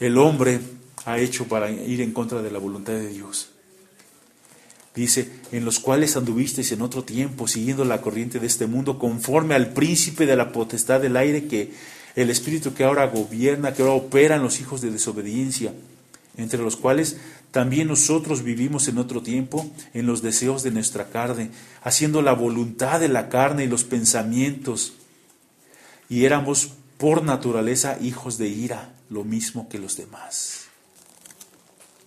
el 0.00 0.18
hombre 0.18 0.60
ha 1.04 1.18
hecho 1.18 1.46
para 1.46 1.70
ir 1.70 2.00
en 2.00 2.12
contra 2.12 2.42
de 2.42 2.50
la 2.50 2.58
voluntad 2.58 2.94
de 2.94 3.08
Dios. 3.08 3.51
Dice, 4.94 5.30
en 5.52 5.64
los 5.64 5.78
cuales 5.78 6.16
anduvisteis 6.16 6.70
en 6.72 6.82
otro 6.82 7.02
tiempo, 7.02 7.48
siguiendo 7.48 7.84
la 7.84 8.02
corriente 8.02 8.40
de 8.40 8.46
este 8.46 8.66
mundo, 8.66 8.98
conforme 8.98 9.54
al 9.54 9.72
príncipe 9.72 10.26
de 10.26 10.36
la 10.36 10.52
potestad 10.52 11.00
del 11.00 11.16
aire, 11.16 11.46
que 11.46 11.72
el 12.14 12.28
espíritu 12.28 12.74
que 12.74 12.84
ahora 12.84 13.06
gobierna, 13.06 13.72
que 13.72 13.82
ahora 13.82 13.94
opera 13.94 14.36
en 14.36 14.42
los 14.42 14.60
hijos 14.60 14.82
de 14.82 14.90
desobediencia, 14.90 15.72
entre 16.36 16.62
los 16.62 16.76
cuales 16.76 17.16
también 17.52 17.88
nosotros 17.88 18.42
vivimos 18.42 18.88
en 18.88 18.98
otro 18.98 19.22
tiempo, 19.22 19.70
en 19.94 20.06
los 20.06 20.22
deseos 20.22 20.62
de 20.62 20.70
nuestra 20.70 21.08
carne, 21.08 21.50
haciendo 21.82 22.20
la 22.20 22.32
voluntad 22.32 23.00
de 23.00 23.08
la 23.08 23.28
carne 23.30 23.64
y 23.64 23.68
los 23.68 23.84
pensamientos, 23.84 24.94
y 26.08 26.26
éramos 26.26 26.72
por 26.98 27.24
naturaleza 27.24 27.98
hijos 28.00 28.36
de 28.36 28.48
ira, 28.48 28.94
lo 29.08 29.24
mismo 29.24 29.68
que 29.68 29.78
los 29.78 29.96
demás. 29.96 30.66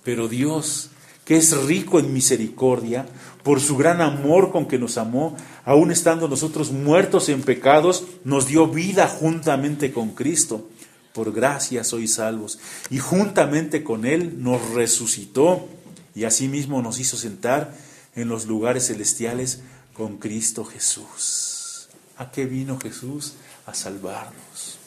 Pero 0.04 0.28
Dios, 0.28 0.92
que 1.26 1.38
es 1.38 1.58
rico 1.64 2.00
en 2.00 2.14
misericordia, 2.14 3.08
por 3.44 3.60
su 3.60 3.76
gran 3.78 4.02
amor 4.02 4.52
con 4.52 4.68
que 4.68 4.80
nos 4.80 4.98
amó, 4.98 5.36
aun 5.66 5.92
estando 5.92 6.28
nosotros 6.28 6.72
muertos 6.72 7.30
en 7.30 7.42
pecados, 7.42 8.06
nos 8.24 8.48
dio 8.48 8.68
vida 8.68 9.08
juntamente 9.08 9.92
con 9.92 10.12
Cristo. 10.12 10.70
Por 11.14 11.34
gracia 11.34 11.84
sois 11.84 12.16
salvos. 12.16 12.60
Y 12.90 13.00
juntamente 13.00 13.84
con 13.84 14.06
Él 14.06 14.42
nos 14.44 14.72
resucitó 14.72 15.68
y 16.14 16.24
asimismo 16.24 16.82
nos 16.82 17.00
hizo 17.00 17.18
sentar 17.18 17.74
en 18.16 18.30
los 18.30 18.46
lugares 18.46 18.88
celestiales 18.88 19.62
con 19.94 20.18
Cristo 20.18 20.66
Jesús. 20.66 21.90
¿A 22.18 22.32
qué 22.32 22.46
vino 22.46 22.80
Jesús? 22.80 23.34
A 23.66 23.74
salvarnos. 23.74 24.78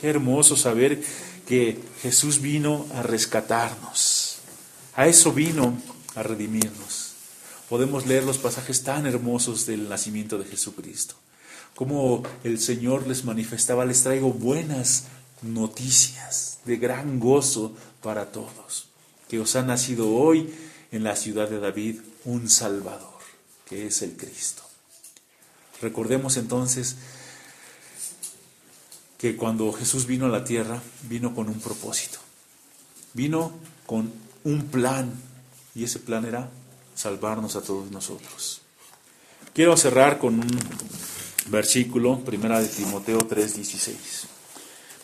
Qué 0.00 0.08
hermoso 0.08 0.56
saber 0.56 1.02
que 1.46 1.80
Jesús 2.02 2.40
vino 2.40 2.86
a 2.94 3.02
rescatarnos. 3.02 4.23
A 4.96 5.08
eso 5.08 5.32
vino 5.32 5.76
a 6.14 6.22
redimirnos. 6.22 7.14
Podemos 7.68 8.06
leer 8.06 8.22
los 8.22 8.38
pasajes 8.38 8.84
tan 8.84 9.06
hermosos 9.06 9.66
del 9.66 9.88
nacimiento 9.88 10.38
de 10.38 10.44
Jesucristo. 10.44 11.16
Como 11.74 12.22
el 12.44 12.60
Señor 12.60 13.06
les 13.08 13.24
manifestaba, 13.24 13.84
les 13.84 14.04
traigo 14.04 14.32
buenas 14.32 15.04
noticias 15.42 16.58
de 16.64 16.76
gran 16.76 17.18
gozo 17.18 17.74
para 18.02 18.30
todos. 18.30 18.86
Que 19.28 19.40
os 19.40 19.56
ha 19.56 19.62
nacido 19.62 20.14
hoy 20.14 20.54
en 20.92 21.02
la 21.02 21.16
ciudad 21.16 21.48
de 21.48 21.58
David 21.58 22.00
un 22.24 22.48
Salvador, 22.48 23.18
que 23.66 23.88
es 23.88 24.02
el 24.02 24.16
Cristo. 24.16 24.62
Recordemos 25.82 26.36
entonces 26.36 26.96
que 29.18 29.36
cuando 29.36 29.72
Jesús 29.72 30.06
vino 30.06 30.26
a 30.26 30.28
la 30.28 30.44
tierra, 30.44 30.80
vino 31.08 31.34
con 31.34 31.48
un 31.48 31.58
propósito. 31.58 32.18
Vino 33.14 33.52
con 33.86 34.23
un 34.44 34.66
plan 34.66 35.12
y 35.74 35.84
ese 35.84 35.98
plan 35.98 36.24
era 36.24 36.48
salvarnos 36.94 37.56
a 37.56 37.62
todos 37.62 37.90
nosotros. 37.90 38.60
Quiero 39.52 39.76
cerrar 39.76 40.18
con 40.18 40.34
un 40.34 40.58
versículo, 41.46 42.20
primera 42.20 42.60
de 42.60 42.68
Timoteo 42.68 43.18
3:16. 43.18 44.26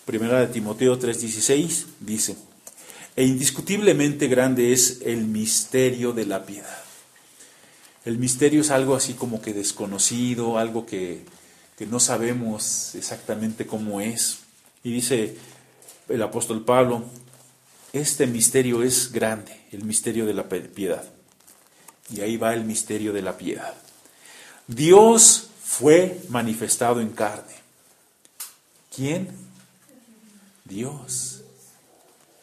Primera 0.04 0.40
de 0.40 0.46
Timoteo 0.48 0.98
3:16 0.98 1.86
dice, 2.00 2.36
e 3.16 3.24
indiscutiblemente 3.24 4.28
grande 4.28 4.72
es 4.72 5.00
el 5.04 5.24
misterio 5.26 6.12
de 6.12 6.26
la 6.26 6.44
piedad. 6.44 6.84
El 8.04 8.18
misterio 8.18 8.62
es 8.62 8.70
algo 8.70 8.94
así 8.94 9.14
como 9.14 9.42
que 9.42 9.52
desconocido, 9.52 10.58
algo 10.58 10.86
que, 10.86 11.24
que 11.76 11.86
no 11.86 12.00
sabemos 12.00 12.94
exactamente 12.94 13.66
cómo 13.66 14.00
es. 14.00 14.38
Y 14.82 14.92
dice 14.92 15.36
el 16.08 16.22
apóstol 16.22 16.64
Pablo, 16.64 17.04
este 17.92 18.26
misterio 18.26 18.82
es 18.82 19.12
grande, 19.12 19.60
el 19.72 19.84
misterio 19.84 20.26
de 20.26 20.34
la 20.34 20.48
piedad. 20.48 21.04
Y 22.12 22.20
ahí 22.20 22.36
va 22.36 22.54
el 22.54 22.64
misterio 22.64 23.12
de 23.12 23.22
la 23.22 23.36
piedad. 23.36 23.74
Dios 24.66 25.48
fue 25.62 26.20
manifestado 26.28 27.00
en 27.00 27.10
carne. 27.10 27.54
¿Quién? 28.94 29.28
Dios. 30.64 31.42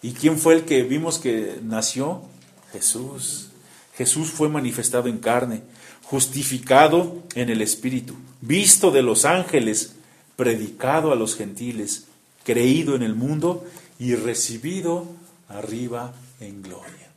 ¿Y 0.02 0.12
quién 0.12 0.38
fue 0.38 0.56
el 0.56 0.66
que 0.66 0.84
vimos 0.84 1.20
que 1.20 1.60
nació? 1.64 2.24
Jesús. 2.72 3.50
Jesús 3.96 4.30
fue 4.30 4.50
manifestado 4.50 5.08
en 5.08 5.18
carne, 5.18 5.64
justificado 6.04 7.24
en 7.34 7.50
el 7.50 7.62
Espíritu, 7.62 8.16
visto 8.42 8.92
de 8.92 9.02
los 9.02 9.26
ángeles, 9.26 9.94
predicado 10.36 11.12
a 11.12 11.16
los 11.16 11.36
gentiles, 11.36 12.06
creído 12.44 12.96
en 12.96 13.02
el 13.02 13.16
mundo 13.16 13.66
y 13.98 14.16
recibido 14.16 15.08
arriba 15.50 16.14
en 16.40 16.62
gloria. 16.62 17.12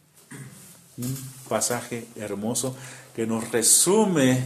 Un 0.99 1.17
pasaje 1.49 2.07
hermoso 2.17 2.77
que 3.15 3.27
nos 3.27 3.51
resume 3.51 4.43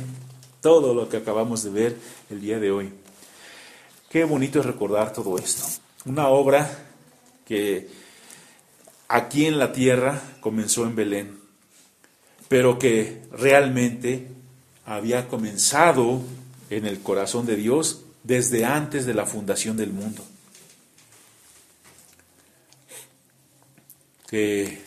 todo 0.60 0.94
lo 0.94 1.08
que 1.08 1.18
acabamos 1.18 1.62
de 1.62 1.70
ver 1.70 1.96
el 2.30 2.40
día 2.40 2.58
de 2.58 2.70
hoy. 2.70 2.92
Qué 4.08 4.24
bonito 4.24 4.60
es 4.60 4.66
recordar 4.66 5.12
todo 5.12 5.36
esto. 5.38 5.64
Una 6.06 6.28
obra 6.28 6.70
que 7.46 7.88
aquí 9.08 9.46
en 9.46 9.58
la 9.58 9.72
tierra 9.72 10.20
comenzó 10.40 10.84
en 10.84 10.96
Belén, 10.96 11.40
pero 12.48 12.78
que 12.78 13.22
realmente 13.32 14.28
había 14.86 15.28
comenzado 15.28 16.20
en 16.70 16.86
el 16.86 17.00
corazón 17.00 17.46
de 17.46 17.56
Dios 17.56 18.02
desde 18.22 18.64
antes 18.64 19.06
de 19.06 19.14
la 19.14 19.26
fundación 19.26 19.76
del 19.76 19.92
mundo. 19.92 20.24
Que 24.34 24.82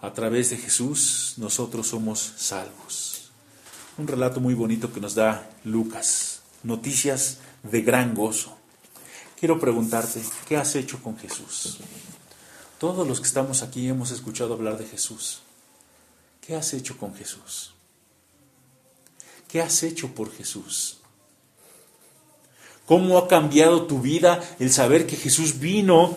a 0.00 0.12
través 0.12 0.50
de 0.50 0.56
Jesús 0.56 1.34
nosotros 1.36 1.86
somos 1.86 2.32
salvos. 2.36 3.30
Un 3.96 4.08
relato 4.08 4.40
muy 4.40 4.54
bonito 4.54 4.92
que 4.92 4.98
nos 4.98 5.14
da 5.14 5.48
Lucas, 5.62 6.40
noticias 6.64 7.38
de 7.62 7.82
gran 7.82 8.12
gozo. 8.12 8.56
Quiero 9.38 9.60
preguntarte, 9.60 10.20
¿qué 10.48 10.56
has 10.56 10.74
hecho 10.74 11.00
con 11.00 11.16
Jesús? 11.16 11.78
Todos 12.80 13.06
los 13.06 13.20
que 13.20 13.28
estamos 13.28 13.62
aquí 13.62 13.86
hemos 13.86 14.10
escuchado 14.10 14.54
hablar 14.54 14.76
de 14.76 14.86
Jesús. 14.86 15.38
¿Qué 16.40 16.56
has 16.56 16.74
hecho 16.74 16.98
con 16.98 17.14
Jesús? 17.14 17.72
¿Qué 19.46 19.62
has 19.62 19.84
hecho 19.84 20.08
por 20.08 20.32
Jesús? 20.32 20.98
¿Cómo 22.84 23.16
ha 23.16 23.28
cambiado 23.28 23.86
tu 23.86 24.00
vida 24.00 24.42
el 24.58 24.72
saber 24.72 25.06
que 25.06 25.14
Jesús 25.14 25.60
vino 25.60 26.16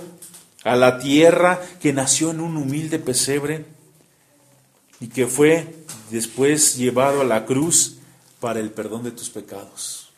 a 0.64 0.76
la 0.76 1.00
tierra, 1.00 1.62
que 1.82 1.94
nació 1.94 2.32
en 2.32 2.40
un 2.40 2.58
humilde 2.58 3.00
pesebre 3.00 3.66
y 5.00 5.08
que 5.08 5.28
fue 5.28 5.76
después 6.12 6.78
llevado 6.78 7.22
a 7.22 7.26
la 7.26 7.46
cruz 7.46 7.98
para 8.40 8.60
el 8.60 8.72
perdón 8.72 9.04
de 9.04 9.12
tus 9.12 9.30
pecados. 9.30 10.10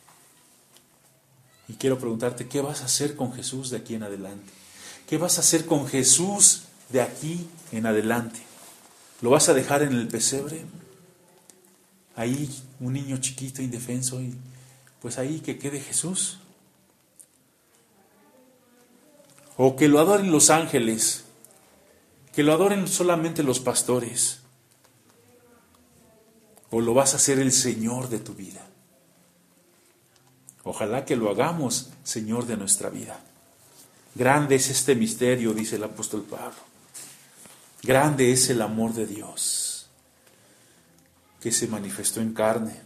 Y 1.68 1.74
quiero 1.74 1.98
preguntarte, 1.98 2.48
¿qué 2.48 2.62
vas 2.62 2.82
a 2.82 2.86
hacer 2.86 3.16
con 3.16 3.34
Jesús 3.34 3.72
de 3.72 3.78
aquí 3.78 3.96
en 3.96 4.04
adelante? 4.04 4.52
¿Qué 5.08 5.18
vas 5.18 5.38
a 5.38 5.41
hacer 5.41 5.66
con 5.66 5.88
Jesús 5.88 6.64
de 6.89 7.02
aquí 7.02 7.48
en 7.72 7.86
adelante? 7.86 8.39
¿Lo 9.22 9.32
vas 9.32 9.50
a 9.50 9.54
dejar 9.54 9.82
en 9.82 9.93
el 9.93 10.08
pesebre? 10.08 10.64
Ahí, 12.16 12.50
un 12.80 12.93
niño 12.93 13.18
chiquito, 13.18 13.62
indefenso, 13.62 14.22
y 14.22 14.36
pues 15.02 15.18
ahí 15.18 15.39
que 15.39 15.58
quede 15.58 15.80
Jesús. 15.80 16.39
O 19.58 19.76
que 19.76 19.88
lo 19.88 19.99
adoren 19.99 20.32
los 20.32 20.49
ángeles, 20.49 21.26
que 22.34 22.43
lo 22.43 22.53
adoren 22.53 22.88
solamente 22.88 23.43
los 23.43 23.60
pastores. 23.60 24.41
O 26.72 26.82
lo 26.82 26.93
vas 26.93 27.14
a 27.14 27.18
hacer 27.18 27.39
el 27.39 27.51
Señor 27.51 28.10
de 28.10 28.20
tu 28.20 28.34
vida. 28.34 28.68
Ojalá 30.64 31.06
que 31.06 31.16
lo 31.16 31.30
hagamos 31.30 31.89
Señor 32.03 32.47
de 32.47 32.58
nuestra 32.58 32.89
vida. 32.89 33.20
Grande 34.16 34.56
es 34.56 34.70
este 34.70 34.95
misterio, 34.95 35.53
dice 35.53 35.76
el 35.76 35.84
apóstol 35.84 36.24
Pablo. 36.24 36.56
Grande 37.84 38.32
es 38.32 38.49
el 38.49 38.62
amor 38.62 38.93
de 38.93 39.06
Dios, 39.06 39.88
que 41.39 41.51
se 41.51 41.68
manifestó 41.68 42.20
en 42.20 42.34
carne, 42.34 42.82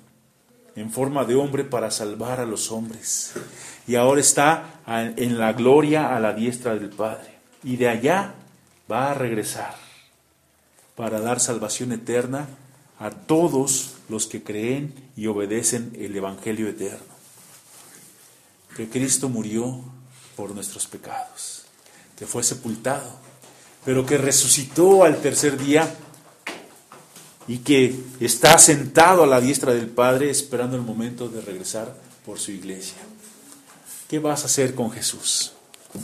en 0.75 0.91
forma 0.91 1.25
de 1.25 1.35
hombre 1.35 1.63
para 1.63 1.91
salvar 1.91 2.39
a 2.39 2.45
los 2.45 2.71
hombres. 2.71 3.33
Y 3.87 3.95
ahora 3.95 4.21
está 4.21 4.81
en 4.87 5.37
la 5.37 5.53
gloria 5.53 6.15
a 6.15 6.19
la 6.19 6.33
diestra 6.33 6.75
del 6.75 6.89
Padre. 6.89 7.39
Y 7.63 7.77
de 7.77 7.89
allá 7.89 8.33
va 8.89 9.11
a 9.11 9.13
regresar 9.13 9.75
para 10.95 11.19
dar 11.19 11.39
salvación 11.39 11.91
eterna 11.91 12.47
a 12.99 13.09
todos 13.09 13.95
los 14.09 14.27
que 14.27 14.43
creen 14.43 14.93
y 15.15 15.27
obedecen 15.27 15.93
el 15.97 16.15
Evangelio 16.15 16.67
eterno. 16.67 16.99
Que 18.75 18.89
Cristo 18.89 19.29
murió 19.29 19.81
por 20.35 20.51
nuestros 20.51 20.87
pecados, 20.87 21.65
que 22.17 22.25
fue 22.25 22.43
sepultado, 22.43 23.11
pero 23.85 24.05
que 24.05 24.17
resucitó 24.17 25.03
al 25.03 25.21
tercer 25.21 25.57
día 25.57 25.89
y 27.49 27.57
que 27.57 27.95
está 28.19 28.59
sentado 28.59 29.23
a 29.23 29.27
la 29.27 29.41
diestra 29.41 29.73
del 29.73 29.87
Padre 29.87 30.29
esperando 30.29 30.75
el 30.75 30.83
momento 30.83 31.27
de 31.27 31.41
regresar 31.41 31.91
por 32.23 32.39
su 32.39 32.51
iglesia. 32.51 32.99
¿Qué 34.07 34.19
vas 34.19 34.43
a 34.43 34.45
hacer 34.45 34.75
con 34.75 34.91
Jesús? 34.91 35.53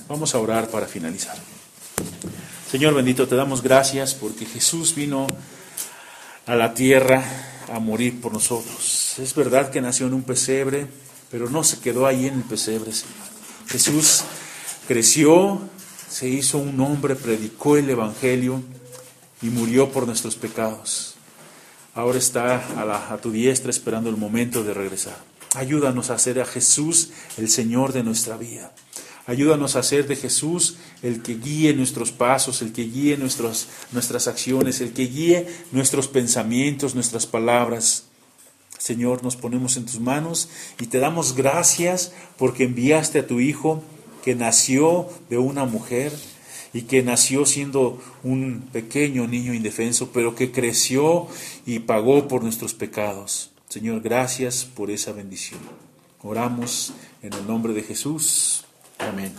Vamos 0.10 0.34
a 0.34 0.40
orar 0.40 0.70
para 0.70 0.88
finalizar. 0.88 1.38
Señor 2.70 2.96
bendito, 2.96 3.28
te 3.28 3.36
damos 3.36 3.62
gracias 3.62 4.16
porque 4.16 4.48
Jesús 4.48 4.96
vino 4.96 5.28
a 6.48 6.56
la 6.56 6.74
tierra 6.74 7.24
a 7.72 7.78
morir 7.78 8.20
por 8.20 8.34
nosotros. 8.34 9.14
Es 9.20 9.36
verdad 9.36 9.70
que 9.70 9.82
nació 9.82 10.08
en 10.08 10.16
un 10.16 10.24
pesebre, 10.24 10.88
pero 11.30 11.48
no 11.48 11.64
se 11.64 11.80
quedó 11.80 12.08
ahí 12.08 12.26
en 12.26 12.34
el 12.34 12.44
pesebre, 12.44 12.92
Señor. 12.92 13.14
Jesús 13.68 14.24
creció, 14.88 15.62
se 16.10 16.28
hizo 16.28 16.58
un 16.58 16.80
hombre, 16.80 17.16
predicó 17.16 17.78
el 17.78 17.88
Evangelio 17.88 18.64
y 19.44 19.50
murió 19.50 19.92
por 19.92 20.08
nuestros 20.08 20.36
pecados. 20.36 21.15
Ahora 21.96 22.18
está 22.20 22.58
a, 22.58 23.14
a 23.14 23.18
tu 23.18 23.32
diestra 23.32 23.72
esperando 23.72 24.10
el 24.10 24.18
momento 24.18 24.64
de 24.64 24.74
regresar. 24.74 25.18
Ayúdanos 25.56 26.10
a 26.10 26.16
hacer 26.16 26.42
a 26.42 26.46
Jesús 26.46 27.12
el 27.38 27.50
Señor 27.50 27.94
de 27.94 28.04
nuestra 28.04 28.36
vida. 28.36 28.74
Ayúdanos 29.28 29.76
a 29.76 29.80
hacer 29.80 30.06
de 30.06 30.16
Jesús 30.16 30.76
el 31.02 31.24
que 31.24 31.36
guíe 31.36 31.74
nuestros 31.74 32.12
pasos, 32.12 32.62
el 32.62 32.74
que 32.74 32.84
guíe 32.84 33.18
nuestras 33.18 34.28
acciones, 34.28 34.82
el 34.82 34.94
que 34.94 35.08
guíe 35.08 35.48
nuestros 35.72 36.08
pensamientos, 36.08 36.94
nuestras 36.94 37.26
palabras. 37.26 38.04
Señor, 38.78 39.24
nos 39.24 39.36
ponemos 39.36 39.78
en 39.78 39.86
tus 39.86 40.00
manos 40.00 40.50
y 40.80 40.88
te 40.88 41.00
damos 41.00 41.36
gracias 41.36 42.12
porque 42.38 42.66
enviaste 42.66 43.20
a 43.20 43.28
tu 43.28 43.40
Hijo 43.40 43.82
que 44.24 44.36
nació 44.36 45.10
de 45.30 45.38
una 45.38 45.66
mujer 45.66 46.12
y 46.76 46.82
que 46.82 47.02
nació 47.04 47.46
siendo 47.46 48.02
un 48.22 48.68
pequeño 48.74 49.28
niño 49.28 49.54
indefenso, 49.54 50.10
pero 50.12 50.36
que 50.36 50.52
creció 50.52 51.26
y 51.66 51.80
pagó 51.80 52.28
por 52.28 52.44
nuestros 52.44 52.74
pecados. 52.74 53.52
Señor, 53.70 54.02
gracias 54.02 54.66
por 54.66 54.92
esa 54.92 55.14
bendición. 55.14 55.62
Oramos 56.22 56.92
en 57.22 57.32
el 57.32 57.48
nombre 57.48 57.72
de 57.72 57.82
Jesús. 57.82 58.66
Amén. 59.00 59.34